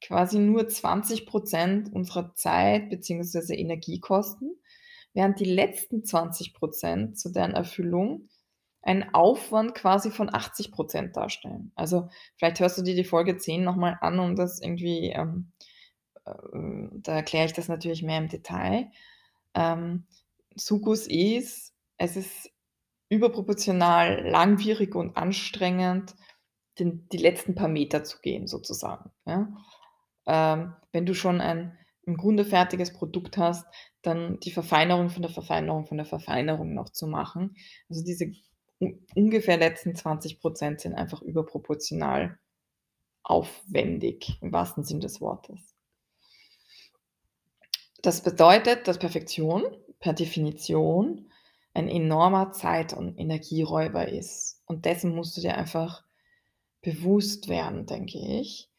quasi 0.00 0.38
nur 0.38 0.68
20 0.68 1.26
% 1.26 1.92
unserer 1.92 2.34
Zeit 2.34 2.88
beziehungsweise 2.88 3.54
Energie 3.54 4.00
kosten, 4.00 4.50
während 5.12 5.40
die 5.40 5.44
letzten 5.44 6.04
20 6.04 6.54
% 6.54 7.18
zu 7.18 7.30
deren 7.30 7.52
Erfüllung 7.52 8.28
einen 8.88 9.14
Aufwand 9.14 9.74
quasi 9.74 10.10
von 10.10 10.34
80 10.34 10.72
% 10.72 11.16
darstellen. 11.16 11.72
Also, 11.76 12.08
vielleicht 12.36 12.60
hörst 12.60 12.78
du 12.78 12.82
dir 12.82 12.96
die 12.96 13.04
Folge 13.04 13.36
10 13.38 13.64
noch 13.64 13.76
mal 13.76 13.98
an, 14.00 14.18
um 14.18 14.36
das 14.36 14.60
irgendwie, 14.62 15.10
ähm, 15.10 15.52
äh 16.26 16.32
da 17.02 17.14
erkläre 17.14 17.46
ich 17.46 17.54
das 17.54 17.68
natürlich 17.68 18.02
mehr 18.02 18.18
im 18.18 18.28
Detail. 18.28 18.90
Ähm, 19.54 20.06
Sukus 20.56 21.06
ist, 21.08 21.74
es 21.98 22.16
ist 22.16 22.50
überproportional 23.10 24.28
langwierig 24.28 24.94
und 24.94 25.16
anstrengend, 25.16 26.14
den 26.78 27.08
die 27.10 27.18
letzten 27.18 27.54
paar 27.54 27.68
Meter 27.68 28.04
zu 28.04 28.20
gehen 28.20 28.46
sozusagen, 28.46 29.10
ja? 29.26 29.48
Ähm, 30.26 30.74
wenn 30.92 31.06
du 31.06 31.14
schon 31.14 31.40
ein 31.40 31.78
im 32.04 32.16
Grunde 32.16 32.44
fertiges 32.46 32.92
Produkt 32.94 33.36
hast, 33.38 33.66
dann 34.02 34.40
die 34.40 34.52
Verfeinerung 34.52 35.10
von 35.10 35.22
der 35.22 35.30
Verfeinerung 35.32 35.86
von 35.86 35.98
der 35.98 36.06
Verfeinerung 36.06 36.74
noch 36.74 36.90
zu 36.90 37.06
machen. 37.06 37.56
Also, 37.90 38.04
diese 38.04 38.32
ungefähr 39.14 39.56
letzten 39.56 39.94
20 39.94 40.40
% 40.40 40.80
sind 40.80 40.94
einfach 40.94 41.22
überproportional 41.22 42.38
aufwendig 43.22 44.38
im 44.40 44.52
wahrsten 44.52 44.84
Sinne 44.84 45.00
des 45.00 45.20
Wortes. 45.20 45.74
Das 48.02 48.22
bedeutet, 48.22 48.86
dass 48.86 48.98
Perfektion 48.98 49.64
per 49.98 50.12
Definition 50.12 51.30
ein 51.74 51.88
enormer 51.88 52.52
Zeit 52.52 52.92
und 52.92 53.18
Energieräuber 53.18 54.08
ist. 54.08 54.62
Und 54.66 54.84
dessen 54.84 55.14
musst 55.14 55.36
du 55.36 55.40
dir 55.40 55.56
einfach 55.56 56.04
bewusst 56.80 57.48
werden, 57.48 57.86
denke 57.86 58.18
ich. 58.18 58.70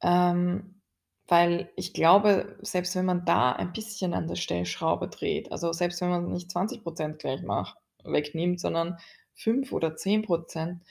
Ähm, 0.00 0.80
weil 1.28 1.72
ich 1.74 1.92
glaube, 1.92 2.56
selbst 2.62 2.94
wenn 2.94 3.04
man 3.04 3.24
da 3.24 3.52
ein 3.52 3.72
bisschen 3.72 4.14
an 4.14 4.28
der 4.28 4.36
Stellschraube 4.36 5.08
dreht, 5.08 5.50
also, 5.50 5.72
selbst 5.72 6.00
wenn 6.00 6.10
man 6.10 6.32
nicht 6.32 6.50
20 6.50 6.84
% 6.84 7.18
gleich 7.18 7.42
macht 7.42 7.76
wegnimmt, 8.12 8.60
sondern 8.60 8.98
5 9.34 9.72
oder 9.72 9.96
10 9.96 10.22
%, 10.24 10.82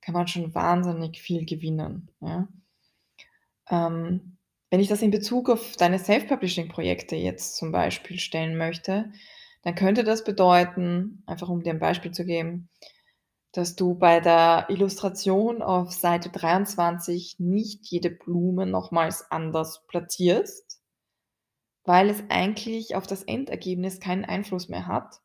kann 0.00 0.14
man 0.14 0.28
schon 0.28 0.54
wahnsinnig 0.54 1.20
viel 1.22 1.46
gewinnen, 1.46 2.10
ja? 2.20 2.48
Ähm, 3.70 4.36
wenn 4.70 4.80
ich 4.80 4.88
das 4.88 5.02
in 5.02 5.10
Bezug 5.10 5.50
auf 5.50 5.76
deine 5.76 5.98
Self-Publishing-Projekte 5.98 7.16
jetzt 7.16 7.56
zum 7.56 7.72
Beispiel 7.72 8.18
stellen 8.18 8.56
möchte, 8.56 9.12
dann 9.62 9.74
könnte 9.74 10.02
das 10.04 10.24
bedeuten, 10.24 11.22
einfach 11.26 11.48
um 11.48 11.62
dir 11.62 11.72
'n 11.72 11.78
Beispiel 11.78 12.10
zu 12.10 12.24
geben, 12.24 12.68
dass 13.52 13.76
du 13.76 13.94
bei 13.96 14.20
der 14.20 14.66
Illustration 14.70 15.62
auf 15.62 15.92
Seite 15.92 16.30
23 16.30 17.36
nicht 17.40 17.86
jede 17.88 18.10
Blume 18.10 18.66
nochmals 18.66 19.30
anders 19.30 19.84
platzierst, 19.88 20.80
weil 21.84 22.10
es 22.10 22.22
eigentlich 22.28 22.94
auf 22.94 23.06
das 23.06 23.24
Endergebnis 23.24 23.98
keinen 24.00 24.24
Einfluss 24.24 24.68
mehr 24.68 24.86
hat, 24.86 25.21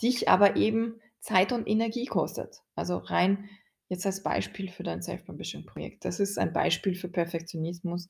dich 0.00 0.28
aber 0.28 0.56
eben 0.56 1.00
Zeit 1.20 1.52
und 1.52 1.68
Energie 1.68 2.06
kostet. 2.06 2.62
Also, 2.74 2.98
rein 2.98 3.48
jetzt 3.88 4.06
als 4.06 4.22
Beispiel 4.22 4.70
für 4.70 4.82
dein 4.82 5.02
Self-Publishing-Projekt. 5.02 6.04
Das 6.04 6.18
ist 6.18 6.38
ein 6.38 6.52
Beispiel 6.52 6.94
für 6.94 7.08
Perfektionismus, 7.08 8.08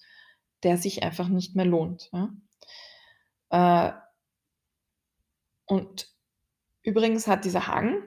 der 0.62 0.76
sich 0.76 1.03
einfach 1.03 1.28
nicht 1.28 1.57
mehr 1.57 1.64
lohnt, 1.64 2.11
ja? 2.12 2.30
Äh 3.51 3.93
und 5.66 6.09
übrigens 6.83 7.26
hat 7.26 7.45
dieser 7.45 7.66
Hang 7.66 8.03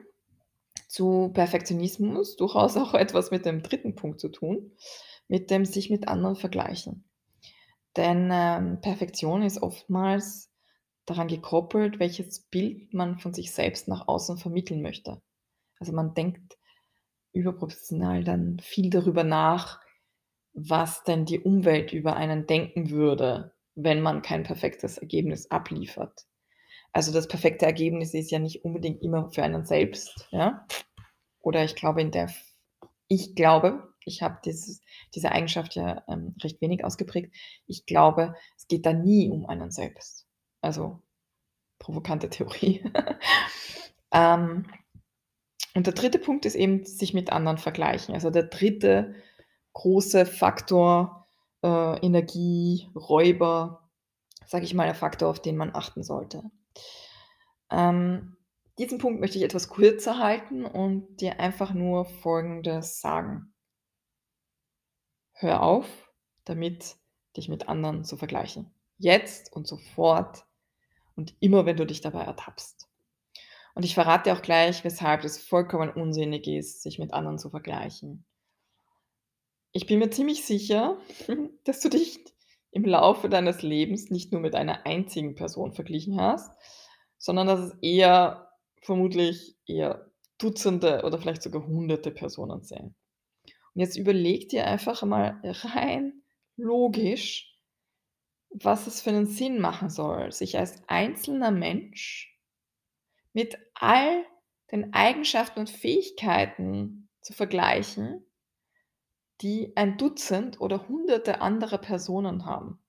zu 0.88 1.32
Perfektionismus 1.34 2.36
durchaus 2.36 2.78
auch 2.78 2.94
etwas 2.96 3.32
mit 3.32 3.46
dem 3.46 3.64
3. 3.64 3.92
Punkt 3.94 4.20
zu 4.20 4.30
tun, 4.30 4.72
mit 5.28 5.50
dem 5.50 5.66
sich 5.66 5.90
mit 5.90 6.08
anderen 6.08 6.36
vergleichen. 6.36 7.04
Denn, 7.98 8.30
ähm, 8.32 8.82
Perfektion 8.82 9.42
ist 9.42 9.62
oftmals 9.62 10.52
daran 11.06 11.28
gekoppelt, 11.28 11.99
welches 11.99 12.41
Bild 12.41 12.93
man 12.93 13.20
von 13.20 13.34
sich 13.34 13.51
selbst 13.51 13.88
nach 13.88 14.08
außen 14.08 14.38
vermitteln 14.38 14.82
möchte. 14.82 15.22
Also, 15.80 15.93
man 15.93 16.14
denkt 16.14 16.58
überproportional 17.34 18.24
dann 18.24 18.60
viel 18.60 18.89
darüber 18.89 19.24
nach, 19.24 19.82
was 20.53 21.03
denn 21.03 21.26
die 21.26 21.39
Umwelt 21.39 21.91
über 21.91 22.16
einen 22.16 22.47
denken 22.47 22.89
würde, 22.89 23.53
wenn 23.76 24.01
man 24.01 24.22
kein 24.22 24.43
perfektes 24.43 24.97
Ergebnis 24.97 25.51
abliefert. 25.51 26.26
Also, 26.93 27.12
das 27.12 27.28
perfekte 27.28 27.66
Ergebnis 27.66 28.14
ist 28.14 28.32
ja 28.32 28.39
nicht 28.39 28.64
unbedingt 28.64 29.01
immer 29.01 29.30
für 29.30 29.43
einen 29.43 29.66
selbst, 29.66 30.28
ja? 30.32 30.66
Oder 31.41 31.64
ich 31.64 31.76
glaube 31.76 32.01
in 32.01 32.12
der 32.12 32.30
ich 33.08 33.36
glaube, 33.36 33.93
ich 34.06 34.22
habe 34.22 34.39
diese 34.43 35.32
Eigenschaft 35.32 35.76
ja, 35.76 36.03
ähm, 36.08 36.36
recht 36.41 36.62
wenig 36.62 36.84
ausgeprägt. 36.84 37.36
Ich 37.68 37.86
glaube, 37.86 38.36
es 38.58 38.68
geht 38.68 38.86
da 38.86 38.93
nie 38.93 39.30
um 39.30 39.45
einen 39.45 39.72
selbst. 39.72 40.25
Also, 40.66 40.99
provokante 41.80 42.30
Theorie. 42.30 42.84
Ähm, 44.11 44.68
und 45.74 45.88
der 45.88 45.93
dritte 45.93 46.20
Punkt 46.20 46.45
ist 46.45 46.55
eben, 46.55 46.86
sich 46.86 47.13
mit 47.13 47.34
anderen 47.34 47.57
vergleichen. 47.57 48.13
Also, 48.13 48.30
der 48.30 48.43
dritte 48.43 49.16
große 49.74 50.26
Faktor, 50.26 51.28
äh, 51.63 51.99
Energieräuber, 52.05 53.89
sage 54.45 54.63
ich 54.63 54.74
mal, 54.74 54.86
der 54.86 54.95
Faktor, 54.95 55.30
auf 55.30 55.41
den 55.41 55.57
man 55.57 55.76
achten 55.76 56.01
sollte. 56.01 56.43
Ähm, 57.70 58.38
diesen 58.78 58.99
Punkt 58.99 59.20
möchte 59.20 59.38
ich 59.38 59.43
etwas 59.43 59.70
kürzer 59.70 60.20
halten 60.20 60.66
und 60.66 61.20
dir 61.20 61.39
einfach 61.41 61.74
nur 61.74 62.05
Folgendes 62.05 63.01
sagen. 63.01 63.53
Hör 65.34 65.61
auf, 65.61 66.09
damit 66.45 66.95
dich 67.36 67.49
mit 67.49 67.68
anderen 67.68 68.05
zu 68.05 68.16
vergleichen. 68.16 68.72
Jetzt 68.97 69.51
und 69.51 69.68
sofort 69.68 70.45
und 71.16 71.36
immer, 71.39 71.66
wenn 71.66 71.78
du 71.78 71.86
dich 71.86 72.01
dabei 72.01 72.24
ertappst. 72.24 72.88
Und 73.74 73.84
ich 73.84 73.93
verrate 73.93 74.30
dir 74.30 74.38
auch 74.38 74.41
gleich, 74.41 74.84
weshalb 74.84 75.24
es 75.24 75.38
vollkommen 75.38 75.89
unsinnig 75.89 76.47
ist, 76.47 76.82
sich 76.82 76.97
mit 76.97 77.13
anderen 77.13 77.38
zu 77.38 77.49
vergleichen. 77.49 78.26
Ich 79.74 79.86
bin 79.86 79.99
mir 79.99 80.09
ziemlich 80.09 80.45
sicher, 80.45 80.97
dass 81.66 81.82
du 81.82 81.89
dich 81.89 82.24
im 82.72 82.86
Laufe 82.86 83.30
deines 83.30 83.61
Lebens 83.61 84.09
nicht 84.09 84.32
nur 84.32 84.41
mit 84.41 84.55
einer 84.55 84.86
einzigen 84.86 85.36
Person 85.36 85.74
verglichen 85.74 86.20
hast, 86.20 86.51
sondern 87.18 87.47
dass 87.47 87.59
es 87.59 87.78
eher 87.82 88.51
vermutlich 88.82 89.55
eher 89.66 90.11
Dutzende 90.38 91.03
oder 91.03 91.18
vielleicht 91.18 91.41
sogar 91.41 91.66
Hunderte 91.66 92.11
Personen 92.11 92.63
sind. 92.63 92.95
Und 93.74 93.82
jetzt 93.82 93.97
überleg 93.97 94.49
dir 94.49 94.68
einfach 94.68 95.03
mal 95.03 95.39
rein 95.43 96.22
logisch, 96.57 97.55
was 98.64 98.88
es 98.88 99.01
für 99.01 99.10
einen 99.10 99.28
Sinn 99.28 99.60
machen 99.60 99.89
soll, 99.89 100.32
sich 100.32 100.58
als 100.58 100.82
einzelner 100.88 101.51
Mensch 101.51 102.39
mit 103.34 103.58
all 103.74 104.24
den 104.72 104.93
Eigenschaften 104.93 105.60
und 105.60 105.70
Fähigkeiten 105.70 107.10
zu 107.22 107.34
vergleichen, 107.34 108.26
die 109.41 109.76
ein 109.76 109.97
Dutzend 109.97 110.62
oder 110.62 110.88
Hunderte 110.88 111.41
andere 111.41 111.78
Personen 111.78 112.45
haben. 112.45 112.80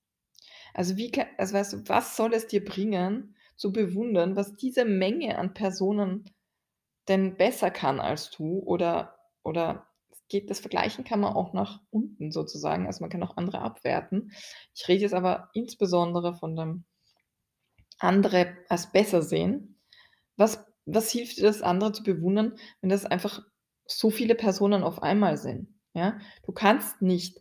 Also 0.73 0.97
wie 0.97 1.11
also 1.37 1.55
weißt 1.55 1.73
du, 1.73 1.89
was 1.89 2.17
soll 2.17 2.33
es 2.35 2.47
dir 2.47 2.65
bringen, 2.65 3.37
zu 3.57 3.73
bewundern, 3.73 4.37
was 4.37 4.55
diese 4.57 4.85
Menge 4.85 5.39
an 5.39 5.55
Personen 5.55 6.31
denn 7.09 7.37
besser 7.37 7.71
kann 7.71 7.99
als 7.99 8.31
du 8.31 8.61
oder 8.61 9.19
oder 9.43 9.89
geht 10.29 10.51
das 10.51 10.61
Vergleichen 10.61 11.05
kann 11.05 11.21
man 11.21 11.35
auch 11.35 11.53
nach 11.53 11.81
unten 11.91 12.33
sozusagen, 12.33 12.87
also 12.87 13.03
man 13.03 13.11
kann 13.11 13.23
auch 13.23 13.37
andere 13.37 13.61
abwerten. 13.61 14.33
Ich 14.75 14.89
rede 14.89 15.03
jetzt 15.03 15.15
aber 15.15 15.51
insbesondere 15.55 16.35
von 16.35 16.57
dem 16.57 16.85
andere 17.99 18.57
als 18.69 18.93
besser 18.93 19.23
sehen. 19.23 19.81
Was 20.37 20.67
was 20.87 21.11
hilft 21.11 21.39
dir 21.39 21.43
das, 21.43 21.63
andere 21.63 21.93
zu 21.93 22.05
bewundern, 22.05 22.57
wenn 22.81 22.91
das 22.91 23.05
einfach 23.05 23.45
so 23.87 24.11
viele 24.11 24.35
Personen 24.35 24.85
auf 24.85 25.03
einmal 25.03 25.37
sind, 25.37 25.69
ja? 25.95 26.19
Du 26.45 26.53
kannst 26.53 27.03
nicht 27.03 27.41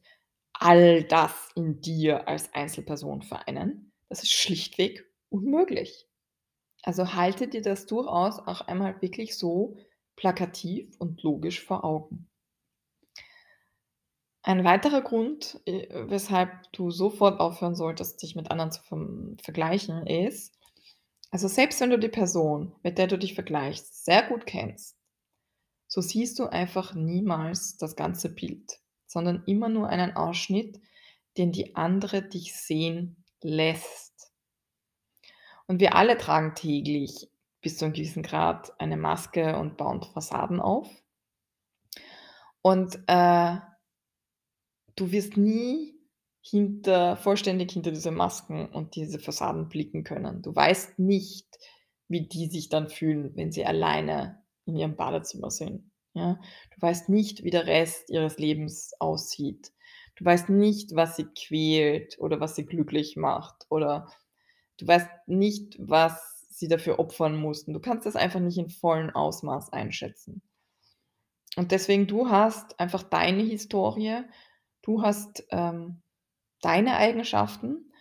all 0.54 1.04
das 1.04 1.50
in 1.56 1.80
dir 1.82 2.28
als 2.28 2.54
Einzelperson 2.54 3.22
vereinen. 3.22 3.92
Das 4.10 4.24
ist 4.24 4.34
schlichtweg 4.34 5.06
unmöglich. 5.30 6.08
Also 6.84 7.14
halte 7.14 7.48
dir 7.48 7.62
das 7.62 7.86
durchaus 7.88 8.40
auch 8.40 8.62
einmal 8.62 9.02
wirklich 9.02 9.38
so 9.38 9.78
plakativ 10.16 10.96
und 11.00 11.22
logisch 11.24 11.64
vor 11.64 11.84
Augen. 11.84 12.30
Ein 14.48 14.64
weiterer 14.64 15.02
Grund, 15.02 15.60
äh, 15.66 15.88
weshalb 16.08 16.72
du 16.72 16.92
sofort 16.92 17.40
aufhören 17.40 17.74
solltest, 17.74 18.22
dich 18.22 18.36
mit 18.36 18.52
anderen 18.52 18.72
zu 18.72 18.80
vergleichen, 19.42 20.06
ist 20.06 20.54
also 21.32 21.48
selbst 21.48 21.82
wenn 21.82 21.90
du 21.90 21.98
die 21.98 22.10
Person, 22.10 22.76
mit 22.84 23.00
der 23.00 23.08
du 23.08 23.18
dich 23.18 23.34
vergleichst, 23.34 24.06
sehr 24.06 24.22
gut 24.22 24.46
kennst, 24.46 24.96
so 25.88 26.00
siehst 26.00 26.38
du 26.38 26.46
einfach 26.46 26.94
niemals 26.94 27.76
das 27.78 27.96
ganze 27.96 28.30
Bild, 28.30 28.80
sondern 29.08 29.42
immer 29.48 29.68
nur 29.68 29.90
einen 29.90 30.16
Ausschnitt, 30.16 30.80
den 31.38 31.52
die 31.52 31.76
andere 31.76 32.22
dich 32.22 32.56
sehen 32.56 33.26
lässt. 33.42 34.32
Und 35.66 35.80
wir 35.80 35.96
alle 35.96 36.20
tragen 36.20 36.54
täglich 36.54 37.32
bis 37.62 37.80
zu 37.80 37.86
einem 37.86 37.96
gewissen 37.96 38.22
Grad 38.22 38.80
eine 38.80 38.96
Maske 38.96 39.58
und 39.58 39.76
bauen 39.76 40.04
Fassaden 40.04 40.60
auf. 40.60 40.88
Und, 42.62 43.00
äh 43.08 43.58
du 44.96 45.12
wirst 45.12 45.38
nie 45.38 45.94
hinter 46.42 47.18
vollständig 47.18 47.72
hinter 47.72 47.92
diese 47.92 48.12
Masken 48.12 48.68
und 48.68 48.96
diese 48.96 49.20
Fassaden 49.20 49.68
blicken 49.68 50.04
können. 50.04 50.42
Du 50.42 50.56
weißt 50.56 51.00
nicht, 51.00 51.48
wie 52.08 52.28
die 52.28 52.48
sich 52.48 52.70
dann 52.70 52.88
fühlen, 52.88 53.36
wenn 53.36 53.52
sie 53.52 53.66
alleine 53.66 54.44
in 54.66 54.76
ihrem 54.76 54.96
Badezimmer 54.96 55.50
sind, 55.50 55.92
ja? 56.14 56.40
Du 56.74 56.82
weißt 56.82 57.10
nicht, 57.10 57.44
wie 57.44 57.50
der 57.50 57.66
Rest 57.66 58.10
ihres 58.10 58.38
Lebens 58.38 58.94
aussieht. 59.00 59.72
Du 60.16 60.24
weißt 60.24 60.50
nicht, 60.50 60.96
was 60.96 61.16
sie 61.16 61.26
quält 61.26 62.18
oder 62.20 62.40
was 62.40 62.56
sie 62.56 62.66
glücklich 62.66 63.18
macht 63.18 63.66
oder 63.70 64.08
du 64.78 64.88
weißt 64.88 65.10
nicht, 65.28 65.76
was 65.80 66.46
sie 66.50 66.68
dafür 66.68 67.00
opfern 67.00 67.36
mussten. 67.36 67.74
Du 67.74 67.80
kannst 67.80 68.06
das 68.06 68.16
einfach 68.16 68.40
nicht 68.40 68.58
in 68.58 68.70
vollem 68.70 69.10
Ausmaß 69.10 69.74
einschätzen. 69.74 70.42
Und 71.58 71.72
deswegen, 71.72 72.08
du 72.08 72.30
hast 72.30 72.80
einfach 72.80 73.04
deine 73.04 73.44
Historie, 73.44 74.22
du 74.86 75.02
hast, 75.02 75.46
ähm, 75.52 76.02
deine 76.62 76.98
Eigenschaften 76.98 77.92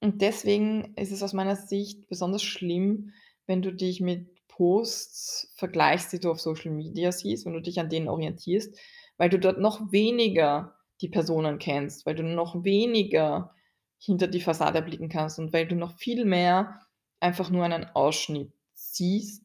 und 0.00 0.22
deswegen 0.22 0.94
ist 0.96 1.12
es 1.12 1.22
aus 1.22 1.32
meiner 1.32 1.56
Sicht 1.56 2.08
besonders 2.08 2.42
schlimm, 2.42 3.12
wenn 3.46 3.62
du 3.62 3.72
dich 3.72 4.00
mit 4.00 4.28
Posts 4.48 5.52
vergleichst, 5.56 6.12
die 6.12 6.20
du 6.20 6.30
auf 6.30 6.40
Social 6.40 6.70
Media 6.70 7.10
siehst, 7.10 7.44
wenn 7.44 7.54
du 7.54 7.60
dich 7.60 7.80
an 7.80 7.88
denen 7.88 8.08
orientierst, 8.08 8.78
weil 9.16 9.28
du 9.28 9.38
dort 9.38 9.58
noch 9.58 9.92
weniger 9.92 10.74
die 11.00 11.08
Personen 11.08 11.58
kennst, 11.58 12.06
weil 12.06 12.14
du 12.14 12.22
noch 12.22 12.64
weniger 12.64 13.54
hinter 13.98 14.28
die 14.28 14.40
Fassade 14.40 14.82
blicken 14.82 15.08
kannst 15.08 15.38
und 15.38 15.52
weil 15.52 15.66
du 15.66 15.74
noch 15.74 15.96
viel 15.96 16.24
mehr 16.24 16.80
einfach 17.20 17.50
nur 17.50 17.64
einen 17.64 17.84
Ausschnitt 17.94 18.52
siehst, 18.74 19.44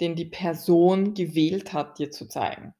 den 0.00 0.16
die 0.16 0.24
Person 0.24 1.14
gewählt 1.14 1.72
hat, 1.72 1.98
dir 1.98 2.10
zu 2.10 2.26
zeigen. 2.26 2.74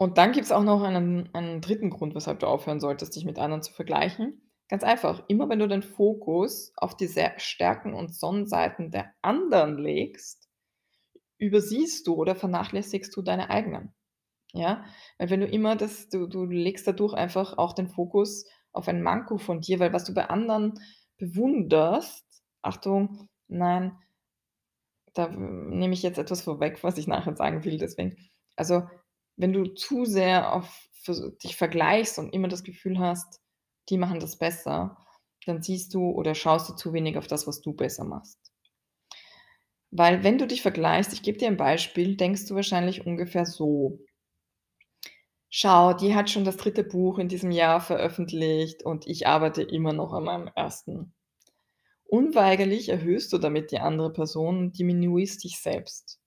Und 0.00 0.16
dann 0.16 0.32
gibt's 0.32 0.50
auch 0.50 0.62
noch 0.62 0.82
einen 0.82 1.28
einen 1.34 1.60
dritten 1.60 1.90
Grund, 1.90 2.14
weshalb 2.14 2.38
du 2.40 2.46
aufhören 2.46 2.80
solltest, 2.80 3.14
dich 3.14 3.26
mit 3.26 3.38
anderen 3.38 3.62
zu 3.62 3.70
vergleichen. 3.70 4.40
Ganz 4.66 4.82
einfach, 4.82 5.22
immer 5.28 5.46
wenn 5.50 5.58
du 5.58 5.68
den 5.68 5.82
Fokus 5.82 6.72
auf 6.76 6.96
die 6.96 7.10
Stärken 7.36 7.92
und 7.92 8.14
Sonnenseiten 8.14 8.90
der 8.90 9.12
anderen 9.20 9.76
legst, 9.76 10.48
übersiehst 11.36 12.06
du 12.06 12.14
oder 12.14 12.34
vernachlässigst 12.34 13.14
du 13.14 13.20
deine 13.20 13.50
eigenen. 13.50 13.92
Ja? 14.54 14.86
Weil 15.18 15.28
wenn 15.28 15.40
du 15.40 15.46
immer 15.46 15.76
das 15.76 16.08
du 16.08 16.26
du 16.26 16.46
legst 16.46 16.86
dadurch 16.86 17.12
einfach 17.12 17.58
auch 17.58 17.74
den 17.74 17.88
Fokus 17.88 18.46
auf 18.72 18.88
ein 18.88 19.02
Manko 19.02 19.36
von 19.36 19.60
dir, 19.60 19.80
weil 19.80 19.92
was 19.92 20.04
du 20.04 20.14
bei 20.14 20.30
anderen 20.30 20.80
bewunderst 21.18 22.24
Achtung, 22.62 23.28
nein, 23.48 23.98
da 25.12 25.28
nehme 25.28 25.92
ich 25.92 26.02
jetzt 26.02 26.18
etwas 26.18 26.40
vorweg, 26.40 26.82
was 26.82 26.96
ich 26.96 27.06
nachher 27.06 27.36
sagen 27.36 27.64
will, 27.64 27.76
deswegen 27.76 28.16
also 28.56 28.82
wenn 29.40 29.52
du 29.52 29.64
zu 29.74 30.04
sehr 30.04 30.52
auf 30.54 30.88
dich 31.42 31.56
vergleichst 31.56 32.18
und 32.18 32.32
immer 32.34 32.48
das 32.48 32.64
Gefühl 32.64 32.98
hast, 32.98 33.40
die 33.88 33.98
machen 33.98 34.20
das 34.20 34.38
besser, 34.38 34.98
dann 35.46 35.62
siehst 35.62 35.94
du 35.94 36.10
oder 36.10 36.34
schaust 36.34 36.68
du 36.68 36.74
zu 36.74 36.92
wenig 36.92 37.16
auf 37.18 37.26
das, 37.26 37.46
was 37.46 37.60
du 37.60 37.72
besser 37.72 38.04
machst. 38.04 38.38
Weil 39.92 40.24
wenn 40.24 40.36
du 40.38 40.48
dich 40.48 40.62
vergleichst, 40.62 41.12
ich 41.12 41.22
gebe 41.22 41.38
dir 41.38 41.46
ein 41.46 41.56
Beispiel, 41.56 42.16
denkst 42.16 42.46
du 42.46 42.56
wahrscheinlich 42.56 43.06
ungefähr 43.06 43.46
so: 43.46 44.00
„Schau, 45.48 45.92
die 45.92 46.14
hat 46.14 46.30
schon 46.30 46.44
das 46.44 46.56
dritte 46.56 46.82
Buch 46.82 47.18
in 47.18 47.28
diesem 47.28 47.50
Jahr 47.50 47.80
veröffentlicht 47.80 48.84
und 48.84 49.06
ich 49.06 49.26
arbeite 49.26 49.62
immer 49.62 49.92
noch 49.92 50.12
an 50.12 50.24
meinem 50.24 50.48
ersten.“ 50.56 51.12
Unweigerlich 52.06 52.90
erhöhst 52.90 53.32
du 53.32 53.38
damit 53.38 53.72
die 53.72 53.80
andere 53.80 54.12
Person 54.12 54.58
und 54.58 54.78
diminuierst 54.78 55.44
dich 55.44 55.60
selbst. 55.60 56.20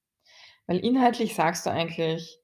Weil 0.67 0.79
inhaltlich 0.79 1.35
sagst 1.35 1.65
du 1.65 1.71
eigentlich: 1.71 2.42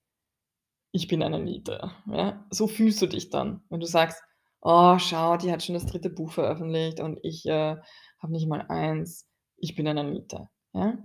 ich 0.91 1.07
bin 1.07 1.23
eine 1.23 1.39
Niete, 1.39 1.91
ja? 2.07 2.45
So 2.49 2.67
fühlst 2.67 3.01
du 3.01 3.07
dich 3.07 3.29
dann, 3.29 3.61
wenn 3.69 3.79
du 3.79 3.85
sagst: 3.85 4.21
„Oh, 4.61 4.97
schau, 4.99 5.37
die 5.37 5.51
hat 5.51 5.63
schon 5.63 5.75
das 5.75 5.85
dritte 5.85 6.09
Buch 6.09 6.31
veröffentlicht 6.31 6.99
und 6.99 7.19
ich, 7.23 7.45
äh, 7.45 7.77
habe 8.19 8.31
nicht 8.33 8.47
mal 8.47 8.65
eins. 8.69 9.27
Ich 9.57 9.75
bin 9.75 9.87
eine 9.87 10.03
Niete“, 10.03 10.49
ja? 10.73 10.97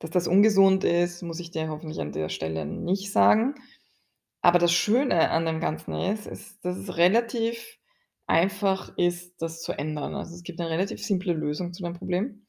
Dass 0.00 0.10
das 0.10 0.28
ungesund 0.28 0.84
ist, 0.84 1.22
muss 1.22 1.40
ich 1.40 1.50
dir 1.50 1.68
hoffentlich 1.68 2.00
an 2.00 2.12
der 2.12 2.28
Stelle 2.30 2.64
nicht 2.66 3.12
sagen. 3.12 3.54
Aber 4.42 4.58
das 4.58 4.72
Schöne 4.72 5.30
an 5.30 5.46
dem 5.46 5.60
Ganzen 5.60 5.94
ist, 5.94 6.26
ist, 6.26 6.64
dass 6.64 6.76
es 6.76 6.96
relativ 6.96 7.78
einfach 8.26 8.96
ist, 8.96 9.40
das 9.42 9.62
zu 9.62 9.72
ändern. 9.72 10.14
Also, 10.14 10.34
es 10.34 10.42
gibt 10.42 10.60
eine 10.60 10.70
relativ 10.70 11.04
simple 11.04 11.32
Lösung 11.34 11.72
zu 11.74 11.82
deinem 11.82 11.94
Problem. 11.98 12.46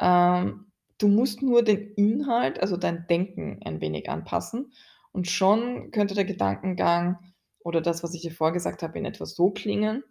Ähm, 0.00 0.72
du 0.98 1.08
musst 1.08 1.42
nur 1.42 1.62
den 1.62 1.92
Inhalt, 1.94 2.60
also 2.60 2.76
dein 2.76 3.06
Denken 3.08 3.60
ein 3.64 3.80
wenig 3.80 4.10
anpassen 4.10 4.72
Und 5.18 5.26
schon 5.28 5.90
könnte 5.90 6.14
der 6.14 6.24
Gedankengang 6.24 7.18
oder 7.58 7.80
das, 7.80 8.04
was 8.04 8.14
ich 8.14 8.22
dir 8.22 8.30
vorgesagt 8.30 8.84
habe, 8.84 9.00
in 9.00 9.04
etwa 9.04 9.26
so 9.26 9.50
klingen: 9.50 10.04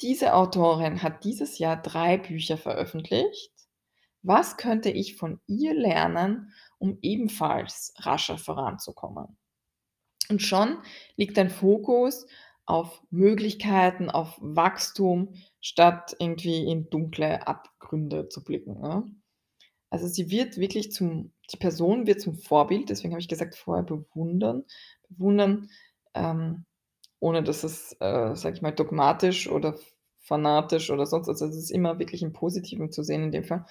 Diese 0.00 0.34
Autorin 0.34 1.02
hat 1.02 1.24
dieses 1.24 1.58
Jahr 1.58 1.82
3 1.82 2.18
Bücher 2.18 2.56
veröffentlicht. 2.56 3.50
Was 4.22 4.56
könnte 4.56 4.90
ich 4.90 5.16
von 5.16 5.40
ihr 5.48 5.74
lernen, 5.74 6.52
um 6.78 6.98
ebenfalls 7.02 7.94
rascher 7.96 8.38
voranzukommen? 8.38 9.36
Und 10.28 10.40
schon 10.40 10.78
liegt 11.16 11.36
dein 11.36 11.50
Fokus 11.50 12.24
auf 12.64 13.02
Möglichkeiten, 13.10 14.08
auf 14.08 14.38
Wachstum, 14.40 15.34
statt 15.60 16.14
irgendwie 16.20 16.70
in 16.70 16.88
dunkle 16.90 17.44
Abgründe 17.48 18.28
zu 18.28 18.44
blicken, 18.44 18.80
ne? 18.80 19.02
Also, 19.90 20.06
sie 20.06 20.30
wird 20.30 20.58
wirklich 20.58 20.92
zum 20.92 21.32
die 21.52 21.58
Person 21.58 22.06
wird 22.06 22.20
zum 22.20 22.34
Vorbild, 22.34 22.90
deswegen 22.90 23.12
habe 23.14 23.20
ich 23.20 23.28
gesagt, 23.28 23.56
vorher 23.56 23.84
bewundern. 23.84 24.64
Bewundern, 25.08 25.68
ähm, 26.14 26.64
ohne 27.20 27.42
dass 27.42 27.64
es, 27.64 27.92
äh, 28.00 28.34
sage 28.36 28.56
ich 28.56 28.62
mal, 28.62 28.72
dogmatisch 28.72 29.48
oder 29.48 29.76
fanatisch 30.20 30.90
oder 30.90 31.06
sonst 31.06 31.28
was 31.28 31.42
also, 31.42 31.56
es 31.56 31.64
ist 31.64 31.70
immer 31.70 31.98
wirklich 31.98 32.22
im 32.22 32.32
Positiven 32.32 32.90
zu 32.92 33.02
sehen 33.02 33.24
in 33.24 33.32
dem 33.32 33.44
Fall. 33.44 33.66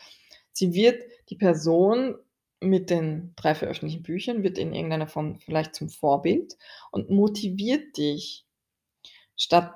Sie 0.54 0.74
wird 0.74 1.04
die 1.30 1.36
Person 1.36 2.16
mit 2.62 2.90
den 2.90 3.34
3 3.38 3.56
veröffentlichten 3.56 4.04
Büchern 4.04 4.44
wird 4.44 4.58
in 4.60 4.74
irgendeiner 4.74 5.08
Form 5.08 5.40
vielleicht 5.40 5.74
zum 5.76 5.90
Vorbild 5.90 6.58
und 6.92 7.10
motiviert 7.10 7.98
dich, 7.98 8.46
statt 9.36 9.74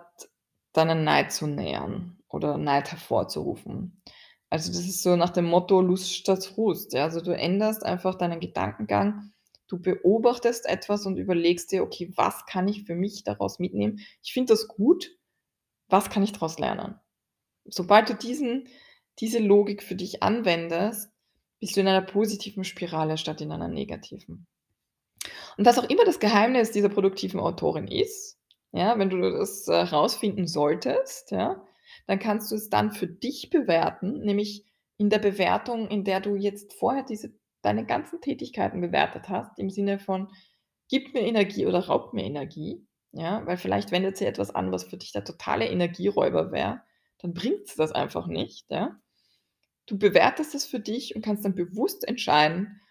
deinen 0.73 1.03
Neid 1.03 1.31
zu 1.31 1.47
nähern 1.47 2.19
oder 2.29 2.57
Neid 2.57 2.91
hervorzurufen. 2.91 4.01
Also, 4.49 4.71
das 4.71 4.81
ist 4.81 5.03
so 5.03 5.15
nach 5.15 5.29
dem 5.31 5.45
Motto: 5.45 5.81
„Lust 5.81 6.13
statt 6.13 6.45
Frust“, 6.45 6.93
ja? 6.93 7.03
Also, 7.03 7.21
du 7.21 7.31
änderst 7.35 7.83
einfach 7.85 8.15
deinen 8.15 8.39
Gedankengang. 8.39 9.31
Du 9.67 9.79
beobachtest 9.79 10.65
etwas 10.67 11.05
und 11.05 11.17
überlegst 11.17 11.71
dir: 11.71 11.83
„Okay, 11.83 12.11
was 12.15 12.45
kann 12.45 12.67
ich 12.67 12.83
für 12.85 12.95
mich 12.95 13.23
daraus 13.23 13.59
mitnehmen? 13.59 13.99
Ich 14.23 14.33
finde 14.33 14.53
das 14.53 14.67
gut. 14.67 15.11
Was 15.89 16.09
kann 16.11 16.23
ich 16.23 16.33
daraus 16.33 16.59
lernen?“ 16.59 16.99
Sobald 17.65 18.09
du 18.09 18.15
diesen 18.15 18.67
diese 19.19 19.39
Logik 19.39 19.83
für 19.83 19.95
dich 19.95 20.23
anwendest, 20.23 21.11
bist 21.61 21.75
du 21.77 21.81
in 21.81 21.87
einer 21.89 22.01
positiven 22.05 22.63
Spirale 22.65 23.17
statt 23.17 23.41
in 23.41 23.51
einer 23.51 23.67
negativen. 23.69 24.47
Und 25.57 25.65
was 25.65 25.77
auch 25.79 25.89
immer 25.89 26.03
das 26.05 26.19
Geheimnis 26.19 26.71
dieser 26.71 26.89
produktiven 26.89 27.39
Autorin 27.39 27.87
ist, 27.87 28.37
ja, 28.73 28.97
wenn 28.99 29.09
du 29.09 29.19
das, 29.31 29.67
äh, 29.67 29.73
rausfinden 29.75 30.47
solltest, 30.47 31.31
ja, 31.31 31.64
dann 32.07 32.19
kannst 32.19 32.51
du 32.51 32.55
es 32.55 32.69
dann 32.69 32.91
für 32.91 33.07
dich 33.07 33.49
bewerten, 33.49 34.21
nämlich 34.21 34.65
in 34.97 35.09
der 35.09 35.19
Bewertung, 35.19 35.87
in 35.89 36.03
der 36.03 36.21
du 36.21 36.35
jetzt 36.35 36.73
vorher 36.73 37.03
diese 37.03 37.33
deine 37.61 37.85
ganzen 37.85 38.21
Tätigkeiten 38.21 38.81
bewertet 38.81 39.29
hast, 39.29 39.57
im 39.59 39.69
Sinne 39.69 39.99
von: 39.99 40.29
„Gibt 40.89 41.13
mir 41.13 41.21
Energie 41.21 41.65
oder 41.65 41.79
raubt 41.87 42.13
mir 42.13 42.23
Energie?“ 42.25 42.85
Ja, 43.11 43.45
weil 43.45 43.57
vielleicht 43.57 43.91
wendet 43.91 44.17
sie 44.17 44.25
etwas 44.25 44.51
an, 44.53 44.71
was 44.71 44.83
für 44.85 44.97
dich 44.97 45.11
der 45.13 45.23
totale 45.23 45.67
Energieräuber 45.69 46.51
wäre, 46.51 46.81
dann 47.19 47.33
bringt's 47.33 47.75
das 47.75 47.91
einfach 47.93 48.27
nicht, 48.27 48.65
ja? 48.69 48.99
Du 49.87 49.97
bewertest 49.97 50.53
es 50.55 50.65
für 50.65 50.79
dich 50.79 51.15
und 51.15 51.23
kannst 51.25 51.43
dann 51.43 51.55
bewusst 51.55 52.07
entscheiden, 52.07 52.81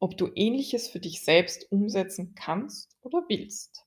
ob 0.00 0.16
du 0.18 0.30
Ähnliches 0.34 0.88
für 0.88 0.98
dich 1.00 1.24
selbst 1.24 1.70
umsetzen 1.70 2.34
kannst 2.34 2.96
oder 3.02 3.24
willst. 3.28 3.84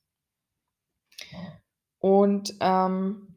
Und, 1.99 2.55
ähm 2.59 3.36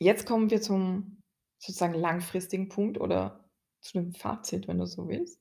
jetzt 0.00 0.26
kommen 0.26 0.50
wir 0.50 0.60
zum 0.62 1.22
sozusagen 1.58 1.94
langfristigen 1.94 2.68
Punkt 2.68 3.00
oder 3.00 3.50
zu 3.80 3.94
dem 4.00 4.12
Fazit, 4.12 4.68
wenn 4.68 4.78
du 4.78 4.86
so 4.86 5.08
willst. 5.08 5.40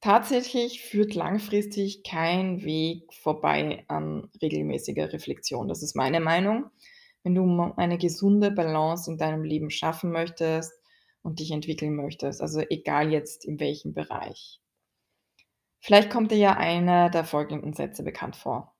Tatsächlich 0.00 0.82
führt 0.82 1.14
langfristig 1.14 2.02
kein 2.04 2.62
Weg 2.62 3.12
vorbei 3.14 3.84
an 3.88 4.28
regelmäßiger 4.42 5.12
Reflexion. 5.12 5.68
Das 5.68 5.82
ist 5.82 5.96
meine 5.96 6.20
Meinung. 6.20 6.66
Wenn 7.22 7.34
du 7.36 7.72
eine 7.76 7.98
gesunde 7.98 8.50
Balance 8.50 9.10
in 9.10 9.16
deinem 9.18 9.44
Leben 9.44 9.70
schaffen 9.70 10.10
möchtest 10.12 10.72
und 11.22 11.38
dich 11.40 11.52
entwickeln 11.52 11.94
möchtest, 11.96 12.42
also 12.42 12.60
egal 12.68 13.12
jetzt 13.12 13.44
in 13.46 13.60
welchem 13.60 13.94
Bereich. 13.94 14.60
Vielleicht 15.80 16.08
kommt 16.08 16.30
dir 16.30 16.38
ja 16.38 16.56
einer 16.56 17.10
der 17.10 17.24
folgenden 17.24 17.74
Sätze 17.74 18.02
bekannt 18.02 18.36
vor: 18.36 18.74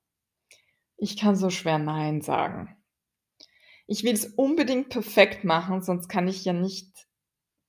„Ich 0.97 1.17
kann 1.17 1.35
so 1.35 1.51
schwer 1.51 1.77
nein 1.77 2.21
sagen.“ 2.21 2.82
„Ich 3.89 4.03
will's 4.03 4.25
unbedingt 4.25 4.89
perfekt 4.89 5.43
machen, 5.43 5.81
sonst 5.81 6.07
kann 6.07 6.27
ich 6.27 6.45
ja 6.45 6.53
nicht 6.53 6.87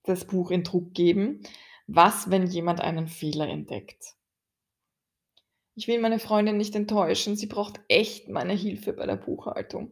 das 0.05 0.27
Buch 0.27 0.51
in 0.51 0.65
Druck 0.65 0.95
geben. 0.95 1.43
Was, 1.87 2.31
wenn 2.31 2.47
jemand 2.47 2.81
einen 2.81 3.09
Fehler 3.09 3.49
entdeckt?“ 3.49 4.15
„Ich 5.77 5.89
will 5.89 6.01
meine 6.01 6.21
Freundin 6.21 6.57
nicht 6.57 6.77
enttäuschen, 6.77 7.35
sie 7.35 7.47
braucht 7.47 7.81
echt 7.89 8.29
meine 8.29 8.53
Hilfe 8.53 8.93
bei 8.93 9.07
der 9.07 9.17
Buchhaltung.“ 9.17 9.91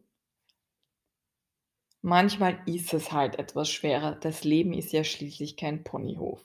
„Manchmal 2.05 2.59
ist 2.67 2.93
es 2.95 3.13
halt 3.13 3.39
etwas 3.39 3.71
schwerer. 3.71 4.17
Das 4.17 4.43
Leben 4.43 4.73
ist 4.73 4.93
ja 4.93 5.05
schließlich 5.05 5.57
kein 5.57 5.85
Ponyhof.“ 5.85 6.45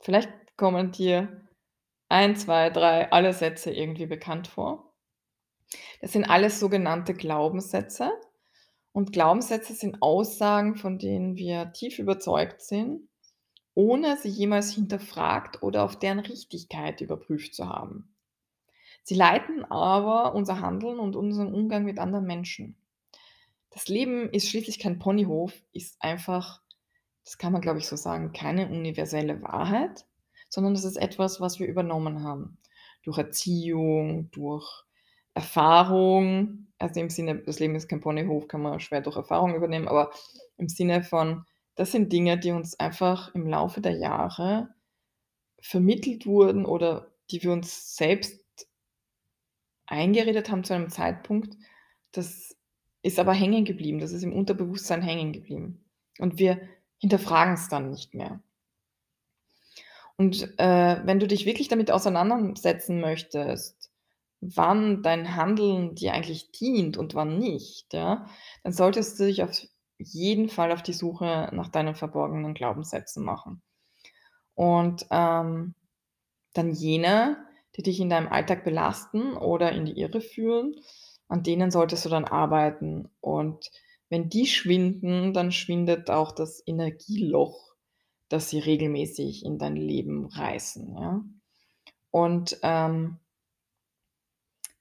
Vielleicht 0.00 0.30
kommen 0.56 0.92
dir 0.92 1.42
1, 2.08 2.36
2, 2.44 2.70
3 2.70 3.10
alle 3.12 3.32
Sätze 3.32 3.70
irgendwie 3.72 4.06
bekannt 4.06 4.48
vor. 4.48 4.92
Das 6.00 6.12
sind 6.12 6.24
alles 6.24 6.60
sogenannte 6.60 7.14
Glaubenssätze. 7.14 8.10
Und 8.96 9.12
Glaubenssätze 9.12 9.74
sind 9.74 10.00
Aussagen, 10.00 10.74
von 10.76 10.98
denen 10.98 11.36
wir 11.36 11.70
tief 11.74 11.98
überzeugt 11.98 12.62
sind, 12.62 13.06
ohne 13.74 14.16
sie 14.16 14.30
jemals 14.30 14.72
hinterfragt 14.72 15.62
oder 15.62 15.84
auf 15.84 15.98
deren 15.98 16.20
Richtigkeit 16.20 17.02
überprüft 17.02 17.54
zu 17.54 17.68
haben. 17.68 18.16
Sie 19.02 19.14
leiten 19.14 19.66
aber 19.66 20.34
unser 20.34 20.62
Handeln 20.62 20.98
und 20.98 21.14
unseren 21.14 21.52
Umgang 21.52 21.84
mit 21.84 21.98
anderen 21.98 22.24
Menschen. 22.24 22.74
Das 23.68 23.86
Leben 23.86 24.30
ist 24.30 24.48
schließlich 24.48 24.78
kein 24.78 24.98
Ponyhof, 24.98 25.52
ist 25.74 26.00
einfach 26.00 26.62
das 27.22 27.36
kann 27.36 27.52
man, 27.52 27.60
glaube 27.60 27.80
ich, 27.80 27.86
so 27.86 27.96
sagen, 27.96 28.32
keine 28.32 28.66
universelle 28.66 29.42
Wahrheit, 29.42 30.06
sondern 30.48 30.72
das 30.72 30.84
ist 30.84 30.96
etwas, 30.96 31.38
was 31.38 31.58
wir 31.58 31.66
übernommen 31.66 32.22
haben 32.22 32.56
durch 33.02 33.18
Erziehung, 33.18 34.30
durch 34.30 34.84
Erfahrung. 35.34 36.65
Also, 36.78 37.00
im 37.00 37.10
Sinne, 37.10 37.38
das 37.38 37.58
Leben 37.58 37.74
ist 37.74 37.88
kein 37.88 38.00
Ponyhof, 38.00 38.48
kann 38.48 38.62
man 38.62 38.80
schwer 38.80 39.00
durch 39.00 39.16
Erfahrung 39.16 39.54
übernehmen, 39.54 39.88
aber 39.88 40.10
im 40.58 40.68
Sinne 40.68 41.02
von, 41.02 41.44
das 41.74 41.92
sind 41.92 42.12
Dinge, 42.12 42.38
die 42.38 42.52
uns 42.52 42.78
einfach 42.78 43.34
im 43.34 43.46
Laufe 43.46 43.80
der 43.80 43.96
Jahre 43.96 44.74
vermittelt 45.60 46.26
wurden 46.26 46.64
oder 46.64 47.12
die 47.30 47.42
wir 47.42 47.52
uns 47.52 47.96
selbst 47.96 48.40
eingeredet 49.86 50.50
haben 50.50 50.64
zu 50.64 50.74
einem 50.74 50.90
Zeitpunkt. 50.90 51.56
Das 52.12 52.56
ist 53.02 53.18
aber 53.18 53.32
hängen 53.32 53.64
geblieben. 53.64 54.00
Das 54.00 54.12
ist 54.12 54.22
im 54.22 54.32
Unterbewusstsein 54.32 55.02
hängen 55.02 55.32
geblieben. 55.32 55.84
Und 56.18 56.38
wir 56.38 56.60
hinterfragen's 56.98 57.68
dann 57.68 57.90
nicht 57.90 58.14
mehr. 58.14 58.40
Und, 60.16 60.58
äh, 60.58 61.00
wenn 61.04 61.20
du 61.20 61.26
dich 61.26 61.44
wirklich 61.44 61.68
damit 61.68 61.90
auseinandersetzen 61.90 63.00
möchtest, 63.00 63.75
wann 64.54 65.02
dein 65.02 65.36
Handeln 65.36 65.94
dir 65.94 66.12
eigentlich 66.14 66.50
dient 66.52 66.96
und 66.96 67.14
wann 67.14 67.38
nicht, 67.38 67.92
ja, 67.94 68.26
dann 68.62 68.72
solltest 68.72 69.18
du 69.18 69.24
dich 69.26 69.42
auf 69.42 69.50
jeden 69.98 70.48
Fall 70.48 70.72
auf 70.72 70.82
die 70.82 70.92
Suche 70.92 71.48
nach 71.52 71.68
deinen 71.68 71.94
verborgenen 71.94 72.54
Glaubenssätzen 72.54 73.24
machen. 73.24 73.62
Und, 74.54 75.06
ähm, 75.10 75.74
dann 76.54 76.72
jene, 76.72 77.38
die 77.76 77.82
dich 77.82 78.00
in 78.00 78.10
deinem 78.10 78.28
Alltag 78.28 78.64
belasten 78.64 79.36
oder 79.36 79.72
in 79.72 79.84
die 79.84 79.98
Irre 79.98 80.20
führen, 80.20 80.74
an 81.28 81.42
denen 81.42 81.70
solltest 81.70 82.04
du 82.04 82.08
dann 82.08 82.24
arbeiten. 82.24 83.10
Und 83.20 83.70
wenn 84.08 84.28
die 84.28 84.46
schwinden, 84.46 85.34
dann 85.34 85.52
schwindet 85.52 86.10
auch 86.10 86.32
das 86.32 86.62
Energieloch, 86.66 87.74
das 88.28 88.50
sie 88.50 88.58
regelmäßig 88.58 89.44
in 89.44 89.58
dein 89.58 89.76
Leben 89.76 90.26
reißen, 90.26 90.96
ja? 90.96 91.24
Und, 92.10 92.58
ähm 92.62 93.18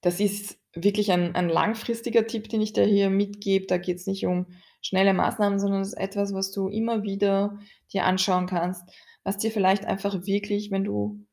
das 0.02 0.20
ist 0.20 0.60
wirklich 0.74 1.12
ein 1.12 1.36
ein 1.36 1.50
langfristiger 1.50 2.28
Tipp, 2.28 2.50
den 2.50 2.62
ich 2.62 2.74
dir 2.74 2.86
hier 2.86 3.10
mitgebe. 3.10 3.68
Da 3.68 3.78
geht's 3.78 4.08
nicht 4.08 4.26
um 4.26 4.48
schnelle 4.82 5.14
Maßnahmen, 5.14 5.60
sondern 5.60 5.82
es 5.82 5.90
ist 5.90 6.00
etwas, 6.00 6.34
was 6.34 6.52
du 6.52 6.68
immer 6.70 7.04
wieder 7.04 7.60
dir 7.94 8.06
anschauen 8.06 8.48
kannst, 8.48 8.84
was 9.24 9.38
dir 9.38 9.52
vielleicht 9.52 9.86
einfach 9.86 10.26
wirklich, 10.26 10.72
wenn 10.72 10.84
du 10.84 11.26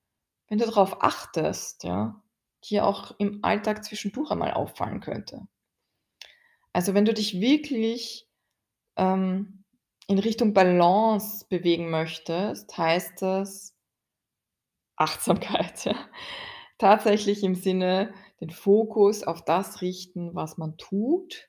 wenn 0.48 0.58
du 0.58 0.66
darauf 0.66 1.02
achtest, 1.02 1.84
ja, 1.84 2.22
dir 2.68 2.86
auch 2.86 3.14
im 3.18 3.40
Alltag 3.42 3.84
zwischendurch 3.84 4.30
einmal 4.30 4.52
auffallen 4.52 5.00
könnte. 5.00 5.46
Also, 6.72 6.94
wenn 6.94 7.04
du 7.04 7.14
dich 7.14 7.40
wirklich, 7.40 8.26
ähm, 8.96 9.64
in 10.08 10.18
Richtung 10.18 10.52
Balance 10.52 11.46
bewegen 11.48 11.90
möchtest, 11.90 12.76
heißt 12.76 13.22
das 13.22 13.74
Achtsamkeit, 14.96 15.84
ja. 15.84 15.94
Tatsächlich 16.78 17.44
im 17.44 17.54
Sinne, 17.54 18.12
den 18.42 18.50
Fokus 18.50 19.22
auf 19.22 19.44
das 19.44 19.82
richten, 19.82 20.34
was 20.34 20.58
man 20.58 20.76
tut 20.76 21.48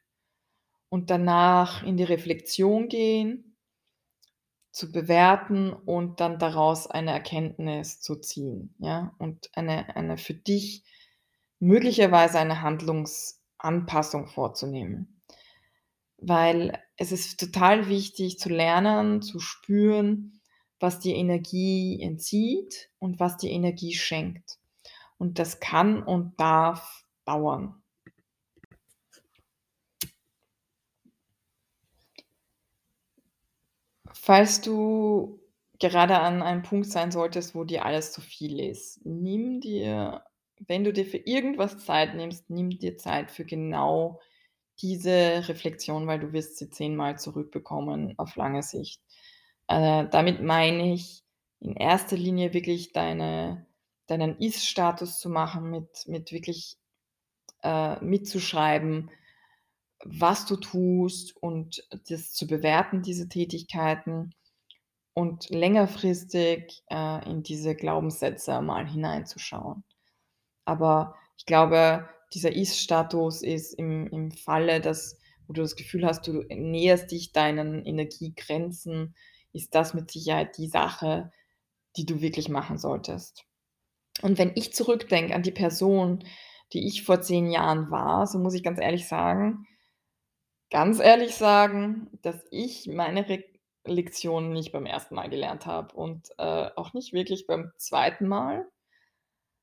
und 0.89 1.09
danach 1.09 1.81
in 1.81 1.97
die 1.97 2.03
Reflexion 2.03 2.87
gehen 2.87 3.57
zu 4.71 4.91
bewerten 4.91 5.73
und 5.73 6.19
dann 6.19 6.37
daraus 6.37 6.85
eine 6.85 7.11
Erkenntnis 7.11 7.99
zu 7.99 8.17
ziehen, 8.17 8.75
ja? 8.77 9.15
Und 9.17 9.49
eine 9.55 9.95
eine 9.95 10.17
für 10.19 10.35
dich 10.35 10.83
möglicherweise 11.57 12.37
eine 12.37 12.61
Handlungsanpassung 12.61 14.27
vorzunehmen. 14.27 15.23
Weil 16.17 16.79
es 16.95 17.11
ist 17.11 17.39
total 17.39 17.89
wichtig 17.89 18.37
zu 18.37 18.49
lernen, 18.49 19.23
zu 19.23 19.39
spüren, 19.39 20.41
was 20.79 20.99
dir 20.99 21.15
Energie 21.15 21.99
entzieht 22.03 22.91
und 22.99 23.19
was 23.19 23.37
dir 23.37 23.49
Energie 23.49 23.93
schenkt. 23.93 24.59
Und 25.23 25.39
das 25.39 25.61
kann 25.61 26.03
und 26.03 26.37
darf 26.37 27.05
dauern. 27.23 27.81
Falls 34.11 34.59
du 34.59 35.39
gerade 35.79 36.19
an 36.19 36.41
einem 36.41 36.61
Punkt 36.61 36.87
sein 36.87 37.09
solltest, 37.09 37.55
wo 37.55 37.63
dir 37.63 37.85
alles 37.85 38.11
zu 38.11 38.19
viel 38.19 38.59
ist, 38.59 38.99
nimm 39.05 39.61
dir 39.61 40.25
wenn 40.67 40.83
du 40.83 40.91
dir 40.91 41.05
für 41.05 41.19
irgendwas 41.19 41.85
Zeit 41.85 42.15
nimmst, 42.15 42.49
nimm 42.49 42.71
dir 42.71 42.97
Zeit 42.97 43.31
für 43.31 43.45
genau 43.45 44.19
diese 44.81 45.47
Reflexion, 45.47 46.05
weil 46.05 46.19
du 46.19 46.33
wirst 46.33 46.57
sie 46.57 46.69
zehnmal 46.69 47.17
zurückbekommen 47.17 48.13
auf 48.17 48.35
lange 48.35 48.61
Sicht. 48.61 49.01
Äh, 49.69 50.05
damit 50.09 50.41
meine 50.41 50.93
ich 50.93 51.23
in 51.61 51.77
erster 51.77 52.17
Linie 52.17 52.53
wirklich 52.53 52.91
deine 52.91 53.65
deinen 54.07 54.37
Ist-Status 54.39 55.19
zu 55.19 55.29
machen, 55.29 55.69
mit 55.69 56.07
mit 56.07 56.31
wirklich, 56.31 56.77
äh, 57.63 58.03
mitzuschreiben, 58.03 59.11
was 60.05 60.45
du 60.45 60.57
tust 60.57 61.35
und 61.37 61.87
das 62.09 62.33
zu 62.33 62.47
bewerten, 62.47 63.01
diese 63.03 63.29
Tätigkeiten 63.29 64.35
und 65.13 65.49
längerfristig, 65.49 66.83
äh, 66.89 67.29
in 67.29 67.43
diese 67.43 67.75
Glaubenssätze 67.75 68.61
mal 68.61 68.87
hineinzuschauen. 68.87 69.83
Aber 70.65 71.15
ich 71.37 71.45
glaube, 71.45 72.09
dieser 72.33 72.53
Ist-Status 72.53 73.43
ist 73.43 73.73
im 73.73 74.07
im 74.07 74.31
Falle, 74.31 74.81
dass 74.81 75.19
wo 75.47 75.53
du 75.53 75.61
das 75.61 75.75
Gefühl 75.75 76.05
hast, 76.05 76.27
du 76.27 76.43
näherst 76.49 77.11
dich 77.11 77.31
deinen 77.31 77.85
Energiegrenzen, 77.85 79.15
ist 79.51 79.75
das 79.75 79.93
mit 79.93 80.11
Sicherheit 80.11 80.57
die 80.57 80.67
Sache, 80.67 81.31
die 81.97 82.05
du 82.05 82.21
wirklich 82.21 82.49
machen 82.49 82.77
solltest. 82.77 83.45
Und 84.23 84.39
wenn 84.39 84.53
ich 84.55 84.73
zurückdenke 84.73 85.35
an 85.35 85.43
die 85.43 85.51
Person, 85.51 86.23
die 86.73 86.87
ich 86.87 87.03
vor 87.03 87.21
10 87.21 87.51
Jahren 87.51 87.91
war, 87.91 88.25
so 88.25 88.39
muss 88.39 88.55
ich 88.55 88.63
ganz 88.63 88.79
ehrlich 88.79 89.07
sagen 89.07 89.67
ganz 90.73 90.99
ehrlich 90.99 91.35
sagen, 91.35 92.09
dass 92.23 92.43
ich 92.51 92.87
meine 92.87 93.29
Re 93.29 93.43
Lektionen 93.85 94.53
nicht 94.53 94.71
beim 94.71 94.85
ersten 94.85 95.13
Mal 95.13 95.29
gelernt 95.29 95.65
habe 95.65 95.93
und, 95.95 96.29
äh, 96.37 96.69
auch 96.75 96.93
nicht 96.93 97.11
wirklich 97.11 97.47
beim 97.47 97.71
zweiten 97.77 98.27
Mal. 98.27 98.65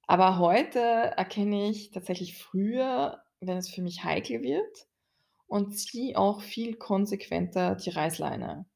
Aber 0.07 0.39
heute 0.39 0.79
erkenne 0.79 1.71
ich 1.71 1.91
tatsächlich 1.91 2.37
früher, 2.37 3.23
wenn 3.41 3.57
es 3.57 3.71
für 3.71 3.81
mich 3.83 4.05
heikel 4.05 4.43
wird 4.43 4.87
und 5.47 5.73
ziehe 5.79 6.19
auch 6.19 6.43
viel 6.43 6.77
konsequenter 6.77 7.77
die 7.77 7.91
Reißleine. 7.91 8.67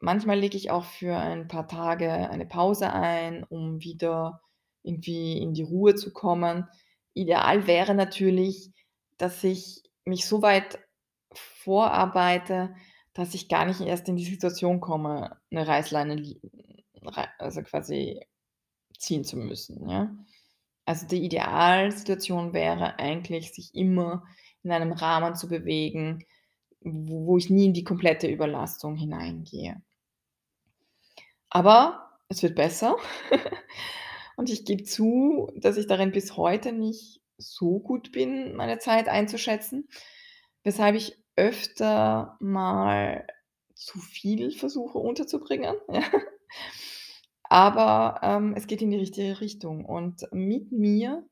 Manchmal 0.00 0.38
lege 0.40 0.56
ich 0.56 0.70
auch 0.70 0.84
für 0.84 1.16
ein 1.16 1.46
paar 1.46 1.68
Tage 1.68 2.10
eine 2.10 2.46
Pause 2.46 2.90
ein, 2.92 3.44
um 3.44 3.82
wieder 3.82 4.40
irgendwie 4.84 5.38
in 5.38 5.54
die 5.54 5.62
Ruhe 5.62 5.94
zu 5.94 6.12
kommen. 6.12 6.68
Ideal 7.14 7.66
wäre 7.66 7.94
natürlich, 7.94 8.70
dass 9.18 9.44
ich 9.44 9.82
mich 10.04 10.26
so 10.26 10.42
weit 10.42 10.78
vorarbeite, 11.34 12.74
dass 13.14 13.34
ich 13.34 13.48
gar 13.48 13.66
nicht 13.66 13.80
erst 13.80 14.08
in 14.08 14.16
die 14.16 14.24
Situation 14.24 14.80
komme, 14.80 15.38
'ne 15.50 15.66
Reißleine 15.66 16.22
also 17.38 17.62
quasi 17.62 18.20
ziehen 18.98 19.24
zu 19.24 19.36
müssen, 19.38 19.88
ja? 19.90 20.14
Also, 20.86 21.06
die 21.08 21.24
Idealsituation 21.24 22.54
wäre 22.54 22.98
eigentlich, 23.00 23.52
sich 23.54 23.74
immer 23.74 24.24
in 24.64 24.72
einem 24.72 24.92
Rahmen 24.92 25.36
zu 25.36 25.48
bewegen, 25.48 26.24
wo 26.82 27.26
wo 27.28 27.38
ich 27.38 27.50
nie 27.50 27.66
in 27.66 27.74
die 27.74 27.84
komplette 27.84 28.28
Überlastung 28.28 28.96
hineingehe. 28.96 29.82
Aber 31.54 32.08
es 32.28 32.42
wird 32.42 32.54
besser 32.54 32.96
und 34.42 34.50
ich 34.50 34.64
gebe 34.64 34.82
zu, 34.82 35.48
dass 35.56 35.76
ich 35.76 35.86
darin 35.86 36.10
bis 36.10 36.36
heute 36.36 36.72
nicht 36.72 37.20
so 37.38 37.78
gut 37.78 38.10
bin, 38.12 38.56
meine 38.56 38.78
Zeit 38.78 39.08
einzuschätzen, 39.08 39.88
weshalb 40.64 40.96
ich 40.96 41.16
öfter 41.36 42.36
mal 42.40 43.24
zu 43.76 44.00
viel 44.00 44.50
versuche 44.50 44.98
unterzubringen. 44.98 45.76
Aber, 47.44 48.20
ähm, 48.22 48.54
es 48.56 48.66
geht 48.66 48.82
in 48.82 48.90
die 48.90 48.96
richtige 48.98 49.40
Richtung 49.40 49.84
und 49.84 50.26
mit 50.32 50.72
mir 50.72 51.24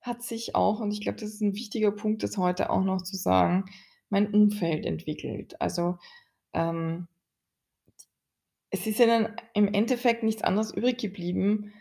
hat 0.00 0.22
sich 0.22 0.54
auch 0.56 0.80
und 0.80 0.92
ich 0.92 1.00
glaube, 1.02 1.18
das 1.20 1.30
ist 1.30 1.42
'n 1.42 1.54
wichtiger 1.54 1.92
Punkt, 1.92 2.22
das 2.22 2.38
heute 2.38 2.70
auch 2.70 2.82
noch 2.84 3.02
zu 3.02 3.16
sagen, 3.16 3.66
mein 4.10 4.34
Umfeld 4.34 4.86
entwickelt. 4.86 5.60
Also, 5.60 5.98
ähm 6.54 7.08
es 8.70 8.86
ist 8.86 8.98
ja 8.98 9.06
dann 9.06 9.36
im 9.54 9.72
Endeffekt 9.72 10.22
nichts 10.22 10.42
anderes 10.42 10.72
übrig 10.72 10.98
geblieben, 10.98 11.72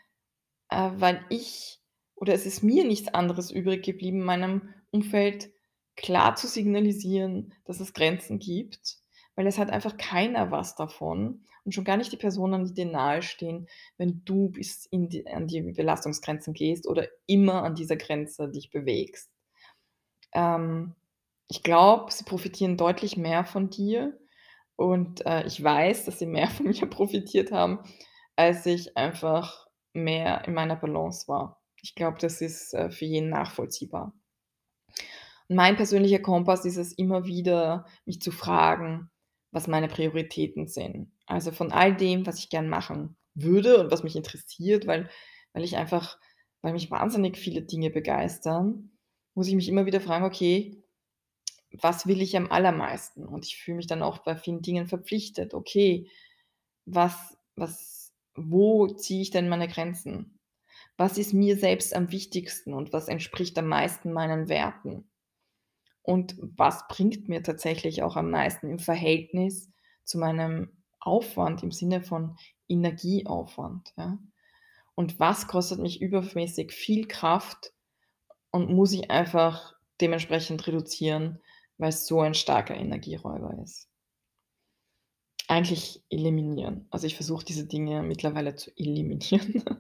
äh, 0.72 0.92
weil 0.96 1.24
ich 1.30 1.80
oder 2.16 2.34
es 2.34 2.46
ist 2.46 2.62
mir 2.64 2.86
nichts 2.86 3.14
anderes 3.14 3.50
übrig 3.50 3.84
geblieben, 3.84 4.22
meinem 4.24 4.74
Umfeld 4.92 5.52
klar 5.96 6.36
zu 6.36 6.48
signalisieren, 6.48 7.54
dass 7.66 7.80
es 7.80 7.94
Grenzen 7.94 8.38
gibt, 8.38 8.98
weil 9.36 9.48
es 9.48 9.58
hat 9.58 9.72
einfach 9.72 9.98
keiner 9.98 10.52
was 10.52 10.76
davon 10.76 11.46
und 11.64 11.74
schon 11.74 11.84
gar 11.84 11.98
nicht 11.98 12.12
die 12.12 12.18
Personen, 12.18 12.66
die 12.66 12.74
dir 12.74 12.86
nahestehen, 12.86 13.68
wenn 13.98 14.24
du 14.24 14.50
bis 14.50 14.88
die 14.92 15.26
an 15.28 15.48
die 15.48 15.62
Belastungsgrenzen 15.62 16.54
gehst 16.54 16.88
oder 16.88 17.08
immer 17.26 17.64
an 17.64 17.76
dieser 17.76 17.96
Grenze 17.96 18.50
dich 18.50 18.70
bewegst. 18.70 19.32
Ähm, 20.34 20.96
ich 21.48 21.64
glaube, 21.64 22.12
sie 22.12 22.24
profitieren 22.24 22.78
deutlich 22.78 23.18
mehr 23.18 23.46
von 23.46 23.70
dir 23.70 24.18
und, 24.76 25.26
äh, 25.26 25.46
ich 25.46 25.62
weiß, 25.62 26.06
dass 26.06 26.20
sie 26.20 26.28
mehr 26.28 26.48
von 26.50 26.68
mir 26.68 26.86
profitiert 26.88 27.52
haben, 27.52 27.80
als 28.36 28.66
ich 28.68 28.96
einfach 28.96 29.71
mehr 29.94 30.46
in 30.48 30.54
meiner 30.54 30.76
Balance 30.76 31.28
war. 31.28 31.62
Ich 31.82 31.96
glaube, 31.96 32.18
das 32.20 32.42
ist, 32.42 32.74
äh, 32.74 32.92
für 32.92 33.06
jeden 33.06 33.30
nachvollziehbar. 33.30 34.14
Mein 35.50 35.76
persönlicher 35.76 36.20
Kompass 36.20 36.66
ist 36.66 36.78
es 36.78 36.94
immer 36.94 37.26
wieder, 37.26 37.86
mich 38.06 38.22
zu 38.22 38.32
fragen, 38.32 39.10
was 39.52 39.68
meine 39.68 39.88
Prioritäten 39.88 40.68
sind. 40.68 41.12
Also, 41.26 41.52
von 41.52 41.72
all 41.72 41.96
dem, 41.96 42.26
was 42.26 42.40
ich 42.40 42.50
gern 42.50 42.70
machen 42.70 43.18
würde 43.34 43.80
und 43.80 43.92
was 43.92 44.04
mich 44.04 44.16
interessiert, 44.16 44.88
weil 44.88 45.10
weil 45.54 45.64
ich 45.64 45.76
einfach 45.78 46.18
weil 46.62 46.74
mich 46.74 46.92
wahnsinnig 46.92 47.38
viele 47.38 47.64
Dinge 47.64 47.90
begeistern, 47.90 48.92
muss 49.34 49.48
ich 49.48 49.56
mich 49.56 49.68
immer 49.68 49.86
wieder 49.86 50.00
fragen: 50.02 50.26
„Okay, 50.26 50.82
was 51.82 52.08
will 52.08 52.22
ich 52.22 52.36
am 52.38 52.52
allermeisten?“ 52.52 53.26
Und 53.26 53.46
ich 53.46 53.58
fühle 53.58 53.78
mich 53.78 53.88
dann 53.88 54.04
auch 54.04 54.20
bei 54.20 54.36
vielen 54.36 54.62
Dingen 54.62 54.88
verpflichtet. 54.88 55.54
Okay, 55.54 56.10
was 56.86 57.38
was 57.56 58.01
wo 58.36 58.88
ziehe 58.88 59.22
ich 59.22 59.32
denn 59.32 59.50
meine 59.50 59.68
Grenzen? 59.68 60.40
Was 60.98 61.18
ist 61.18 61.34
mir 61.34 61.58
selbst 61.58 61.96
am 61.96 62.12
wichtigsten 62.12 62.74
und 62.74 62.94
was 62.94 63.08
entspricht 63.08 63.58
am 63.58 63.68
meisten 63.68 64.14
meinen 64.14 64.50
Werten? 64.50 65.10
Und 66.04 66.36
was 66.40 66.88
bringt 66.88 67.30
mir 67.30 67.44
tatsächlich 67.44 68.04
auch 68.04 68.16
am 68.16 68.32
meisten 68.32 68.70
im 68.70 68.80
Verhältnis 68.80 69.70
zu 70.04 70.18
meinem 70.18 70.84
Aufwand 71.00 71.64
im 71.64 71.72
Sinne 71.72 72.02
von 72.02 72.38
Energieaufwand, 72.68 73.94
ja? 73.98 74.20
Und 74.96 75.20
was 75.20 75.48
kostet 75.48 75.80
mich 75.80 76.02
übermäßig 76.02 76.72
viel 76.74 77.08
Kraft 77.08 77.74
und 78.52 78.70
muss 78.70 78.94
ich 78.94 79.10
einfach 79.10 79.74
dementsprechend 80.00 80.68
reduzieren, 80.68 81.42
weil's 81.78 82.06
so 82.06 82.22
ein 82.22 82.34
starker 82.34 82.76
Energieräuber 82.76 83.58
ist? 83.64 83.91
Eigentlich 85.52 86.02
eliminieren. 86.10 86.88
Also, 86.92 87.08
ich 87.08 87.18
versuche 87.18 87.44
diese 87.44 87.68
Dinge 87.68 88.04
mittlerweile 88.04 88.56
zu 88.56 88.72
eliminieren. 88.78 89.66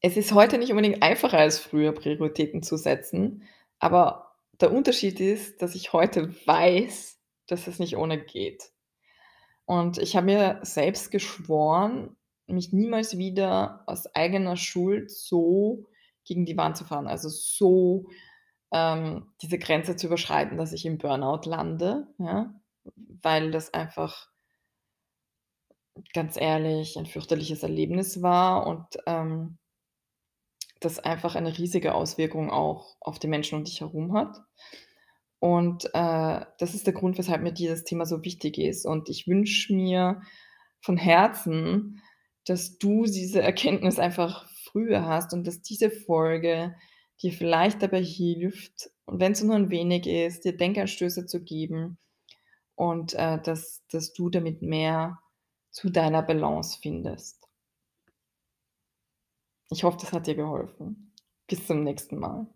Es 0.00 0.16
ist 0.16 0.30
heute 0.30 0.58
nicht 0.58 0.70
unbedingt 0.70 1.02
einfacher 1.02 1.38
als 1.38 1.58
früher, 1.58 1.90
Prioritäten 1.90 2.62
zu 2.62 2.76
setzen, 2.76 3.42
aber 3.80 4.36
der 4.60 4.72
Unterschied 4.72 5.18
ist, 5.18 5.60
dass 5.60 5.74
ich 5.74 5.92
heute 5.92 6.32
weiß, 6.46 7.18
dass 7.48 7.66
es 7.66 7.80
nicht 7.80 7.96
ohne 7.96 8.16
geht. 8.24 8.70
Und 9.64 9.98
ich 9.98 10.14
habe 10.14 10.26
mir 10.26 10.60
selbst 10.62 11.10
geschworen, 11.10 12.16
mich 12.46 12.72
niemals 12.72 13.18
wieder 13.18 13.82
aus 13.88 14.06
eigener 14.14 14.56
Schuld 14.56 15.10
so 15.10 15.88
gegen 16.24 16.46
die 16.46 16.56
Wand 16.56 16.76
zu 16.76 16.84
fahren, 16.84 17.08
also 17.08 17.28
so, 17.28 18.06
ähm, 18.72 19.32
diese 19.42 19.58
Grenze 19.58 19.96
zu 19.96 20.06
überschreiten, 20.06 20.58
dass 20.58 20.72
ich 20.72 20.86
im 20.86 20.98
Burnout 20.98 21.48
lande, 21.50 22.06
ja, 22.18 22.54
weil 23.22 23.50
das 23.50 23.74
einfach 23.74 24.28
ganz 26.14 26.36
ehrlich, 26.40 26.96
ein 26.96 27.06
fürchterliches 27.06 27.62
Erlebnis 27.62 28.22
war 28.22 28.66
und, 28.66 28.86
ähm 29.06 29.58
das 30.80 30.98
einfach 31.00 31.34
eine 31.34 31.56
riesige 31.58 31.94
Auswirkung 31.94 32.50
auch 32.50 32.96
auf 33.00 33.18
die 33.18 33.26
Menschen 33.28 33.58
um 33.58 33.64
dich 33.64 33.80
herum 33.80 34.12
hat. 34.14 34.38
Und, 35.40 35.86
äh, 35.94 36.44
das 36.58 36.74
ist 36.74 36.86
der 36.86 36.94
Grund, 36.94 37.18
weshalb 37.18 37.42
mir 37.42 37.52
dieses 37.52 37.84
Thema 37.84 38.06
so 38.06 38.24
wichtig 38.24 38.58
ist. 38.58 38.86
Und 38.86 39.08
ich 39.08 39.26
wünsche 39.28 39.74
mir 39.74 40.22
von 40.80 40.96
Herzen, 40.96 42.02
dass 42.46 42.78
du 42.78 43.04
diese 43.04 43.42
Erkenntnis 43.42 43.98
einfach 43.98 44.48
früher 44.64 45.04
hast 45.06 45.32
und 45.34 45.46
dass 45.46 45.62
diese 45.62 45.90
Folge 45.90 46.74
dir 47.22 47.32
vielleicht 47.32 47.82
dabei 47.82 48.02
hilft 48.02 48.90
und 49.06 49.20
wenn's 49.20 49.42
nur 49.42 49.56
'n 49.56 49.70
wenig 49.70 50.06
ist, 50.06 50.44
dir 50.44 50.56
Denkanstöße 50.56 51.26
zu 51.26 51.42
geben 51.44 51.98
und 52.78 53.14
äh, 53.14 53.42
dass, 53.42 53.84
dass 53.90 54.12
du 54.12 54.30
damit 54.30 54.62
mehr 54.62 55.18
zu 55.70 55.90
deiner 55.90 56.22
Balance 56.22 56.78
findest. 56.80 57.48
Ich 59.70 59.82
hoffe, 59.82 59.98
das 60.00 60.12
hat 60.12 60.28
dir 60.28 60.36
geholfen. 60.36 61.12
Bis 61.48 61.66
zum 61.66 61.82
nächsten 61.82 62.18
Mal. 62.20 62.46